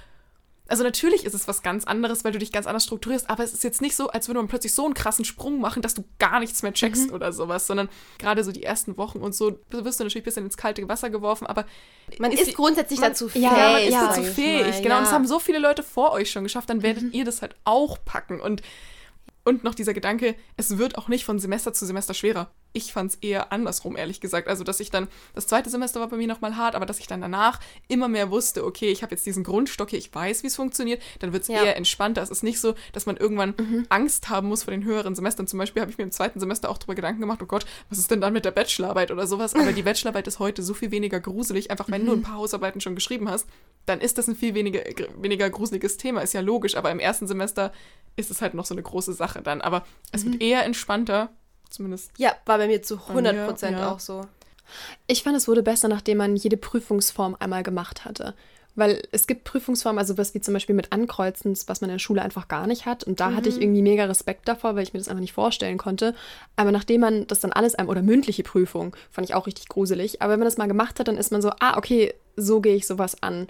also 0.69 0.85
natürlich 0.85 1.25
ist 1.25 1.35
es 1.35 1.49
was 1.49 1.63
ganz 1.63 1.85
anderes, 1.85 2.25
weil 2.25 2.33
du 2.33 2.39
dich 2.39 2.53
ganz 2.53 2.67
anders 2.67 2.85
strukturierst, 2.85 3.31
aber 3.31 3.43
es 3.43 3.55
ist 3.55 3.65
jetzt 3.65 3.81
nicht 3.81 3.97
so, 3.97 4.09
als 4.09 4.29
würde 4.29 4.39
man 4.39 4.49
plötzlich 4.49 4.75
so 4.75 4.85
einen 4.85 4.95
krassen 4.95 5.25
Sprung 5.25 5.61
machen, 5.61 5.81
dass 5.81 5.95
du 5.95 6.05
gar 6.19 6.41
nichts 6.41 6.63
mehr 6.63 6.75
checkst 6.75 7.09
mhm. 7.09 7.15
oder 7.15 7.33
sowas, 7.33 7.67
sondern 7.67 7.89
gerade 8.19 8.45
so 8.45 8.53
die 8.53 8.63
ersten 8.63 8.99
Wochen 8.99 9.19
und 9.19 9.35
so 9.35 9.59
wirst 9.71 9.99
du 9.99 10.05
natürlich 10.05 10.17
ein 10.17 10.23
bisschen 10.25 10.45
ins 10.45 10.59
kalte 10.59 10.87
Wasser 10.87 11.09
geworfen, 11.09 11.47
aber 11.47 11.65
man 12.19 12.33
ist, 12.33 12.43
ist 12.43 12.55
grundsätzlich 12.55 13.01
man, 13.01 13.11
dazu 13.11 13.29
fähig. 13.29 13.45
Ja, 13.45 13.73
man 13.73 13.83
ist 13.83 13.95
dazu 13.95 14.23
fähig, 14.23 14.77
genau. 14.83 14.91
Ja. 14.91 14.99
Und 14.99 15.05
das 15.05 15.13
haben 15.13 15.27
so 15.27 15.39
viele 15.39 15.59
Leute 15.59 15.83
vor 15.83 16.13
euch 16.13 16.31
schon 16.31 16.45
geschafft, 16.45 16.69
dann 16.69 16.83
werdet 16.83 17.05
mhm. 17.05 17.13
ihr 17.13 17.25
das 17.25 17.41
halt 17.41 17.57
auch 17.65 17.99
packen 18.05 18.41
und 18.41 18.63
und 19.45 19.65
noch 19.65 19.75
dieser 19.75 19.95
Gedanke, 19.95 20.35
es 20.59 20.77
wird 20.77 20.99
auch 20.99 21.09
nicht 21.09 21.25
von 21.25 21.39
Semester 21.39 21.73
zu 21.73 21.87
Semester 21.87 22.13
schwerer. 22.13 22.51
Ich 22.73 22.93
fand 22.93 23.13
es 23.13 23.17
eher 23.17 23.53
andersrum, 23.53 23.97
ehrlich 23.97 24.21
gesagt. 24.21 24.49
Also, 24.49 24.63
dass 24.63 24.81
ich 24.81 24.91
dann, 24.91 25.09
das 25.35 25.47
zweite 25.47 25.71
Semester 25.71 26.01
war 26.01 26.09
bei 26.09 26.17
mir 26.17 26.27
nochmal 26.27 26.57
hart, 26.57 26.75
aber 26.75 26.87
dass 26.87 26.99
ich 26.99 27.07
dann 27.07 27.21
danach 27.21 27.61
immer 27.89 28.09
mehr 28.09 28.31
wusste, 28.31 28.65
okay, 28.65 28.91
ich 28.91 29.03
habe 29.03 29.15
jetzt 29.15 29.27
diesen 29.27 29.43
Grundstock 29.45 29.91
hier, 29.91 29.99
ich 29.99 30.15
weiß, 30.15 30.43
wie 30.43 30.49
es 30.49 30.57
funktioniert, 30.57 31.03
dann 31.21 31.33
wird 31.33 31.43
es 31.43 31.49
ja. 31.49 31.63
eher 31.63 31.77
entspannter. 31.77 32.23
Es 32.23 32.31
ist 32.31 32.43
nicht 32.43 32.61
so, 32.61 32.75
dass 32.93 33.07
man 33.07 33.17
irgendwann 33.17 33.55
mhm. 33.59 33.87
Angst 33.89 34.29
haben 34.29 34.49
muss 34.49 34.65
vor 34.65 34.73
den 34.73 34.85
höheren 34.85 35.15
Semestern. 35.15 35.47
Zum 35.47 35.59
Beispiel 35.59 35.81
habe 35.81 35.91
ich 35.91 35.99
mir 35.99 36.05
im 36.05 36.13
zweiten 36.13 36.41
Semester 36.41 36.71
auch 36.71 36.79
darüber 36.79 36.95
Gedanken 36.95 37.21
gemacht, 37.21 37.41
oh 37.43 37.47
Gott, 37.47 37.65
was 37.89 37.99
ist 37.99 38.11
denn 38.11 38.21
dann 38.21 38.33
mit 38.33 38.45
der 38.45 38.51
Bachelorarbeit 38.51 39.11
oder 39.11 39.27
sowas? 39.27 39.55
Aber 39.55 39.73
die 39.73 39.83
Bachelorarbeit 39.89 40.27
ist 40.27 40.39
heute 40.39 40.63
so 40.63 40.75
viel 40.75 40.91
weniger 40.91 41.21
gruselig, 41.21 41.71
einfach 41.71 41.91
wenn 41.91 42.03
mhm. 42.03 42.07
du 42.07 42.13
ein 42.13 42.23
paar 42.23 42.37
Hausarbeiten 42.37 42.81
schon 42.81 42.95
geschrieben 42.95 43.29
hast, 43.31 43.47
dann 43.87 44.01
ist 44.01 44.19
das 44.19 44.29
ein 44.29 44.37
viel 44.37 44.55
weniger, 44.55 44.81
weniger 45.17 45.49
gruseliges 45.49 45.97
Thema, 45.97 46.21
ist 46.21 46.35
ja 46.35 46.41
logisch, 46.41 46.77
aber 46.77 46.91
im 46.91 47.01
ersten 47.01 47.27
Semester 47.27 47.73
ist 48.17 48.31
es 48.31 48.43
halt 48.43 48.55
noch 48.55 48.67
so 48.67 48.75
eine 48.75 48.83
große 48.83 49.13
Sache 49.13 49.43
dann. 49.43 49.61
Aber 49.61 49.87
es 50.13 50.25
mhm. 50.25 50.33
wird 50.33 50.43
eher 50.43 50.65
entspannter, 50.65 51.31
zumindest. 51.71 52.11
Ja, 52.19 52.33
war 52.47 52.59
bei 52.59 52.67
mir 52.67 52.83
zu 52.83 52.97
100 53.09 53.47
Prozent 53.47 53.79
ja. 53.79 53.93
auch 53.93 54.01
so. 54.01 54.23
Ich 55.07 55.23
fand, 55.23 55.37
es 55.37 55.49
wurde 55.49 55.63
besser, 55.63 55.89
nachdem 55.89 56.19
man 56.19 56.37
jede 56.37 56.57
Prüfungsform 56.57 57.37
einmal 57.39 57.63
gemacht 57.63 58.05
hatte. 58.05 58.35
Weil 58.75 59.03
es 59.11 59.27
gibt 59.27 59.43
Prüfungsformen, 59.43 59.99
also 59.99 60.19
was 60.19 60.35
wie 60.35 60.41
zum 60.41 60.55
Beispiel 60.55 60.75
mit 60.75 60.93
Ankreuzen, 60.93 61.57
was 61.67 61.81
man 61.81 61.91
in 61.91 61.95
der 61.95 61.99
Schule 61.99 62.23
einfach 62.23 62.47
gar 62.47 62.67
nicht 62.67 62.87
hat. 62.87 63.03
Und 63.03 63.19
da 63.19 63.31
mhm. 63.31 63.37
hatte 63.37 63.49
ich 63.49 63.57
mhm. 63.57 63.63
irgendwie 63.63 63.83
mega 63.83 64.05
Respekt 64.05 64.47
davor, 64.47 64.77
weil 64.77 64.85
ich 64.85 64.93
mir 64.93 65.01
das 65.01 65.09
einfach 65.09 65.21
nicht 65.21 65.33
vorstellen 65.33 65.79
konnte. 65.79 66.15
Aber 66.55 66.71
nachdem 66.71 67.01
man 67.01 67.27
das 67.27 67.41
dann 67.41 67.53
alles 67.53 67.75
einem, 67.75 67.89
oder 67.89 68.03
mündliche 68.03 68.45
Prüfung, 68.45 68.95
fand 69.11 69.29
ich 69.29 69.35
auch 69.35 69.47
richtig 69.47 69.69
gruselig. 69.69 70.23
Aber 70.23 70.33
wenn 70.33 70.41
man 70.41 70.47
das 70.47 70.59
mal 70.59 70.69
gemacht 70.69 71.01
hat, 71.01 71.09
dann 71.09 71.17
ist 71.17 71.33
man 71.33 71.43
so, 71.43 71.51
ah, 71.59 71.77
okay, 71.77 72.15
so 72.37 72.61
gehe 72.61 72.77
ich 72.77 72.87
sowas 72.87 73.21
an. 73.23 73.49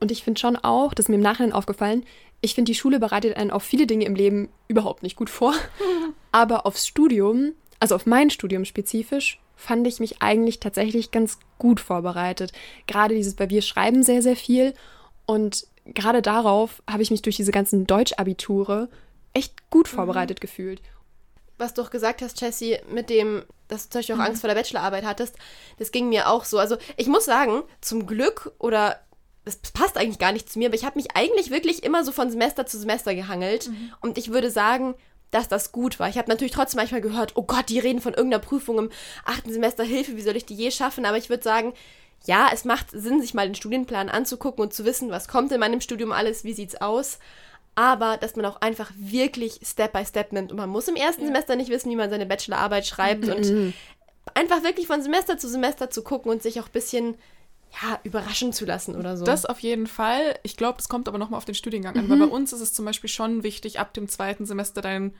Und 0.00 0.12
ich 0.12 0.22
finde 0.22 0.38
schon 0.38 0.56
auch, 0.56 0.94
das 0.94 1.06
ist 1.06 1.08
mir 1.08 1.16
im 1.16 1.22
Nachhinein 1.22 1.52
aufgefallen, 1.52 2.04
ich 2.40 2.54
finde, 2.54 2.70
die 2.70 2.78
Schule 2.78 3.00
bereitet 3.00 3.36
einen 3.36 3.50
auf 3.50 3.64
viele 3.64 3.86
Dinge 3.86 4.04
im 4.04 4.14
Leben 4.14 4.48
überhaupt 4.68 5.02
nicht 5.02 5.16
gut 5.16 5.28
vor. 5.30 5.54
Aber 6.32 6.66
aufs 6.66 6.86
Studium, 6.86 7.52
also 7.80 7.94
auf 7.94 8.06
mein 8.06 8.30
Studium 8.30 8.64
spezifisch, 8.64 9.40
fand 9.56 9.86
ich 9.86 9.98
mich 9.98 10.22
eigentlich 10.22 10.60
tatsächlich 10.60 11.10
ganz 11.10 11.38
gut 11.58 11.80
vorbereitet. 11.80 12.52
Gerade 12.86 13.14
dieses, 13.14 13.38
weil 13.38 13.50
wir 13.50 13.62
schreiben 13.62 14.02
sehr, 14.02 14.22
sehr 14.22 14.36
viel. 14.36 14.72
Und 15.26 15.66
gerade 15.84 16.22
darauf 16.22 16.82
habe 16.88 17.02
ich 17.02 17.10
mich 17.10 17.22
durch 17.22 17.36
diese 17.36 17.50
ganzen 17.50 17.86
Deutschabiture 17.86 18.88
echt 19.34 19.68
gut 19.70 19.90
mhm. 19.90 19.96
vorbereitet 19.96 20.38
mhm. 20.38 20.42
gefühlt. 20.42 20.80
Was 21.58 21.74
du 21.74 21.82
auch 21.82 21.90
gesagt 21.90 22.22
hast, 22.22 22.40
Jessie, 22.40 22.78
mit 22.88 23.10
dem, 23.10 23.42
dass 23.66 23.84
du 23.84 23.90
zum 23.90 23.98
Beispiel 23.98 24.14
auch 24.14 24.20
mhm. 24.20 24.26
Angst 24.26 24.40
vor 24.42 24.48
der 24.48 24.54
Bachelorarbeit 24.54 25.04
hattest, 25.04 25.36
das 25.78 25.90
ging 25.90 26.08
mir 26.08 26.28
auch 26.28 26.44
so. 26.44 26.58
Also 26.58 26.76
ich 26.96 27.08
muss 27.08 27.24
sagen, 27.24 27.62
zum 27.80 28.06
Glück 28.06 28.52
oder 28.58 29.00
das 29.44 29.56
passt 29.56 29.96
eigentlich 29.96 30.18
gar 30.18 30.32
nicht 30.32 30.50
zu 30.50 30.58
mir, 30.58 30.68
aber 30.68 30.76
ich 30.76 30.84
habe 30.84 30.98
mich 30.98 31.16
eigentlich 31.16 31.50
wirklich 31.50 31.82
immer 31.82 32.04
so 32.04 32.12
von 32.12 32.30
Semester 32.30 32.66
zu 32.66 32.78
Semester 32.78 33.14
gehangelt. 33.14 33.68
Mhm. 33.68 33.92
Und 34.00 34.18
ich 34.18 34.30
würde 34.30 34.50
sagen, 34.50 34.94
dass 35.30 35.48
das 35.48 35.72
gut 35.72 35.98
war. 35.98 36.08
Ich 36.08 36.18
habe 36.18 36.28
natürlich 36.28 36.52
trotzdem 36.52 36.78
manchmal 36.78 37.00
gehört, 37.00 37.32
oh 37.34 37.42
Gott, 37.42 37.68
die 37.68 37.78
reden 37.78 38.00
von 38.00 38.14
irgendeiner 38.14 38.42
Prüfung 38.42 38.78
im 38.78 38.90
achten 39.24 39.52
Semester, 39.52 39.84
Hilfe, 39.84 40.16
wie 40.16 40.22
soll 40.22 40.36
ich 40.36 40.46
die 40.46 40.54
je 40.54 40.70
schaffen? 40.70 41.04
Aber 41.04 41.18
ich 41.18 41.28
würde 41.28 41.42
sagen, 41.42 41.74
ja, 42.24 42.48
es 42.52 42.64
macht 42.64 42.90
Sinn, 42.90 43.20
sich 43.20 43.34
mal 43.34 43.46
den 43.46 43.54
Studienplan 43.54 44.08
anzugucken 44.08 44.62
und 44.62 44.74
zu 44.74 44.84
wissen, 44.84 45.10
was 45.10 45.28
kommt 45.28 45.52
in 45.52 45.60
meinem 45.60 45.80
Studium 45.80 46.12
alles, 46.12 46.44
wie 46.44 46.52
sieht's 46.52 46.80
aus. 46.80 47.18
Aber 47.74 48.16
dass 48.16 48.34
man 48.34 48.44
auch 48.46 48.60
einfach 48.60 48.90
wirklich 48.96 49.60
Step 49.62 49.92
by 49.92 50.04
Step 50.04 50.32
nimmt. 50.32 50.50
Und 50.50 50.56
man 50.56 50.68
muss 50.68 50.88
im 50.88 50.96
ersten 50.96 51.22
ja. 51.22 51.28
Semester 51.28 51.54
nicht 51.54 51.70
wissen, 51.70 51.90
wie 51.90 51.96
man 51.96 52.10
seine 52.10 52.26
Bachelorarbeit 52.26 52.86
schreibt 52.86 53.26
mhm. 53.26 53.32
und 53.32 53.74
einfach 54.34 54.62
wirklich 54.62 54.86
von 54.86 55.02
Semester 55.02 55.38
zu 55.38 55.48
Semester 55.48 55.90
zu 55.90 56.02
gucken 56.02 56.30
und 56.30 56.42
sich 56.42 56.60
auch 56.60 56.66
ein 56.66 56.72
bisschen 56.72 57.16
ja, 57.82 58.00
überraschen 58.04 58.52
zu 58.52 58.64
lassen 58.64 58.96
oder 58.96 59.16
so. 59.16 59.24
Das 59.24 59.44
auf 59.46 59.60
jeden 59.60 59.86
Fall. 59.86 60.38
Ich 60.42 60.56
glaube, 60.56 60.78
es 60.78 60.88
kommt 60.88 61.08
aber 61.08 61.18
nochmal 61.18 61.38
auf 61.38 61.44
den 61.44 61.54
Studiengang 61.54 61.96
an, 61.96 62.06
mhm. 62.06 62.10
weil 62.10 62.18
bei 62.18 62.34
uns 62.34 62.52
ist 62.52 62.60
es 62.60 62.72
zum 62.72 62.84
Beispiel 62.84 63.10
schon 63.10 63.42
wichtig, 63.42 63.78
ab 63.78 63.94
dem 63.94 64.08
zweiten 64.08 64.46
Semester 64.46 64.80
dein, 64.80 65.14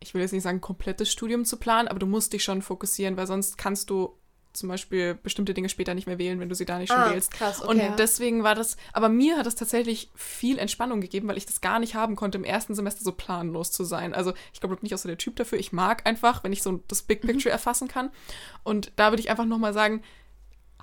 ich 0.00 0.14
will 0.14 0.20
jetzt 0.20 0.32
nicht 0.32 0.42
sagen, 0.42 0.60
komplettes 0.60 1.10
Studium 1.10 1.44
zu 1.44 1.56
planen, 1.56 1.88
aber 1.88 1.98
du 1.98 2.06
musst 2.06 2.32
dich 2.32 2.44
schon 2.44 2.62
fokussieren, 2.62 3.16
weil 3.16 3.26
sonst 3.26 3.58
kannst 3.58 3.90
du 3.90 4.14
zum 4.52 4.68
Beispiel 4.68 5.14
bestimmte 5.14 5.54
Dinge 5.54 5.68
später 5.68 5.94
nicht 5.94 6.06
mehr 6.06 6.18
wählen, 6.18 6.40
wenn 6.40 6.48
du 6.48 6.54
sie 6.54 6.64
da 6.64 6.78
nicht 6.78 6.92
schon 6.92 7.00
ah, 7.00 7.12
wählst. 7.12 7.32
Krass, 7.32 7.62
okay. 7.62 7.88
Und 7.88 7.98
deswegen 7.98 8.42
war 8.42 8.54
das, 8.54 8.76
aber 8.92 9.08
mir 9.08 9.36
hat 9.36 9.46
es 9.46 9.54
tatsächlich 9.54 10.10
viel 10.14 10.58
Entspannung 10.58 11.00
gegeben, 11.00 11.28
weil 11.28 11.36
ich 11.36 11.46
das 11.46 11.60
gar 11.60 11.78
nicht 11.78 11.94
haben 11.94 12.16
konnte, 12.16 12.38
im 12.38 12.44
ersten 12.44 12.74
Semester 12.74 13.04
so 13.04 13.12
planlos 13.12 13.70
zu 13.70 13.84
sein. 13.84 14.14
Also 14.14 14.32
ich 14.52 14.60
glaube, 14.60 14.74
ich 14.74 14.80
bin 14.80 14.86
nicht 14.86 14.94
auch 14.94 14.98
so 14.98 15.08
der 15.08 15.18
Typ 15.18 15.36
dafür. 15.36 15.58
Ich 15.58 15.72
mag 15.72 16.06
einfach, 16.06 16.42
wenn 16.42 16.52
ich 16.52 16.62
so 16.62 16.82
das 16.88 17.02
Big 17.02 17.22
mhm. 17.22 17.28
Picture 17.28 17.52
mhm. 17.52 17.56
erfassen 17.56 17.88
kann. 17.88 18.10
Und 18.64 18.90
da 18.96 19.12
würde 19.12 19.20
ich 19.20 19.30
einfach 19.30 19.44
nochmal 19.44 19.74
sagen, 19.74 20.02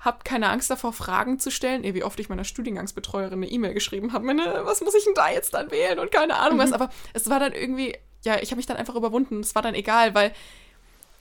habt 0.00 0.24
keine 0.24 0.50
Angst 0.50 0.70
davor, 0.70 0.92
Fragen 0.92 1.38
zu 1.38 1.50
stellen. 1.50 1.84
Ey, 1.84 1.94
wie 1.94 2.04
oft 2.04 2.20
ich 2.20 2.28
meiner 2.28 2.44
Studiengangsbetreuerin 2.44 3.42
eine 3.42 3.50
E-Mail 3.50 3.74
geschrieben 3.74 4.12
habe, 4.12 4.24
meine, 4.24 4.62
was 4.64 4.80
muss 4.80 4.94
ich 4.94 5.04
denn 5.04 5.14
da 5.14 5.30
jetzt 5.30 5.54
dann 5.54 5.70
wählen 5.70 5.98
und 5.98 6.12
keine 6.12 6.36
Ahnung 6.36 6.58
mhm. 6.58 6.62
was. 6.62 6.72
Aber 6.72 6.90
es 7.12 7.28
war 7.30 7.40
dann 7.40 7.52
irgendwie, 7.52 7.96
ja, 8.24 8.36
ich 8.40 8.50
habe 8.50 8.56
mich 8.56 8.66
dann 8.66 8.76
einfach 8.76 8.94
überwunden. 8.94 9.40
Es 9.40 9.54
war 9.54 9.62
dann 9.62 9.74
egal, 9.74 10.14
weil 10.14 10.32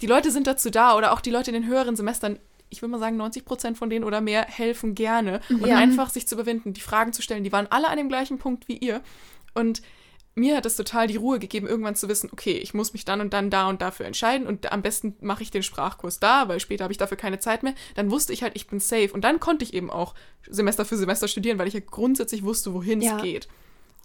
die 0.02 0.08
Leute 0.08 0.32
sind 0.32 0.48
dazu 0.48 0.70
da 0.70 0.96
oder 0.96 1.14
auch 1.14 1.22
die 1.22 1.32
Leute 1.32 1.52
in 1.52 1.62
den 1.62 1.68
höheren 1.70 1.96
Semestern, 1.96 2.40
ich 2.70 2.82
würde 2.82 2.92
mal 2.92 3.00
sagen, 3.00 3.18
90 3.18 3.46
Prozent 3.46 3.78
von 3.78 3.90
denen 3.90 4.04
oder 4.04 4.22
mehr 4.22 4.46
helfen 4.46 4.94
gerne. 4.94 5.40
Und 5.50 5.68
ja. 5.68 5.78
einfach 5.78 6.10
sich 6.10 6.28
zu 6.28 6.36
überwinden, 6.36 6.74
die 6.74 6.82
Fragen 6.82 7.14
zu 7.14 7.22
stellen. 7.22 7.44
Die 7.44 7.52
waren 7.52 7.68
alle 7.70 7.88
an 7.88 7.98
dem 7.98 8.10
gleichen 8.10 8.38
Punkt 8.38 8.68
wie 8.68 8.78
ihr. 8.78 9.02
Und 9.54 9.82
mir 10.36 10.58
hat 10.58 10.66
es 10.66 10.76
total 10.76 11.08
die 11.08 11.16
Ruhe 11.16 11.40
gegeben, 11.40 11.66
irgendwann 11.66 11.96
zu 11.96 12.10
wissen, 12.10 12.30
okay, 12.32 12.58
ich 12.58 12.74
muss 12.74 12.92
mich 12.92 13.06
dann 13.06 13.22
und 13.22 13.34
dann 13.34 13.50
da 13.50 13.70
und 13.70 13.82
dafür 13.82 14.06
entscheiden 14.06 14.46
und 14.46 14.72
am 14.72 14.82
besten 14.82 15.16
mache 15.22 15.42
ich 15.42 15.50
den 15.50 15.64
Sprachkurs 15.64 16.20
da, 16.20 16.50
weil 16.50 16.60
später 16.60 16.84
habe 16.84 16.92
ich 16.92 16.98
dafür 16.98 17.16
keine 17.16 17.40
Zeit 17.40 17.64
mehr. 17.64 17.74
Dann 17.96 18.12
wusste 18.12 18.34
ich 18.34 18.44
halt, 18.44 18.54
ich 18.56 18.68
bin 18.68 18.82
safe. 18.82 19.12
Und 19.14 19.24
dann 19.24 19.40
konnte 19.40 19.64
ich 19.64 19.74
eben 19.74 19.90
auch 19.90 20.14
Semester 20.48 20.84
für 20.84 20.98
Semester 20.98 21.30
studieren, 21.30 21.58
weil 21.58 21.70
ich 21.70 21.74
ja 21.74 21.80
grundsätzlich 21.80 22.44
wusste, 22.44 22.74
wohin 22.74 23.02
ja. 23.02 23.16
es 23.16 23.24
geht. 23.24 23.48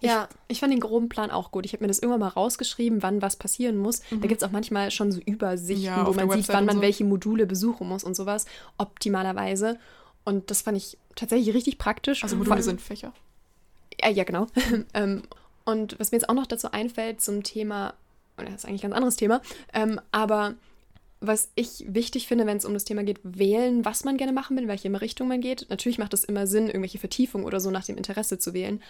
Ich, 0.01 0.09
ja, 0.09 0.29
ich 0.47 0.61
fand 0.61 0.73
den 0.73 0.81
groben 0.81 1.09
Plan 1.09 1.33
auch 1.33 1.51
gut. 1.51 1.67
Ich 1.67 1.73
habe 1.73 1.83
mir 1.83 1.89
das 1.89 1.99
irgendwann 1.99 2.21
mal 2.21 2.29
rausgeschrieben, 2.29 3.03
wann 3.03 3.21
was 3.21 3.35
passieren 3.35 3.77
muss. 3.77 4.01
Mhm. 4.11 4.21
Da 4.21 4.29
gibt 4.29 4.41
es 4.41 4.49
auch 4.49 4.53
manchmal 4.53 4.93
schon 4.93 5.11
so 5.11 5.21
Übersichten, 5.21 5.85
ja, 5.85 6.07
wo 6.07 6.13
man 6.13 6.31
sieht, 6.31 6.49
wann 6.49 6.65
man 6.65 6.77
so. 6.77 6.83
welche 6.83 7.05
Module 7.05 7.45
besuchen 7.45 7.89
muss 7.89 8.05
und 8.05 8.15
sowas, 8.15 8.47
optimalerweise. 8.79 9.79
Und 10.25 10.51
das 10.51 10.63
fand 10.63 10.77
ich 10.77 10.97
tatsächlich 11.17 11.55
richtig 11.55 11.77
praktisch. 11.77 12.23
Also 12.23 12.37
Module 12.37 12.63
sind 12.63 12.81
Fächer. 12.81 13.13
Ja, 14.01 14.09
ja 14.09 14.25
genau. 14.25 14.47
ähm, 14.95 15.23
und 15.65 15.99
was 15.99 16.13
mir 16.13 16.19
jetzt 16.19 16.29
auch 16.29 16.35
noch 16.35 16.47
dazu 16.47 16.73
einfällt 16.73 17.21
zum 17.21 17.43
Thema, 17.43 17.95
das 18.37 18.55
ist 18.55 18.65
eigentlich 18.65 18.83
ein 18.85 18.91
ganz 18.91 18.97
anderes 18.97 19.17
Thema, 19.17 19.41
ähm, 19.73 20.01
aber 20.11 20.55
was 21.21 21.51
ich 21.55 21.85
wichtig 21.87 22.27
finde, 22.27 22.47
wenn 22.47 22.57
es 22.57 22.65
um 22.65 22.73
das 22.73 22.85
Thema 22.85 23.05
geht, 23.05 23.21
wählen, 23.23 23.85
was 23.85 24.05
man 24.05 24.17
gerne 24.17 24.33
machen 24.33 24.57
will, 24.57 24.65
in 24.65 24.69
welche 24.69 25.01
Richtung 25.01 25.29
man 25.29 25.43
geht. 25.43 25.67
Natürlich 25.69 25.99
macht 25.99 26.15
es 26.15 26.25
immer 26.25 26.47
Sinn, 26.47 26.67
irgendwelche 26.67 26.99
Vertiefungen 26.99 27.45
oder 27.45 27.61
so 27.61 27.71
nach 27.71 27.85
dem 27.85 27.99
Interesse 27.99 28.39
zu 28.39 28.55
wählen. 28.55 28.83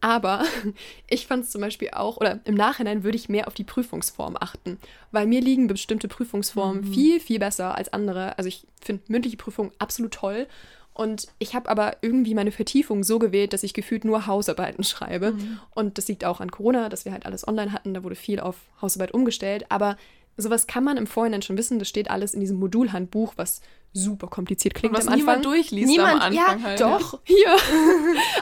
Aber 0.00 0.44
ich 1.08 1.26
fand 1.26 1.44
es 1.44 1.50
zum 1.50 1.60
Beispiel 1.60 1.90
auch, 1.92 2.16
oder 2.16 2.40
im 2.44 2.54
Nachhinein 2.54 3.04
würde 3.04 3.16
ich 3.16 3.28
mehr 3.28 3.48
auf 3.48 3.54
die 3.54 3.64
Prüfungsform 3.64 4.36
achten, 4.40 4.78
weil 5.10 5.26
mir 5.26 5.42
liegen 5.42 5.66
bestimmte 5.66 6.08
Prüfungsformen 6.08 6.84
mhm. 6.84 6.92
viel, 6.92 7.20
viel 7.20 7.38
besser 7.38 7.76
als 7.76 7.92
andere. 7.92 8.38
Also 8.38 8.48
ich 8.48 8.66
finde 8.80 9.02
mündliche 9.08 9.36
Prüfungen 9.36 9.72
absolut 9.78 10.12
toll 10.12 10.46
Und 10.94 11.28
ich 11.38 11.54
habe 11.54 11.70
aber 11.70 11.96
irgendwie 12.02 12.34
meine 12.34 12.52
Vertiefung 12.52 13.02
so 13.02 13.18
gewählt, 13.18 13.52
dass 13.52 13.62
ich 13.62 13.72
gefühlt 13.72 14.04
nur 14.04 14.26
Hausarbeiten 14.26 14.84
schreibe. 14.84 15.32
Mhm. 15.32 15.58
Und 15.74 15.98
das 15.98 16.08
liegt 16.08 16.24
auch 16.24 16.40
an 16.40 16.50
Corona, 16.50 16.88
dass 16.88 17.04
wir 17.04 17.12
halt 17.12 17.24
alles 17.24 17.48
online 17.48 17.72
hatten. 17.72 17.94
Da 17.94 18.04
wurde 18.04 18.14
viel 18.14 18.40
auf 18.40 18.56
Hausarbeit 18.80 19.12
umgestellt. 19.12 19.66
Aber 19.70 19.96
sowas 20.36 20.66
kann 20.66 20.84
man 20.84 20.98
im 20.98 21.06
Vorhinein 21.06 21.42
schon 21.42 21.56
wissen. 21.56 21.78
Das 21.78 21.88
steht 21.88 22.10
alles 22.10 22.34
in 22.34 22.40
diesem 22.40 22.58
Modulhandbuch, 22.58 23.32
was 23.36 23.62
super 23.94 24.26
kompliziert 24.28 24.74
klingt 24.74 24.94
was 24.94 25.06
am 25.06 25.12
Anfang. 25.14 25.18
niemand 25.18 25.44
durchliest 25.44 25.86
niemand, 25.90 26.22
am 26.22 26.32
Anfang 26.32 26.58
ja, 26.60 26.62
halt. 26.62 26.80
Doch, 26.80 27.20
hier. 27.24 27.56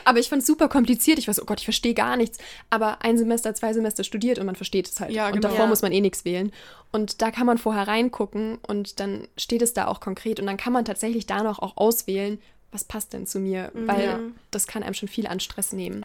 aber 0.04 0.18
ich 0.18 0.28
fand 0.28 0.42
es 0.42 0.46
super 0.46 0.68
kompliziert. 0.68 1.18
Ich 1.18 1.26
so, 1.26 1.42
oh 1.42 1.44
Gott, 1.44 1.58
ich 1.58 1.64
verstehe 1.64 1.94
gar 1.94 2.16
nichts. 2.16 2.38
Aber 2.70 3.02
ein 3.02 3.18
Semester, 3.18 3.54
zwei 3.54 3.72
Semester 3.72 4.04
studiert 4.04 4.38
und 4.38 4.46
man 4.46 4.54
versteht 4.56 4.86
es 4.88 5.00
halt. 5.00 5.10
Ja, 5.12 5.26
und 5.26 5.32
genau. 5.34 5.48
davor 5.48 5.64
Ja. 5.64 5.66
muss 5.68 5.82
man 5.82 5.92
eh 5.92 6.00
nichts 6.00 6.24
wählen. 6.24 6.52
Und 6.92 7.20
da 7.22 7.30
kann 7.30 7.46
man 7.46 7.58
vorher 7.58 7.88
reingucken 7.88 8.58
und 8.66 9.00
dann 9.00 9.26
steht 9.36 9.62
es 9.62 9.72
da 9.72 9.86
auch 9.88 10.00
konkret. 10.00 10.38
Und 10.40 10.46
dann 10.46 10.56
kann 10.56 10.72
man 10.72 10.84
tatsächlich 10.84 11.26
da 11.26 11.42
noch 11.42 11.58
auch 11.58 11.76
auswählen, 11.76 12.38
was 12.72 12.84
passt 12.84 13.12
denn 13.12 13.26
zu 13.26 13.40
mir. 13.40 13.70
Weil 13.74 14.04
Ja. 14.04 14.18
das 14.52 14.66
kann 14.68 14.82
einem 14.84 14.94
schon 14.94 15.08
viel 15.08 15.26
an 15.26 15.40
Stress 15.40 15.72
nehmen. 15.72 16.04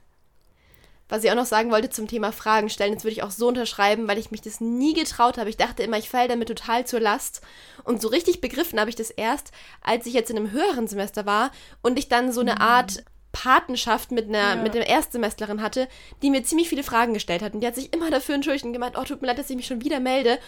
Was 1.07 1.23
ich 1.23 1.29
auch 1.31 1.35
noch 1.35 1.45
sagen 1.45 1.71
wollte 1.71 1.89
zum 1.91 2.07
Thema 2.07 2.31
Fragen 2.31 2.69
stellen, 2.69 2.95
das 2.95 3.03
würde 3.03 3.11
ich 3.13 3.21
auch 3.23 3.29
so 3.31 3.47
unterschreiben, 3.47 4.07
weil 4.07 4.17
ich 4.17 4.31
mich 4.31 4.41
das 4.41 4.59
nie 4.59 4.93
getraut 4.93 5.37
habe. 5.37 5.49
Ich 5.51 5.57
dachte 5.57 5.83
immer, 5.83 5.97
ich 5.97 6.09
falle 6.09 6.27
damit 6.27 6.47
total 6.47 6.85
zur 6.87 6.99
Last. 6.99 7.41
Und 7.83 8.01
so 8.01 8.07
richtig 8.07 8.41
begriffen 8.41 8.79
habe 8.79 8.89
ich 8.89 8.95
das 8.95 9.11
erst, 9.11 9.51
als 9.81 10.07
ich 10.07 10.13
jetzt 10.13 10.31
in 10.31 10.37
einem 10.37 10.51
höheren 10.51 10.87
Semester 10.87 11.25
war 11.27 11.51
und 11.83 11.99
ich 11.99 12.09
dann 12.09 12.31
so 12.31 12.41
eine 12.41 12.59
Art 12.59 13.03
Patenschaft 13.33 14.11
mit 14.11 14.29
einer, 14.29 14.55
Ja. 14.55 14.55
mit 14.55 14.75
einer 14.75 14.87
Erstsemestlerin 14.87 15.61
hatte, 15.61 15.87
die 16.23 16.31
mir 16.31 16.43
ziemlich 16.43 16.69
viele 16.69 16.83
Fragen 16.83 17.13
gestellt 17.13 17.41
hat. 17.43 17.53
Und 17.53 17.59
die 17.61 17.67
hat 17.67 17.75
sich 17.75 17.93
immer 17.93 18.09
dafür 18.09 18.33
entschuldigt 18.35 18.65
und 18.65 18.73
gemeint, 18.73 18.97
oh, 18.97 19.03
tut 19.03 19.21
mir 19.21 19.27
leid, 19.27 19.37
dass 19.37 19.49
ich 19.49 19.55
mich 19.57 19.67
schon 19.67 19.83
wieder 19.83 19.99
melde. 19.99 20.39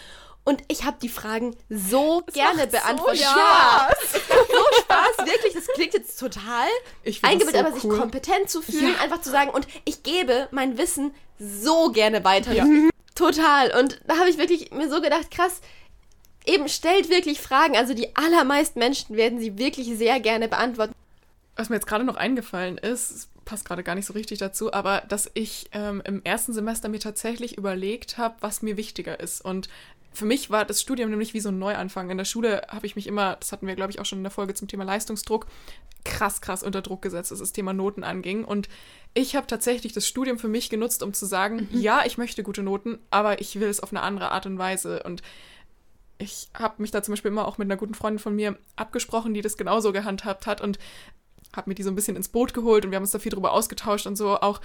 Und 0.44 0.62
ich 0.68 0.84
habe 0.84 0.96
die 1.02 1.10
Fragen 1.10 1.54
so 1.68 2.22
gerne 2.32 2.56
macht 2.62 2.70
so 2.72 2.78
beantwortet. 2.78 3.20
Spaß. 3.20 3.34
Ja, 3.34 3.88
macht 4.36 4.48
so 4.48 4.80
Spaß, 4.80 5.07
wirklich. 5.18 5.54
Das 5.54 5.66
klingt 5.66 5.94
jetzt 5.94 6.18
total 6.18 6.68
eingebildet, 7.22 7.54
so 7.54 7.58
aber 7.58 7.72
sich 7.72 7.84
cool. 7.84 7.98
kompetent 7.98 8.50
zu 8.50 8.62
fühlen, 8.62 8.94
einfach 9.00 9.20
zu 9.20 9.30
sagen, 9.30 9.50
und 9.50 9.66
ich 9.84 10.02
gebe 10.02 10.48
mein 10.50 10.78
Wissen 10.78 11.12
so 11.38 11.90
gerne 11.90 12.24
weiter. 12.24 12.52
Ja. 12.52 12.66
Total. 13.14 13.76
Und 13.78 14.00
da 14.06 14.18
habe 14.18 14.30
ich 14.30 14.38
wirklich 14.38 14.70
mir 14.70 14.88
so 14.88 15.00
gedacht, 15.00 15.30
krass, 15.30 15.60
eben 16.46 16.68
stellt 16.68 17.10
wirklich 17.10 17.40
Fragen. 17.40 17.76
Also 17.76 17.94
die 17.94 18.14
allermeisten 18.16 18.78
Menschen 18.78 19.16
werden 19.16 19.40
sie 19.40 19.58
wirklich 19.58 19.86
sehr 19.98 20.20
gerne 20.20 20.48
beantworten. 20.48 20.94
Was 21.56 21.68
mir 21.68 21.76
jetzt 21.76 21.88
gerade 21.88 22.04
noch 22.04 22.16
eingefallen 22.16 22.78
ist, 22.78 23.28
passt 23.44 23.64
gerade 23.64 23.82
gar 23.82 23.94
nicht 23.94 24.06
so 24.06 24.12
richtig 24.12 24.38
dazu, 24.38 24.72
aber 24.72 25.02
dass 25.08 25.30
ich 25.34 25.68
ähm, 25.72 26.02
im 26.04 26.22
ersten 26.22 26.52
Semester 26.52 26.88
mir 26.88 27.00
tatsächlich 27.00 27.58
überlegt 27.58 28.18
habe, 28.18 28.36
was 28.40 28.62
mir 28.62 28.76
wichtiger 28.76 29.18
ist. 29.18 29.44
Und 29.44 29.68
für 30.18 30.24
mich 30.24 30.50
war 30.50 30.64
das 30.64 30.80
Studium 30.80 31.10
nämlich 31.10 31.32
wie 31.32 31.40
so 31.40 31.50
ein 31.50 31.60
Neuanfang. 31.60 32.10
In 32.10 32.18
der 32.18 32.24
Schule 32.24 32.62
habe 32.68 32.86
ich 32.86 32.96
mich 32.96 33.06
immer, 33.06 33.36
das 33.36 33.52
hatten 33.52 33.68
wir, 33.68 33.76
glaube 33.76 33.92
ich, 33.92 34.00
auch 34.00 34.04
schon 34.04 34.18
in 34.18 34.24
der 34.24 34.32
Folge 34.32 34.52
zum 34.52 34.66
Thema 34.66 34.82
Leistungsdruck, 34.82 35.46
krass, 36.04 36.40
krass 36.40 36.64
unter 36.64 36.82
Druck 36.82 37.02
gesetzt, 37.02 37.30
was 37.30 37.38
das 37.38 37.52
Thema 37.52 37.72
Noten 37.72 38.02
anging. 38.02 38.44
Und 38.44 38.68
ich 39.14 39.36
habe 39.36 39.46
tatsächlich 39.46 39.92
das 39.92 40.08
Studium 40.08 40.40
für 40.40 40.48
mich 40.48 40.70
genutzt, 40.70 41.04
um 41.04 41.14
zu 41.14 41.24
sagen, 41.24 41.68
ja, 41.72 42.02
ich 42.04 42.18
möchte 42.18 42.42
gute 42.42 42.64
Noten, 42.64 42.98
aber 43.10 43.40
ich 43.40 43.60
will 43.60 43.68
es 43.68 43.78
auf 43.80 43.92
eine 43.92 44.02
andere 44.02 44.32
Art 44.32 44.44
und 44.44 44.58
Weise. 44.58 45.04
Und 45.04 45.22
ich 46.18 46.48
habe 46.58 46.82
mich 46.82 46.90
da 46.90 47.00
zum 47.00 47.12
Beispiel 47.12 47.30
immer 47.30 47.46
auch 47.46 47.58
mit 47.58 47.66
einer 47.66 47.76
guten 47.76 47.94
Freundin 47.94 48.18
von 48.18 48.34
mir 48.34 48.58
abgesprochen, 48.74 49.34
die 49.34 49.40
das 49.40 49.56
genauso 49.56 49.92
gehandhabt 49.92 50.48
hat 50.48 50.60
und 50.60 50.80
habe 51.54 51.70
mir 51.70 51.74
die 51.74 51.84
so 51.84 51.90
ein 51.90 51.94
bisschen 51.94 52.16
ins 52.16 52.28
Boot 52.28 52.54
geholt 52.54 52.84
und 52.84 52.90
wir 52.90 52.96
haben 52.96 53.04
uns 53.04 53.12
da 53.12 53.20
viel 53.20 53.32
drüber 53.32 53.52
ausgetauscht 53.52 54.08
und 54.08 54.16
so 54.16 54.40
auch. 54.40 54.60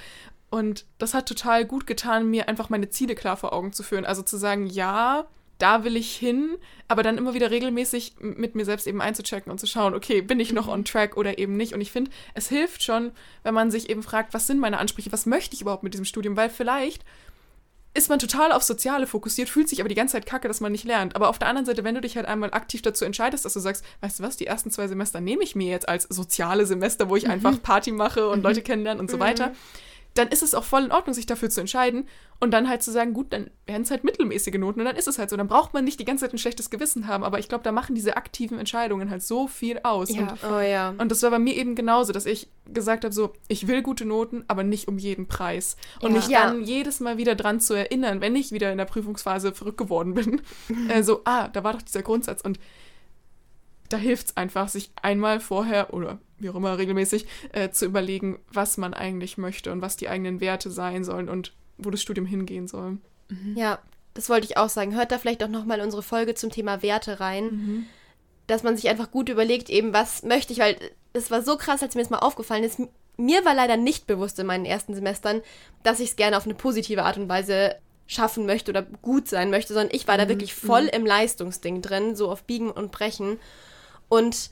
Und 0.50 0.86
das 0.98 1.14
hat 1.14 1.28
total 1.28 1.64
gut 1.66 1.86
getan, 1.86 2.30
mir 2.30 2.50
einfach 2.50 2.70
meine 2.70 2.90
Ziele 2.90 3.14
klar 3.14 3.38
vor 3.38 3.54
Augen 3.54 3.72
zu 3.72 3.84
führen. 3.84 4.06
Also 4.06 4.24
zu 4.24 4.38
sagen, 4.38 4.66
ja, 4.66 5.28
da 5.58 5.84
will 5.84 5.96
ich 5.96 6.16
hin, 6.16 6.58
aber 6.88 7.04
dann 7.04 7.18
immer 7.18 7.34
wieder 7.34 7.52
regelmäßig 7.52 8.16
mit 8.20 8.56
mir 8.56 8.66
selbst 8.66 8.88
eben 8.88 9.02
einzuchecken 9.02 9.52
und 9.52 9.60
zu 9.60 9.68
schauen, 9.68 9.94
okay, 9.94 10.22
bin 10.22 10.40
ich 10.40 10.52
noch 10.52 10.68
on 10.68 10.86
track 10.86 11.16
oder 11.18 11.38
eben 11.38 11.56
nicht. 11.56 11.74
Und 11.74 11.82
ich 11.82 11.92
finde, 11.92 12.12
es 12.34 12.50
hilft 12.50 12.84
schon, 12.84 13.12
wenn 13.44 13.54
man 13.54 13.72
sich 13.72 13.90
eben 13.90 14.04
fragt, 14.04 14.34
was 14.34 14.48
sind 14.48 14.60
meine 14.60 14.80
Ansprüche, 14.80 15.12
was 15.12 15.26
möchte 15.26 15.56
ich 15.56 15.62
überhaupt 15.62 15.84
mit 15.84 15.94
diesem 15.94 16.06
Studium, 16.06 16.36
weil 16.36 16.50
vielleicht 16.50 17.04
ist 17.96 18.10
man 18.10 18.18
total 18.18 18.52
auf 18.52 18.64
Soziale 18.64 19.06
fokussiert, 19.06 19.50
fühlt 19.50 19.70
sich 19.70 19.80
aber 19.80 19.90
die 19.90 19.96
ganze 19.96 20.14
Zeit 20.14 20.26
kacke, 20.26 20.48
dass 20.48 20.62
man 20.62 20.72
nicht 20.72 20.84
lernt. 20.84 21.16
Aber 21.16 21.30
auf 21.30 21.38
der 21.38 21.48
anderen 21.48 21.66
Seite, 21.66 21.84
wenn 21.84 21.94
du 21.94 22.02
dich 22.02 22.16
halt 22.18 22.26
einmal 22.26 22.52
aktiv 22.52 22.82
dazu 22.82 23.06
entscheidest, 23.06 23.46
dass 23.46 23.54
du 23.54 23.60
sagst, 23.60 23.86
weißt 24.02 24.20
du 24.20 24.24
was, 24.24 24.36
die 24.36 24.48
ersten 24.48 24.72
zwei 24.72 24.88
Semester 24.88 25.22
nehme 25.22 25.44
ich 25.44 25.56
mir 25.56 25.70
jetzt 25.70 25.88
als 25.88 26.06
soziale 26.10 26.66
Semester, 26.66 27.10
wo 27.10 27.16
ich 27.16 27.30
einfach 27.30 27.62
Party 27.62 27.92
mache 27.92 28.28
und 28.30 28.42
Leute 28.42 28.62
kennenlerne 28.64 29.00
und 29.00 29.12
so 29.12 29.20
weiter, 29.20 29.54
dann 30.16 30.28
ist 30.28 30.44
es 30.44 30.54
auch 30.54 30.64
voll 30.64 30.84
in 30.84 30.92
Ordnung, 30.92 31.14
sich 31.14 31.26
dafür 31.26 31.50
zu 31.50 31.60
entscheiden 31.62 32.08
und 32.40 32.52
dann 32.52 32.70
halt 32.70 32.84
zu 32.84 32.92
sagen, 32.92 33.14
gut, 33.14 33.34
dann 33.34 33.50
werden 33.66 33.84
es 33.84 33.90
halt 33.92 34.04
mittelmäßige 34.04 34.56
Noten 34.56 34.80
und 34.82 34.86
dann 34.86 34.96
ist 34.96 35.08
es 35.08 35.18
halt 35.18 35.30
so. 35.30 35.38
Dann 35.38 35.48
braucht 35.48 35.74
man 35.74 35.84
nicht 35.86 36.00
die 36.00 36.06
ganze 36.06 36.26
Zeit 36.26 36.34
ein 36.34 36.38
schlechtes 36.38 36.70
Gewissen 36.70 37.08
haben, 37.08 37.24
aber 37.24 37.40
ich 37.40 37.48
glaube, 37.50 37.64
da 37.64 37.72
machen 37.72 37.96
diese 37.96 38.16
aktiven 38.18 38.60
Entscheidungen 38.60 39.10
halt 39.10 39.24
so 39.24 39.48
viel 39.48 39.80
aus. 39.84 40.10
Ja, 40.14 40.22
Und 40.34 40.38
Oh 40.44 40.60
ja. 40.60 40.94
und 40.98 41.10
das 41.12 41.24
war 41.24 41.32
bei 41.32 41.40
mir 41.40 41.56
eben 41.56 41.74
genauso, 41.76 42.14
dass 42.14 42.26
ich 42.26 42.48
gesagt 42.72 43.04
habe, 43.06 43.14
so, 43.14 43.34
ich 43.48 43.68
will 43.68 43.82
gute 43.82 44.06
Noten, 44.06 44.44
aber 44.48 44.64
nicht 44.64 44.88
um 44.88 44.98
jeden 44.98 45.28
Preis. 45.28 45.78
Und 46.02 46.12
Ja. 46.12 46.18
mich 46.18 46.28
Ja. 46.28 46.46
dann 46.46 46.64
jedes 46.64 47.00
Mal 47.00 47.18
wieder 47.18 47.36
dran 47.36 47.60
zu 47.60 47.74
erinnern, 47.74 48.22
wenn 48.22 48.36
ich 48.36 48.52
wieder 48.52 48.72
in 48.72 48.78
der 48.78 48.86
Prüfungsphase 48.86 49.54
verrückt 49.54 49.78
geworden 49.78 50.14
bin, 50.14 50.42
äh, 50.90 51.02
so, 51.02 51.22
ah, 51.26 51.48
da 51.48 51.64
war 51.64 51.74
doch 51.74 51.82
dieser 51.82 52.04
Grundsatz. 52.04 52.42
Und 52.42 52.60
da 53.94 54.00
hilft 54.00 54.28
es 54.28 54.38
einfach, 54.38 54.70
sich 54.70 54.90
einmal 55.02 55.40
vorher 55.40 55.94
oder 55.94 56.18
wie 56.40 56.50
auch 56.50 56.56
immer 56.56 56.78
regelmäßig 56.80 57.28
äh, 57.52 57.70
zu 57.70 57.86
überlegen, 57.86 58.40
was 58.52 58.78
man 58.78 58.96
eigentlich 58.96 59.38
möchte 59.38 59.72
und 59.72 59.82
was 59.82 59.98
die 59.98 60.10
eigenen 60.10 60.42
Werte 60.42 60.72
sein 60.72 61.04
sollen 61.04 61.30
und 61.30 61.54
wo 61.78 61.92
das 61.92 62.02
Studium 62.02 62.26
hingehen 62.26 62.68
soll. 62.68 62.98
Ja, 63.56 63.80
das 64.16 64.30
wollte 64.30 64.48
ich 64.48 64.58
auch 64.58 64.70
sagen. 64.70 64.96
Hört 64.96 65.12
da 65.12 65.20
vielleicht 65.20 65.44
auch 65.44 65.50
nochmal 65.50 65.80
unsere 65.82 66.02
Folge 66.02 66.34
zum 66.34 66.50
Thema 66.50 66.82
Werte 66.82 67.20
rein. 67.20 67.88
Dass 68.48 68.64
man 68.64 68.76
sich 68.76 68.90
einfach 68.90 69.12
gut 69.12 69.30
überlegt, 69.30 69.70
eben, 69.70 69.94
was 69.94 70.24
möchte 70.24 70.54
ich, 70.54 70.60
weil 70.60 70.76
es 71.14 71.32
war 71.32 71.44
so 71.44 71.56
krass, 71.56 71.82
als 71.84 71.96
mir 71.96 72.02
das 72.02 72.10
mal 72.10 72.20
aufgefallen 72.20 72.64
ist. 72.64 72.82
Mir 73.16 73.46
war 73.46 73.54
leider 73.54 73.78
nicht 73.78 74.08
bewusst 74.08 74.40
in 74.40 74.48
meinen 74.48 74.66
ersten 74.66 74.96
Semestern, 74.96 75.42
dass 75.84 76.00
ich 76.00 76.10
es 76.10 76.16
gerne 76.16 76.36
auf 76.36 76.46
eine 76.46 76.56
positive 76.56 77.04
Art 77.04 77.18
und 77.18 77.30
Weise 77.30 77.76
schaffen 78.08 78.46
möchte 78.46 78.72
oder 78.72 78.82
gut 78.82 79.28
sein 79.30 79.50
möchte, 79.50 79.74
sondern 79.74 79.96
ich 79.96 80.08
war 80.08 80.18
da 80.18 80.28
wirklich 80.28 80.54
voll 80.54 80.86
im 80.86 81.06
Leistungsding 81.06 81.82
drin, 81.82 82.16
so 82.16 82.30
auf 82.30 82.44
Biegen 82.44 82.72
und 82.72 82.92
Brechen. 82.92 83.40
Und 84.14 84.52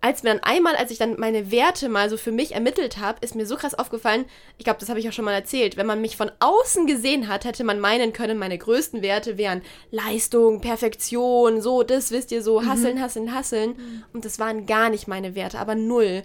als 0.00 0.22
mir 0.22 0.30
dann 0.30 0.42
einmal, 0.42 0.74
als 0.76 0.90
ich 0.90 0.96
dann 0.96 1.20
meine 1.20 1.50
Werte 1.50 1.90
mal 1.90 2.08
so 2.08 2.16
für 2.16 2.32
mich 2.32 2.52
ermittelt 2.52 2.96
habe, 2.96 3.18
ist 3.20 3.34
mir 3.34 3.44
so 3.44 3.56
krass 3.56 3.74
aufgefallen, 3.74 4.24
ich 4.56 4.64
glaube, 4.64 4.80
das 4.80 4.88
habe 4.88 4.98
ich 4.98 5.06
auch 5.06 5.12
schon 5.12 5.26
mal 5.26 5.34
erzählt, 5.34 5.76
wenn 5.76 5.86
man 5.86 6.00
mich 6.00 6.16
von 6.16 6.32
außen 6.40 6.86
gesehen 6.86 7.28
hat, 7.28 7.44
hätte 7.44 7.62
man 7.64 7.78
meinen 7.78 8.14
können, 8.14 8.38
meine 8.38 8.56
größten 8.56 9.02
Werte 9.02 9.36
wären 9.36 9.60
Leistung, 9.90 10.62
Perfektion, 10.62 11.60
so, 11.60 11.82
das 11.82 12.10
wisst 12.10 12.32
ihr 12.32 12.42
so, 12.42 12.64
hasseln, 12.64 13.02
hasseln, 13.02 13.34
hasseln. 13.34 13.76
Und 14.14 14.24
das 14.24 14.38
waren 14.38 14.64
gar 14.64 14.88
nicht 14.88 15.06
meine 15.06 15.34
Werte, 15.34 15.58
aber 15.58 15.74
null. 15.74 16.22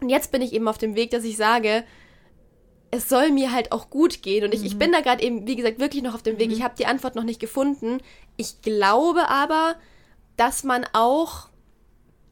Und 0.00 0.08
jetzt 0.08 0.32
bin 0.32 0.42
ich 0.42 0.52
eben 0.52 0.66
auf 0.66 0.78
dem 0.78 0.96
Weg, 0.96 1.12
dass 1.12 1.22
ich 1.22 1.36
sage, 1.36 1.84
es 2.90 3.08
soll 3.08 3.30
mir 3.30 3.52
halt 3.52 3.70
auch 3.70 3.88
gut 3.90 4.22
gehen. 4.22 4.44
Und 4.44 4.52
ich, 4.52 4.64
ich 4.64 4.78
bin 4.78 4.90
da 4.90 5.00
gerade 5.00 5.22
eben, 5.22 5.46
wie 5.46 5.54
gesagt, 5.54 5.78
wirklich 5.78 6.02
noch 6.02 6.14
auf 6.14 6.22
dem 6.22 6.38
Weg. 6.40 6.50
Ich 6.50 6.62
habe 6.62 6.74
die 6.76 6.86
Antwort 6.86 7.14
noch 7.14 7.24
nicht 7.24 7.40
gefunden. 7.40 7.98
Ich 8.36 8.62
glaube 8.62 9.28
aber, 9.28 9.76
dass 10.36 10.64
man 10.64 10.84
auch 10.92 11.48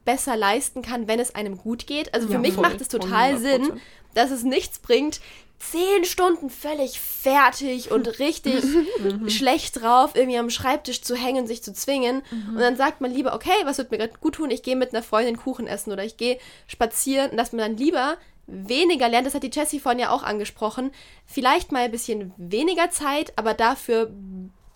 besser 0.04 0.36
leisten 0.36 0.82
kann, 0.82 1.08
wenn 1.08 1.20
es 1.20 1.34
einem 1.34 1.56
gut 1.58 1.86
geht. 1.86 2.12
Also 2.14 2.26
für 2.26 2.34
Ja, 2.34 2.38
mich 2.38 2.54
voll. 2.54 2.62
macht 2.62 2.80
es 2.80 2.88
total 2.88 3.34
100%. 3.34 3.38
Sinn, 3.38 3.80
dass 4.14 4.30
es 4.30 4.42
nichts 4.42 4.78
bringt, 4.78 5.20
zehn 5.58 6.04
Stunden 6.04 6.50
völlig 6.50 7.00
fertig 7.00 7.90
und 7.90 8.18
richtig 8.18 8.62
schlecht 9.28 9.80
drauf, 9.80 10.10
irgendwie 10.14 10.38
am 10.38 10.50
Schreibtisch 10.50 11.00
zu 11.02 11.14
hängen, 11.16 11.46
sich 11.46 11.62
zu 11.62 11.72
zwingen. 11.72 12.22
Und 12.48 12.58
dann 12.58 12.76
sagt 12.76 13.00
man 13.00 13.10
lieber, 13.12 13.34
okay, 13.34 13.50
was 13.64 13.78
wird 13.78 13.90
mir 13.90 13.98
gerade 13.98 14.12
gut 14.20 14.34
tun? 14.34 14.50
Ich 14.50 14.62
gehe 14.62 14.76
mit 14.76 14.92
einer 14.94 15.02
Freundin 15.02 15.36
Kuchen 15.38 15.66
essen 15.66 15.92
oder 15.92 16.04
ich 16.04 16.16
gehe 16.16 16.38
spazieren 16.66 17.36
dass 17.36 17.52
man 17.52 17.60
dann 17.60 17.76
lieber 17.76 18.16
weniger 18.46 19.08
lernt, 19.08 19.26
das 19.26 19.34
hat 19.34 19.42
die 19.42 19.50
Jessie 19.50 19.80
vorhin 19.80 20.00
ja 20.00 20.10
auch 20.10 20.22
angesprochen, 20.22 20.90
vielleicht 21.24 21.72
mal 21.72 21.84
ein 21.84 21.90
bisschen 21.90 22.34
weniger 22.36 22.90
Zeit, 22.90 23.32
aber 23.36 23.54
dafür 23.54 24.10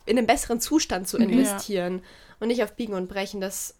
in 0.07 0.17
einen 0.17 0.27
besseren 0.27 0.59
Zustand 0.59 1.07
zu 1.07 1.19
investieren 1.19 2.01
und 2.41 2.49
nicht 2.49 2.63
auf 2.63 2.73
Biegen 2.77 2.95
und 2.95 3.09
Brechen. 3.11 3.43
Das, 3.43 3.75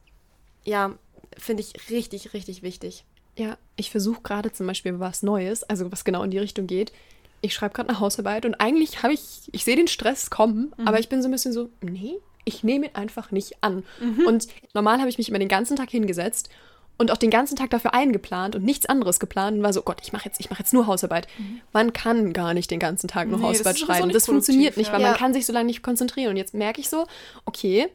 ja, 0.65 0.93
finde 1.37 1.63
ich 1.63 1.91
richtig, 1.91 2.33
richtig 2.35 2.63
wichtig. 2.63 3.05
Ja, 3.37 3.57
ich 3.77 3.91
versuche 3.91 4.23
gerade 4.23 4.53
zum 4.53 4.67
Beispiel 4.67 4.99
was 5.01 5.23
Neues, 5.23 5.63
also 5.65 5.93
was 5.93 6.05
genau 6.05 6.23
in 6.23 6.31
die 6.31 6.39
Richtung 6.39 6.67
geht. 6.67 6.93
Ich 7.41 7.55
schreibe 7.55 7.75
gerade 7.75 7.89
eine 7.91 8.01
Hausarbeit 8.01 8.45
und 8.47 8.57
eigentlich 8.57 9.03
habe 9.05 9.13
ich, 9.15 9.49
ich 9.53 9.63
sehe 9.65 9.77
den 9.77 9.87
Stress 9.87 10.29
kommen, 10.29 10.73
aber 10.85 10.99
ich 10.99 11.09
bin 11.09 11.23
so 11.23 11.29
ein 11.29 11.33
bisschen 11.33 11.53
so, 11.53 11.69
nee, 11.83 12.15
ich 12.45 12.65
nehme 12.65 12.87
ihn 12.87 12.95
einfach 12.97 13.31
nicht 13.31 13.63
an. 13.63 13.85
Und 14.27 14.49
normal 14.75 14.99
habe 14.99 15.09
ich 15.09 15.19
mich 15.19 15.29
immer 15.29 15.39
den 15.39 15.49
ganzen 15.49 15.77
Tag 15.77 15.89
hingesetzt 15.91 16.49
und 16.97 17.13
auch 17.13 17.17
den 17.17 17.31
ganzen 17.31 17.55
Tag 17.55 17.71
dafür 17.71 17.95
eingeplant 17.95 18.57
und 18.57 18.65
nichts 18.65 18.87
anderes 18.87 19.21
geplant 19.21 19.57
und 19.59 19.63
war 19.63 19.73
so, 19.73 19.83
Gott, 19.83 20.01
ich 20.03 20.13
mache 20.13 20.25
jetzt, 20.25 20.41
ich 20.41 20.51
mache 20.51 20.59
jetzt 20.61 20.73
nur 20.75 20.89
Hausarbeit. 20.89 21.29
Man 21.73 21.93
kann 21.93 22.33
gar 22.33 22.55
nicht 22.55 22.73
den 22.73 22.81
ganzen 22.81 23.07
Tag 23.07 23.29
nur 23.29 23.39
Nee, 23.39 23.43
das 23.45 23.51
Hausarbeit 23.59 23.77
sowieso 23.77 23.87
schreiben. 23.93 24.11
Das 24.13 24.27
funktioniert 24.27 24.77
nicht, 24.77 24.93
weil 24.93 25.01
Ja. 25.01 25.11
man 25.11 25.17
kann 25.17 25.33
sich 25.33 25.47
so 25.47 25.53
lange 25.53 25.67
nicht 25.67 25.83
konzentrieren. 25.85 26.31
Und 26.31 26.37
jetzt 26.39 26.55
merke 26.55 26.81
ich 26.81 26.89
so, 26.89 27.07
okay, 27.45 27.87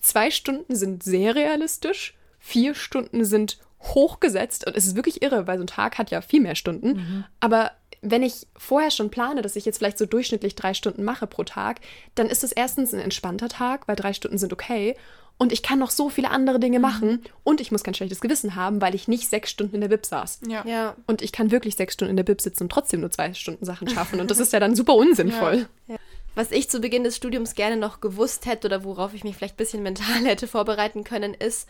zwei 0.00 0.30
Stunden 0.30 0.76
sind 0.76 1.02
sehr 1.02 1.34
realistisch, 1.34 2.14
vier 2.38 2.74
Stunden 2.74 3.24
sind 3.24 3.58
hochgesetzt 3.80 4.66
und 4.66 4.76
es 4.76 4.86
ist 4.86 4.96
wirklich 4.96 5.22
irre, 5.22 5.46
weil 5.46 5.58
so 5.58 5.64
ein 5.64 5.68
Tag 5.68 5.98
hat 5.98 6.10
ja 6.10 6.20
viel 6.20 6.40
mehr 6.40 6.56
Stunden. 6.56 6.88
Mhm. 6.88 7.24
Aber 7.40 7.72
wenn 8.00 8.22
ich 8.22 8.46
vorher 8.56 8.90
schon 8.90 9.10
plane, 9.10 9.42
dass 9.42 9.56
ich 9.56 9.64
jetzt 9.64 9.78
vielleicht 9.78 9.98
so 9.98 10.06
durchschnittlich 10.06 10.54
drei 10.54 10.74
Stunden 10.74 11.04
mache 11.04 11.26
pro 11.26 11.44
Tag, 11.44 11.80
dann 12.14 12.28
ist 12.28 12.42
das 12.42 12.52
erstens 12.52 12.92
ein 12.92 13.00
entspannter 13.00 13.48
Tag, 13.48 13.88
weil 13.88 13.96
drei 13.96 14.12
Stunden 14.12 14.38
sind 14.38 14.52
okay. 14.52 14.96
und 15.36 15.52
ich 15.52 15.62
kann 15.62 15.78
noch 15.78 15.90
so 15.90 16.08
viele 16.08 16.30
andere 16.30 16.60
Dinge 16.60 16.80
machen 16.80 17.22
und 17.44 17.60
ich 17.60 17.72
muss 17.72 17.82
kein 17.82 17.94
schlechtes 17.94 18.20
Gewissen 18.20 18.54
haben, 18.54 18.80
weil 18.80 18.94
ich 18.94 19.08
nicht 19.08 19.28
sechs 19.28 19.50
Stunden 19.50 19.76
in 19.76 19.80
der 19.80 19.88
Bib 19.88 20.06
saß. 20.06 20.40
Ja. 20.48 20.64
Ja. 20.66 20.96
Und 21.06 21.22
ich 21.22 21.32
kann 21.32 21.50
wirklich 21.50 21.76
sechs 21.76 21.94
Stunden 21.94 22.10
in 22.10 22.16
der 22.16 22.24
Bib 22.24 22.40
sitzen 22.40 22.64
und 22.64 22.72
trotzdem 22.72 23.00
nur 23.00 23.10
zwei 23.10 23.34
Stunden 23.34 23.64
Sachen 23.64 23.88
schaffen. 23.88 24.20
Und 24.20 24.30
das 24.30 24.38
ist 24.38 24.52
ja 24.52 24.60
dann 24.60 24.74
super 24.74 24.94
unsinnvoll. 24.94 25.68
Was 26.34 26.52
ich 26.52 26.70
zu 26.70 26.80
Beginn 26.80 27.02
des 27.02 27.16
Studiums 27.16 27.56
gerne 27.56 27.76
noch 27.76 28.00
gewusst 28.00 28.46
hätte 28.46 28.68
oder 28.68 28.84
worauf 28.84 29.12
ich 29.12 29.24
mich 29.24 29.34
vielleicht 29.36 29.54
ein 29.54 29.56
bisschen 29.56 29.82
mental 29.82 30.06
hätte 30.24 30.46
vorbereiten 30.46 31.02
können, 31.02 31.34
ist, 31.34 31.68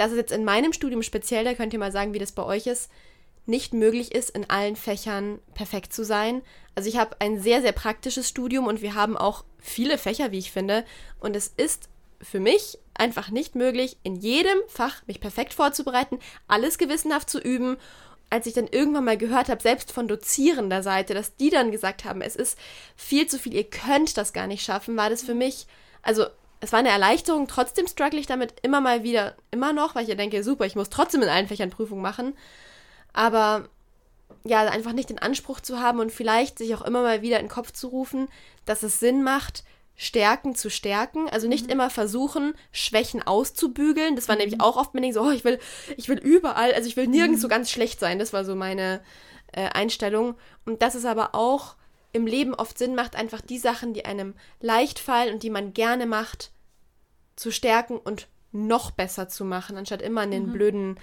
dass 0.00 0.12
es 0.12 0.16
jetzt 0.16 0.32
in 0.32 0.44
meinem 0.44 0.72
Studium 0.72 1.02
speziell, 1.02 1.44
da 1.44 1.52
könnt 1.52 1.74
ihr 1.74 1.78
mal 1.78 1.92
sagen, 1.92 2.14
wie 2.14 2.18
das 2.18 2.32
bei 2.32 2.42
euch 2.42 2.66
ist, 2.66 2.90
nicht 3.44 3.74
möglich 3.74 4.14
ist, 4.14 4.30
in 4.30 4.48
allen 4.48 4.74
Fächern 4.74 5.40
perfekt 5.52 5.92
zu 5.92 6.06
sein. 6.06 6.40
Also 6.74 6.88
ich 6.88 6.96
habe 6.96 7.20
ein 7.20 7.38
sehr, 7.38 7.60
sehr 7.60 7.72
praktisches 7.72 8.26
Studium 8.26 8.66
und 8.66 8.80
wir 8.80 8.94
haben 8.94 9.18
auch 9.18 9.44
viele 9.58 9.98
Fächer, 9.98 10.32
wie 10.32 10.38
ich 10.38 10.52
finde. 10.52 10.86
Und 11.18 11.36
es 11.36 11.48
ist 11.48 11.90
für 12.22 12.40
mich 12.40 12.78
einfach 12.94 13.28
nicht 13.28 13.56
möglich, 13.56 13.98
in 14.02 14.16
jedem 14.16 14.56
Fach 14.68 15.06
mich 15.06 15.20
perfekt 15.20 15.52
vorzubereiten, 15.52 16.18
alles 16.48 16.78
gewissenhaft 16.78 17.28
zu 17.28 17.38
üben. 17.38 17.76
Als 18.30 18.46
ich 18.46 18.54
dann 18.54 18.68
irgendwann 18.68 19.04
mal 19.04 19.18
gehört 19.18 19.50
habe, 19.50 19.60
selbst 19.60 19.92
von 19.92 20.08
dozierender 20.08 20.82
Seite, 20.82 21.12
dass 21.12 21.36
die 21.36 21.50
dann 21.50 21.72
gesagt 21.72 22.06
haben, 22.06 22.22
es 22.22 22.36
ist 22.36 22.58
viel 22.96 23.26
zu 23.26 23.38
viel, 23.38 23.52
ihr 23.52 23.68
könnt 23.68 24.16
das 24.16 24.32
gar 24.32 24.46
nicht 24.46 24.64
schaffen, 24.64 24.96
war 24.96 25.10
das 25.10 25.22
für 25.22 25.34
mich, 25.34 25.66
also 26.00 26.24
es 26.60 26.72
war 26.72 26.78
eine 26.78 26.90
Erleichterung, 26.90 27.48
trotzdem 27.48 27.86
struggle 27.86 28.20
ich 28.20 28.26
damit 28.26 28.54
immer 28.62 28.80
mal 28.80 29.02
wieder, 29.02 29.34
immer 29.50 29.72
noch, 29.72 29.94
weil 29.94 30.02
ich 30.02 30.08
ja 30.10 30.14
denke, 30.14 30.44
super, 30.44 30.66
ich 30.66 30.76
muss 30.76 30.90
trotzdem 30.90 31.22
in 31.22 31.28
allen 31.28 31.48
Fächern 31.48 31.70
Prüfungen 31.70 32.02
machen. 32.02 32.34
Aber 33.12 33.68
ja, 34.44 34.60
einfach 34.68 34.92
nicht 34.92 35.10
den 35.10 35.18
Anspruch 35.18 35.60
zu 35.60 35.80
haben 35.80 36.00
und 36.00 36.12
vielleicht 36.12 36.58
sich 36.58 36.74
auch 36.74 36.82
immer 36.82 37.02
mal 37.02 37.22
wieder 37.22 37.38
in 37.38 37.46
den 37.46 37.52
Kopf 37.52 37.72
zu 37.72 37.88
rufen, 37.88 38.28
dass 38.66 38.82
es 38.82 39.00
Sinn 39.00 39.22
macht, 39.22 39.64
Stärken 39.96 40.54
zu 40.54 40.70
stärken. 40.70 41.28
Also 41.28 41.46
nicht 41.48 41.70
immer 41.70 41.90
versuchen, 41.90 42.54
Schwächen 42.72 43.22
auszubügeln. 43.22 44.16
Das 44.16 44.28
war 44.28 44.36
nämlich 44.36 44.60
auch 44.60 44.76
oft 44.76 44.94
mein 44.94 45.02
Ding 45.02 45.12
so, 45.12 45.22
oh, 45.22 45.30
ich 45.30 45.44
will, 45.44 45.58
ich 45.96 46.08
will 46.08 46.18
überall, 46.18 46.72
also 46.72 46.88
ich 46.88 46.96
will 46.96 47.06
nirgends 47.06 47.42
so 47.42 47.48
ganz 47.48 47.70
schlecht 47.70 48.00
sein. 48.00 48.18
Das 48.18 48.32
war 48.32 48.44
so 48.44 48.54
meine 48.54 49.02
äh, 49.52 49.68
Einstellung. 49.68 50.36
Und 50.64 50.80
dass 50.80 50.94
es 50.94 51.04
aber 51.04 51.34
auch 51.34 51.74
im 52.12 52.26
Leben 52.26 52.54
oft 52.54 52.76
Sinn 52.78 52.94
macht, 52.94 53.14
einfach 53.16 53.40
die 53.40 53.58
Sachen, 53.58 53.94
die 53.94 54.04
einem 54.04 54.34
leicht 54.60 54.98
fallen 54.98 55.32
und 55.34 55.42
die 55.42 55.50
man 55.50 55.72
gerne 55.72 56.06
macht, 56.06 56.50
zu 57.36 57.50
stärken 57.50 57.96
und 57.98 58.28
noch 58.52 58.90
besser 58.90 59.28
zu 59.28 59.44
machen, 59.44 59.76
anstatt 59.76 60.02
immer 60.02 60.22
an 60.22 60.30
den 60.32 60.50
blöden 60.52 60.98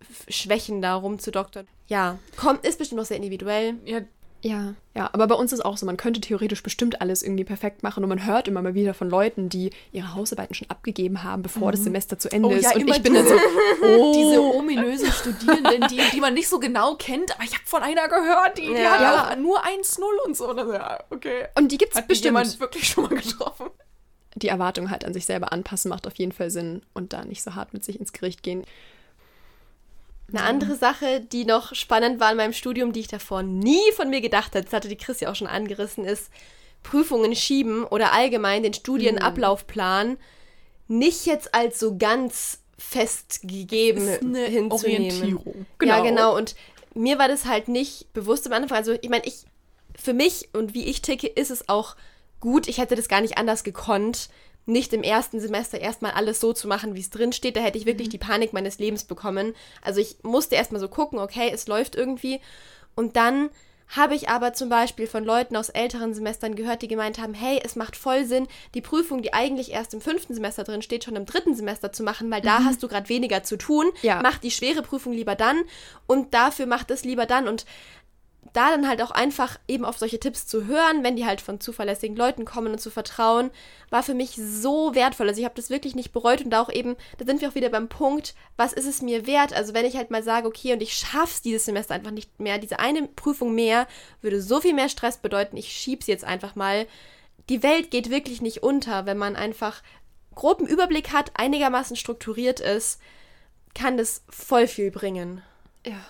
F- 0.00 0.26
Schwächen 0.28 0.80
da 0.80 0.94
rumzudoktern. 0.94 1.66
Ja, 1.88 2.18
kommt, 2.36 2.64
ist 2.64 2.78
bestimmt 2.78 2.98
noch 3.00 3.06
sehr 3.06 3.16
individuell. 3.16 3.74
ja, 3.84 4.00
Ja, 4.40 4.74
ja, 4.94 5.10
aber 5.12 5.26
bei 5.26 5.34
uns 5.34 5.52
ist 5.52 5.64
auch 5.64 5.76
so, 5.76 5.84
man 5.84 5.96
könnte 5.96 6.20
theoretisch 6.20 6.62
bestimmt 6.62 7.00
alles 7.00 7.24
irgendwie 7.24 7.42
perfekt 7.42 7.82
machen 7.82 8.04
und 8.04 8.08
man 8.08 8.24
hört 8.24 8.46
immer 8.46 8.62
mal 8.62 8.74
wieder 8.74 8.94
von 8.94 9.10
Leuten, 9.10 9.48
die 9.48 9.70
ihre 9.90 10.14
Hausarbeiten 10.14 10.54
schon 10.54 10.70
abgegeben 10.70 11.24
haben, 11.24 11.42
bevor 11.42 11.72
das 11.72 11.82
Semester 11.82 12.18
zu 12.20 12.30
Ende 12.30 12.48
Oh 12.48 12.52
ist. 12.52 12.62
ja, 12.62 12.74
und 12.76 12.86
ich 12.88 13.02
bin 13.02 13.14
dann 13.14 13.26
so, 13.26 13.34
oh, 13.82 14.12
diese 14.16 14.40
ominösen 14.40 15.10
Studierenden, 15.10 15.88
die, 15.88 16.00
die 16.12 16.20
man 16.20 16.34
nicht 16.34 16.48
so 16.48 16.60
genau 16.60 16.94
kennt, 16.94 17.34
aber 17.34 17.42
ich 17.44 17.52
habe 17.54 17.64
von 17.66 17.82
einer 17.82 18.06
gehört, 18.08 18.58
die, 18.58 18.66
die 18.66 18.72
Ja. 18.74 18.92
hat 18.92 19.30
Ja. 19.30 19.36
nur 19.36 19.58
1-0 19.64 20.02
und 20.24 20.36
so. 20.36 20.50
Und 20.50 20.58
ja, 20.72 21.00
okay. 21.10 21.46
und 21.56 21.72
die 21.72 21.78
gibt's 21.78 21.96
Hat 21.96 22.04
die 22.04 22.08
bestimmt. 22.08 22.26
jemand 22.36 22.60
wirklich 22.60 22.86
schon 22.86 23.04
mal 23.04 23.14
getroffen? 23.16 23.66
Die 24.36 24.48
Erwartung 24.48 24.90
halt 24.90 25.04
an 25.04 25.14
sich 25.14 25.26
selber 25.26 25.52
anpassen 25.52 25.88
macht 25.88 26.06
auf 26.06 26.14
jeden 26.14 26.30
Fall 26.32 26.50
Sinn 26.50 26.82
und 26.94 27.12
da 27.12 27.24
nicht 27.24 27.42
so 27.42 27.56
hart 27.56 27.72
mit 27.74 27.84
sich 27.84 27.98
ins 27.98 28.12
Gericht 28.12 28.44
gehen. 28.44 28.62
Eine 30.30 30.42
andere 30.42 30.76
Sache, 30.76 31.20
die 31.20 31.44
noch 31.46 31.74
spannend 31.74 32.20
war 32.20 32.30
in 32.30 32.36
meinem 32.36 32.52
Studium, 32.52 32.92
die 32.92 33.00
ich 33.00 33.08
davor 33.08 33.42
nie 33.42 33.80
von 33.96 34.10
mir 34.10 34.20
gedacht 34.20 34.54
hätte, 34.54 34.64
das 34.64 34.72
hatte 34.74 34.88
die 34.88 34.96
Chris 34.96 35.20
ja 35.20 35.30
auch 35.30 35.34
schon 35.34 35.46
angerissen, 35.46 36.04
ist 36.04 36.30
Prüfungen 36.82 37.34
schieben 37.34 37.84
oder 37.84 38.12
allgemein 38.12 38.62
den 38.62 38.74
Studienablaufplan 38.74 40.18
nicht 40.86 41.26
jetzt 41.26 41.54
als 41.54 41.78
so 41.80 41.96
ganz 41.96 42.60
festgegeben 42.78 44.06
Ist 44.08 44.22
eine 44.22 44.44
hinzunehmen. 44.44 44.70
Orientierung. 45.10 45.54
Ja, 45.82 46.00
Genau. 46.00 46.02
genau. 46.02 46.36
Und 46.36 46.54
mir 46.94 47.18
war 47.18 47.28
das 47.28 47.44
halt 47.44 47.68
nicht 47.68 48.12
bewusst 48.12 48.46
am 48.46 48.52
Anfang. 48.52 48.76
Also, 48.78 48.92
ich 49.00 49.08
meine, 49.08 49.24
ich, 49.26 49.44
für 49.96 50.12
mich 50.14 50.48
und 50.52 50.74
wie 50.74 50.84
ich 50.84 51.02
ticke, 51.02 51.26
ist 51.26 51.50
es 51.50 51.68
auch 51.68 51.96
gut. 52.40 52.68
Ich 52.68 52.78
hätte 52.78 52.96
das 52.96 53.08
gar 53.08 53.20
nicht 53.20 53.36
anders 53.38 53.64
gekonnt, 53.64 54.28
nicht 54.68 54.92
im 54.92 55.02
ersten 55.02 55.40
Semester 55.40 55.80
erstmal 55.80 56.12
alles 56.12 56.40
so 56.40 56.52
zu 56.52 56.68
machen, 56.68 56.94
wie 56.94 57.00
es 57.00 57.10
drin 57.10 57.32
steht. 57.32 57.56
Da 57.56 57.60
hätte 57.60 57.78
ich 57.78 57.86
wirklich 57.86 58.08
die 58.08 58.18
Panik 58.18 58.52
meines 58.52 58.78
Lebens 58.78 59.04
bekommen. 59.04 59.54
Also, 59.82 60.00
ich 60.00 60.18
musste 60.22 60.54
erstmal 60.54 60.80
so 60.80 60.88
gucken, 60.88 61.18
okay, 61.18 61.50
es 61.52 61.66
läuft 61.66 61.96
irgendwie. 61.96 62.40
Und 62.94 63.16
dann 63.16 63.50
habe 63.88 64.14
ich 64.14 64.28
aber 64.28 64.52
zum 64.52 64.68
Beispiel 64.68 65.06
von 65.06 65.24
Leuten 65.24 65.56
aus 65.56 65.70
älteren 65.70 66.12
Semestern 66.12 66.54
gehört, 66.54 66.82
die 66.82 66.88
gemeint 66.88 67.18
haben, 67.18 67.34
hey, 67.34 67.60
es 67.64 67.74
macht 67.74 67.96
voll 67.96 68.24
Sinn, 68.24 68.46
die 68.74 68.82
Prüfung, 68.82 69.22
die 69.22 69.32
eigentlich 69.32 69.72
erst 69.72 69.94
im 69.94 70.00
fünften 70.00 70.34
Semester 70.34 70.64
drin 70.64 70.82
steht, 70.82 71.04
schon 71.04 71.16
im 71.16 71.24
dritten 71.24 71.54
Semester 71.54 71.92
zu 71.92 72.02
machen, 72.02 72.30
weil 72.30 72.42
da 72.42 72.64
hast 72.64 72.82
du 72.82 72.88
gerade 72.88 73.08
weniger 73.08 73.42
zu 73.44 73.56
tun. 73.56 73.86
Ja. 74.02 74.20
Mach 74.22 74.38
die 74.38 74.50
schwere 74.50 74.82
Prüfung 74.82 75.14
lieber 75.14 75.34
dann 75.34 75.62
und 76.06 76.34
dafür 76.34 76.66
macht 76.66 76.90
es 76.90 77.04
lieber 77.04 77.24
dann. 77.24 77.48
Und 77.48 77.64
da 78.58 78.72
dann 78.72 78.88
halt 78.88 79.00
auch 79.02 79.12
einfach 79.12 79.56
eben 79.68 79.84
auf 79.84 79.98
solche 79.98 80.18
Tipps 80.18 80.48
zu 80.48 80.66
hören, 80.66 81.04
wenn 81.04 81.14
die 81.14 81.24
halt 81.24 81.40
von 81.40 81.60
zuverlässigen 81.60 82.16
Leuten 82.16 82.44
kommen 82.44 82.72
und 82.72 82.80
zu 82.80 82.90
vertrauen, 82.90 83.52
war 83.88 84.02
für 84.02 84.14
mich 84.14 84.34
so 84.34 84.96
wertvoll. 84.96 85.28
Also 85.28 85.38
ich 85.38 85.44
habe 85.44 85.54
das 85.54 85.70
wirklich 85.70 85.94
nicht 85.94 86.12
bereut 86.12 86.44
und 86.44 86.52
auch 86.56 86.68
eben, 86.68 86.96
da 87.18 87.24
sind 87.24 87.40
wir 87.40 87.50
auch 87.50 87.54
wieder 87.54 87.68
beim 87.68 87.88
Punkt, 87.88 88.34
was 88.56 88.72
ist 88.72 88.88
es 88.88 89.00
mir 89.00 89.28
wert? 89.28 89.52
Also 89.52 89.74
wenn 89.74 89.86
ich 89.86 89.96
halt 89.96 90.10
mal 90.10 90.24
sage, 90.24 90.48
okay, 90.48 90.72
und 90.72 90.82
ich 90.82 90.94
schaff's 90.94 91.40
dieses 91.40 91.66
Semester 91.66 91.94
einfach 91.94 92.10
nicht 92.10 92.40
mehr, 92.40 92.58
diese 92.58 92.80
eine 92.80 93.06
Prüfung 93.06 93.54
mehr 93.54 93.86
würde 94.22 94.42
so 94.42 94.60
viel 94.60 94.74
mehr 94.74 94.88
Stress 94.88 95.18
bedeuten, 95.18 95.56
ich 95.56 95.72
schieb's 95.72 96.08
jetzt 96.08 96.24
einfach 96.24 96.56
mal. 96.56 96.88
Die 97.48 97.62
Welt 97.62 97.92
geht 97.92 98.10
wirklich 98.10 98.42
nicht 98.42 98.64
unter, 98.64 99.06
wenn 99.06 99.18
man 99.18 99.36
einfach 99.36 99.84
groben 100.34 100.66
Überblick 100.66 101.12
hat, 101.12 101.30
einigermaßen 101.34 101.94
strukturiert 101.94 102.58
ist, 102.58 103.00
kann 103.72 103.96
das 103.96 104.24
voll 104.28 104.66
viel 104.66 104.90
bringen. 104.90 105.42
Ja. 105.86 106.00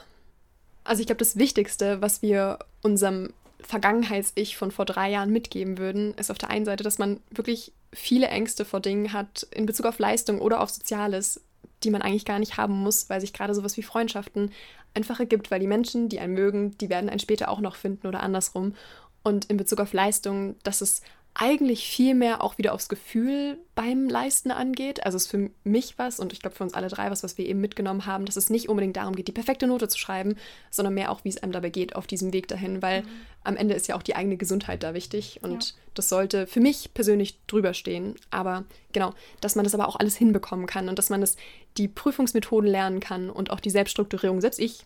Also 0.89 1.01
ich 1.01 1.07
glaube, 1.07 1.19
das 1.19 1.37
Wichtigste, 1.37 2.01
was 2.01 2.23
wir 2.23 2.61
unserem 2.83 3.35
Vergangenheits-Ich 3.61 4.57
von 4.57 4.71
vor 4.71 4.87
drei 4.87 5.11
Jahren 5.11 5.31
mitgeben 5.31 5.77
würden, 5.77 6.15
ist 6.15 6.31
auf 6.31 6.39
der 6.39 6.49
einen 6.49 6.65
Seite, 6.65 6.83
dass 6.83 6.97
man 6.97 7.21
wirklich 7.31 7.73
viele 7.93 8.29
Ängste 8.29 8.65
vor 8.65 8.81
Dingen 8.81 9.13
hat 9.13 9.47
in 9.51 9.67
Bezug 9.67 9.85
auf 9.85 9.99
Leistung 9.99 10.41
oder 10.41 10.63
auf 10.63 10.71
Soziales, 10.71 11.43
die 11.85 11.91
man 11.91 12.01
eigentlich 12.01 12.25
gar 12.25 12.39
nicht 12.39 12.57
haben 12.57 12.73
muss, 12.73 13.11
weil 13.11 13.21
sich 13.21 13.35
gerade 13.35 13.55
sowas 13.55 13.77
wie 13.77 13.83
Freundschaften 13.83 14.51
einfach 14.95 15.21
ergibt, 15.21 15.51
weil 15.51 15.61
die 15.61 15.67
Menschen, 15.67 16.09
die 16.09 16.21
einen 16.21 16.33
mögen, 16.33 16.79
die 16.79 16.89
werden 16.89 17.11
einen 17.11 17.21
später 17.21 17.51
auch 17.51 17.61
noch 17.61 17.77
finden 17.77 18.07
oder 18.07 18.21
andersrum. 18.21 18.75
Und 19.23 19.45
in 19.45 19.59
Bezug 19.59 19.81
auf 19.81 19.93
Leistung, 19.93 20.57
dass 20.63 20.81
es 20.81 21.03
eigentlich 21.41 21.89
viel 21.89 22.15
mehr 22.17 22.43
auch 22.43 22.59
wieder 22.59 22.75
aufs 22.75 22.89
Gefühl 22.89 23.59
beim 23.77 24.09
Leisten 24.09 24.51
angeht. 24.51 25.07
Also 25.07 25.17
es 25.17 25.27
ist 25.27 25.31
für 25.31 25.51
mich 25.63 25.97
was 25.97 26.19
und 26.19 26.33
ich 26.33 26.41
glaube 26.41 26.57
für 26.57 26.65
uns 26.65 26.75
alle 26.75 26.89
drei 26.89 27.13
was, 27.13 27.23
was 27.23 27.39
wir 27.39 27.47
eben 27.47 27.61
mitgenommen 27.61 28.07
haben, 28.07 28.25
dass 28.25 28.37
es 28.37 28.51
nicht 28.51 28.69
unbedingt 28.69 28.97
darum 28.97 29.15
geht, 29.15 29.29
die 29.29 29.33
perfekte 29.33 29.69
Note 29.69 29.87
zu 29.87 29.99
schreiben, 29.99 30.35
sondern 30.73 30.95
mehr 30.95 31.13
auch, 31.13 31.23
wie 31.25 31.29
es 31.29 31.41
einem 31.41 31.53
dabei 31.53 31.71
geht 31.71 31.95
auf 31.95 32.09
diesem 32.09 32.33
Weg 32.33 32.49
dahin, 32.49 32.83
weil 32.83 33.05
am 33.45 33.57
Ende 33.57 33.75
ist 33.75 33.87
ja 33.87 33.95
auch 33.97 34.03
die 34.03 34.17
eigene 34.17 34.37
Gesundheit 34.37 34.83
da 34.83 34.95
wichtig 34.95 35.39
und 35.43 35.65
Ja. 35.65 35.71
das 35.95 36.09
sollte 36.09 36.49
für 36.49 36.61
mich 36.61 36.93
persönlich 36.93 37.39
drüber 37.47 37.73
stehen. 37.73 38.17
Aber 38.31 38.65
genau, 38.93 39.15
dass 39.41 39.55
man 39.55 39.63
das 39.65 39.75
aber 39.75 39.87
auch 39.87 39.97
alles 39.97 40.17
hinbekommen 40.17 40.67
kann 40.67 40.89
und 40.89 40.99
dass 40.99 41.09
man 41.09 41.21
das, 41.21 41.37
die 41.77 41.87
Prüfungsmethoden 41.87 42.69
lernen 42.69 42.99
kann 42.99 43.31
und 43.31 43.53
auch 43.53 43.61
die 43.61 43.71
Selbststrukturierung. 43.71 44.41
Selbst 44.41 44.59
ich 44.59 44.81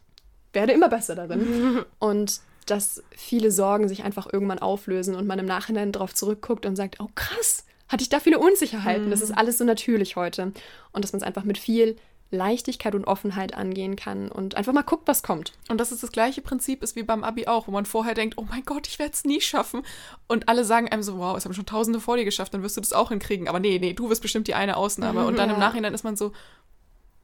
werde 0.53 0.75
immer 0.75 0.91
besser 0.91 1.15
darin. 1.15 1.83
und 1.99 2.41
dass 2.67 3.03
viele 3.11 3.51
Sorgen 3.51 3.89
sich 3.89 4.05
einfach 4.05 4.33
irgendwann 4.33 4.59
auflösen 4.59 5.15
und 5.15 5.27
man 5.27 5.39
im 5.39 5.47
Nachhinein 5.47 5.93
darauf 5.93 6.15
zurückguckt 6.15 6.67
und 6.67 6.77
sagt, 6.77 7.01
oh 7.01 7.09
krass, 7.15 7.65
hatte 7.89 8.03
ich 8.03 8.09
da 8.09 8.21
viele 8.21 8.39
Unsicherheiten. 8.39 9.11
Das 9.11 9.21
ist 9.21 9.33
alles 9.33 9.59
so 9.59 9.65
natürlich 9.65 10.17
heute. 10.17 10.53
Und 10.93 11.05
dass 11.05 11.13
man 11.13 11.21
es 11.21 11.27
einfach 11.27 11.45
mit 11.45 11.59
viel 11.59 11.97
Leichtigkeit 12.33 12.95
und 12.95 13.05
Offenheit 13.05 13.55
angehen 13.55 13.95
kann 13.95 14.31
und 14.31 14.55
einfach 14.55 14.73
mal 14.73 14.83
guckt, 14.83 15.07
was 15.07 15.23
kommt. 15.23 15.53
Und 15.69 15.79
das 15.79 15.93
ist 15.93 16.03
das 16.03 16.13
gleiche 16.13 16.41
Prinzip 16.41 16.83
ist 16.83 16.97
wie 16.97 17.03
beim 17.03 17.25
Abi 17.25 17.47
auch, 17.47 17.69
wo 17.69 17.71
man 17.71 17.85
vorher 17.85 18.15
denkt, 18.15 18.39
oh 18.39 18.47
mein 18.49 18.65
Gott, 18.65 18.89
ich 18.89 18.99
werde 18.99 19.13
es 19.13 19.25
nie 19.25 19.43
schaffen. 19.43 19.83
Und 20.29 20.49
alle 20.49 20.65
sagen 20.65 20.89
einem 20.89 21.03
so, 21.03 21.19
wow, 21.19 21.37
es 21.37 21.45
haben 21.45 21.53
schon 21.53 21.67
Tausende 21.67 22.01
vor 22.01 22.17
dir 22.17 22.25
geschafft, 22.25 22.55
dann 22.55 22.63
wirst 22.63 22.79
du 22.79 22.81
das 22.81 22.95
auch 22.95 23.11
hinkriegen. 23.11 23.49
Aber 23.49 23.61
nee, 23.61 23.79
nee, 23.79 23.93
du 23.93 24.09
wirst 24.09 24.23
bestimmt 24.23 24.49
die 24.49 24.55
eine 24.55 24.79
Ausnahme. 24.79 25.27
Und 25.27 25.37
dann 25.37 25.51
im 25.51 25.57
Ja. 25.61 25.61
Nachhinein 25.61 25.93
ist 25.93 26.05
man 26.05 26.17
so, 26.17 26.33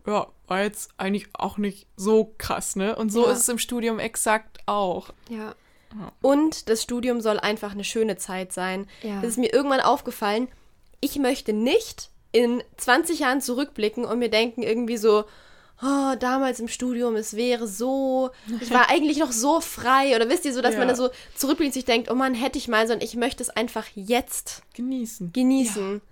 ja, 0.09 0.27
war 0.47 0.63
jetzt 0.63 0.91
eigentlich 0.97 1.27
auch 1.35 1.59
nicht 1.59 1.87
so 1.97 2.35
krass, 2.39 2.75
ne? 2.77 2.97
Und 2.97 3.13
so 3.13 3.27
Ja. 3.27 3.33
ist 3.33 3.41
es 3.41 3.49
im 3.49 3.59
Studium 3.59 3.99
exakt 3.99 4.59
auch. 4.67 5.11
Ja. 5.29 5.55
Und 6.21 6.69
das 6.69 6.83
Studium 6.83 7.21
soll 7.21 7.39
einfach 7.41 7.73
eine 7.73 7.85
schöne 7.85 8.17
Zeit 8.17 8.53
sein. 8.53 8.87
Ja. 9.03 9.21
Das 9.21 9.31
ist 9.31 9.39
mir 9.39 9.53
irgendwann 9.53 9.81
aufgefallen. 9.81 10.49
Ich 11.01 11.17
möchte 11.17 11.53
nicht 11.53 12.11
in 12.33 12.63
20 12.77 13.21
Jahren 13.21 13.41
zurückblicken 13.41 14.05
und 14.05 14.19
mir 14.19 14.29
denken 14.29 14.63
irgendwie 14.63 14.99
so, 14.99 15.25
oh, 15.83 16.15
damals 16.19 16.61
im 16.61 16.69
Studium, 16.69 17.17
es 17.17 17.37
wäre 17.37 17.67
so, 17.67 18.31
ich 18.61 18.71
war 18.71 18.91
eigentlich 18.91 19.19
noch 19.19 19.33
so 19.33 19.61
frei. 19.61 20.15
Oder 20.15 20.29
wisst 20.29 20.45
ihr 20.45 20.53
so, 20.53 20.61
dass 20.61 20.75
Ja. 20.75 20.79
man 20.81 20.89
da 20.89 20.95
so 20.97 21.09
zurückblickt 21.35 21.71
und 21.71 21.75
sich 21.75 21.85
denkt, 21.87 22.11
oh 22.11 22.15
Mann, 22.15 22.35
hätte 22.35 22.59
ich 22.59 22.69
mal, 22.69 22.87
sondern 22.87 23.05
ich 23.07 23.15
möchte 23.17 23.43
es 23.43 23.49
einfach 23.51 23.87
jetzt 23.95 24.63
Genießen. 24.75 25.33
genießen. 25.33 26.03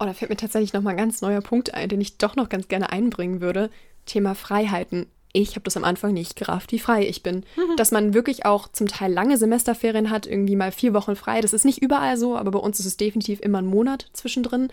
Oh, 0.00 0.06
da 0.06 0.14
fällt 0.14 0.30
mir 0.30 0.36
tatsächlich 0.36 0.72
noch 0.72 0.80
mal 0.80 0.90
ein 0.90 0.96
ganz 0.96 1.20
neuer 1.20 1.42
Punkt 1.42 1.74
ein, 1.74 1.88
den 1.90 2.00
ich 2.00 2.16
doch 2.16 2.34
noch 2.34 2.48
ganz 2.48 2.68
gerne 2.68 2.90
einbringen 2.90 3.42
würde. 3.42 3.70
Thema 4.06 4.34
Freiheiten. 4.34 5.06
Ich 5.32 5.50
habe 5.50 5.62
das 5.62 5.76
am 5.76 5.84
Anfang 5.84 6.14
nicht 6.14 6.36
gerafft, 6.36 6.72
wie 6.72 6.78
frei 6.78 7.06
ich 7.06 7.22
bin. 7.22 7.44
Dass 7.76 7.92
man 7.92 8.14
wirklich 8.14 8.46
auch 8.46 8.66
zum 8.66 8.88
Teil 8.88 9.12
lange 9.12 9.36
Semesterferien 9.36 10.10
hat, 10.10 10.26
irgendwie 10.26 10.56
mal 10.56 10.72
vier 10.72 10.94
Wochen 10.94 11.16
frei. 11.16 11.42
Das 11.42 11.52
ist 11.52 11.64
nicht 11.64 11.82
überall 11.82 12.16
so, 12.16 12.36
aber 12.36 12.50
bei 12.50 12.58
uns 12.58 12.80
ist 12.80 12.86
es 12.86 12.96
definitiv 12.96 13.40
immer 13.40 13.58
ein 13.58 13.66
Monat 13.66 14.06
zwischendrin. 14.14 14.70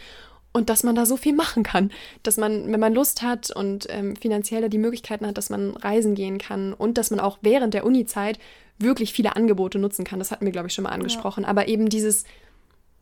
und 0.54 0.70
dass 0.70 0.84
man 0.84 0.96
da 0.96 1.06
so 1.06 1.18
viel 1.18 1.34
machen 1.34 1.62
kann. 1.64 1.92
Dass 2.24 2.38
man, 2.38 2.72
wenn 2.72 2.80
man 2.80 2.94
Lust 2.94 3.22
hat 3.22 3.52
und 3.52 3.86
ähm, 3.90 4.16
finanziell 4.16 4.68
die 4.70 4.80
Möglichkeiten 4.80 5.28
hat, 5.28 5.38
dass 5.38 5.50
man 5.50 5.76
reisen 5.76 6.16
gehen 6.16 6.40
kann 6.40 6.74
und 6.74 6.98
dass 6.98 7.12
man 7.12 7.20
auch 7.20 7.38
während 7.42 7.74
der 7.74 7.86
Uni-Zeit 7.86 8.40
wirklich 8.80 9.14
viele 9.14 9.36
Angebote 9.36 9.78
nutzen 9.78 10.06
kann. 10.06 10.20
Das 10.20 10.32
hatten 10.32 10.46
wir, 10.46 10.52
glaube 10.52 10.68
ich, 10.68 10.74
schon 10.74 10.84
mal 10.84 10.92
angesprochen. 10.92 11.44
Ja. 11.44 11.50
Aber 11.50 11.68
eben 11.68 11.90
dieses, 11.90 12.24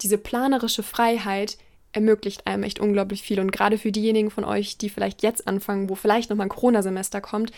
diese 0.02 0.18
planerische 0.18 0.84
Freiheit 0.84 1.58
ermöglicht 1.96 2.46
einem 2.46 2.64
echt 2.64 2.80
unglaublich 2.80 3.22
viel. 3.22 3.39
Und 3.39 3.52
gerade 3.52 3.78
für 3.78 3.91
diejenigen 3.91 4.30
von 4.30 4.43
euch, 4.43 4.78
die 4.78 4.89
vielleicht 4.89 5.24
jetzt 5.24 5.48
anfangen, 5.48 5.89
wo 5.89 5.96
vielleicht 5.96 6.30
nochmal 6.30 6.48
ein 6.48 6.50
Corona-Semester 6.50 7.22
kommt, 7.22 7.52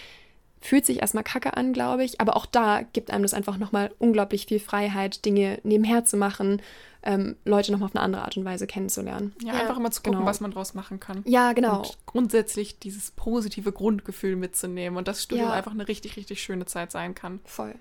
fühlt 0.62 0.86
sich 0.86 1.02
erstmal 1.02 1.24
kacke 1.24 1.58
an, 1.58 1.74
glaube 1.74 2.04
ich. 2.04 2.22
Aber 2.22 2.36
auch 2.36 2.46
da 2.46 2.82
gibt 2.94 3.10
einem 3.10 3.24
das 3.24 3.34
einfach 3.34 3.58
nochmal 3.58 3.92
unglaublich 3.98 4.46
viel 4.46 4.60
Freiheit, 4.60 5.26
Dinge 5.26 5.60
nebenher 5.64 6.06
zu 6.06 6.18
machen, 6.18 6.62
ähm, 7.02 7.36
Leute 7.46 7.72
nochmal 7.72 7.88
auf 7.88 7.96
eine 7.96 8.04
andere 8.04 8.22
Art 8.24 8.38
und 8.38 8.46
Weise 8.46 8.68
kennenzulernen. 8.68 9.34
Ja, 9.42 9.54
ja 9.54 9.62
einfach 9.62 9.80
mal 9.80 9.92
zu 9.92 10.02
gucken, 10.02 10.20
genau. 10.20 10.30
was 10.30 10.40
man 10.40 10.52
draus 10.52 10.76
machen 10.76 11.00
kann. 11.00 11.24
Ja, 11.26 11.54
genau. 11.54 11.80
Und 11.80 11.98
grundsätzlich 12.06 12.78
dieses 12.78 13.12
positive 13.12 13.72
Grundgefühl 13.72 14.36
mitzunehmen 14.36 14.98
und 14.98 15.08
das 15.08 15.24
Studium 15.24 15.48
ja. 15.48 15.54
einfach 15.54 15.72
eine 15.72 15.88
richtig, 15.88 16.16
richtig 16.16 16.44
schöne 16.44 16.66
Zeit 16.66 16.92
sein 16.92 17.16
kann. 17.16 17.40
Voll. 17.46 17.74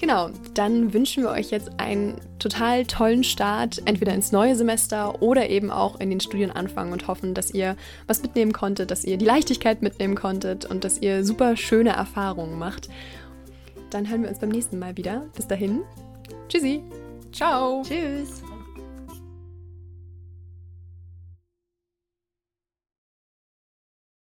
Genau, 0.00 0.30
dann 0.54 0.92
wünschen 0.92 1.22
wir 1.22 1.30
euch 1.30 1.50
jetzt 1.50 1.70
einen 1.78 2.20
total 2.38 2.84
tollen 2.84 3.24
Start, 3.24 3.80
entweder 3.86 4.12
ins 4.12 4.32
neue 4.32 4.54
Semester 4.54 5.22
oder 5.22 5.48
eben 5.48 5.70
auch 5.70 5.98
in 5.98 6.10
den 6.10 6.20
Studienanfang 6.20 6.92
und 6.92 7.06
hoffen, 7.08 7.32
dass 7.32 7.52
ihr 7.52 7.76
was 8.06 8.22
mitnehmen 8.22 8.52
konntet, 8.52 8.90
dass 8.90 9.04
ihr 9.04 9.16
die 9.16 9.24
Leichtigkeit 9.24 9.82
mitnehmen 9.82 10.14
konntet 10.14 10.66
und 10.66 10.84
dass 10.84 10.98
ihr 10.98 11.24
super 11.24 11.56
schöne 11.56 11.90
Erfahrungen 11.90 12.58
macht. 12.58 12.88
Dann 13.90 14.08
hören 14.08 14.22
wir 14.22 14.28
uns 14.28 14.40
beim 14.40 14.50
nächsten 14.50 14.78
Mal 14.78 14.96
wieder. 14.96 15.26
Bis 15.36 15.46
dahin, 15.46 15.82
tschüssi. 16.48 16.82
Ciao. 17.32 17.82
Tschüss. 17.82 18.43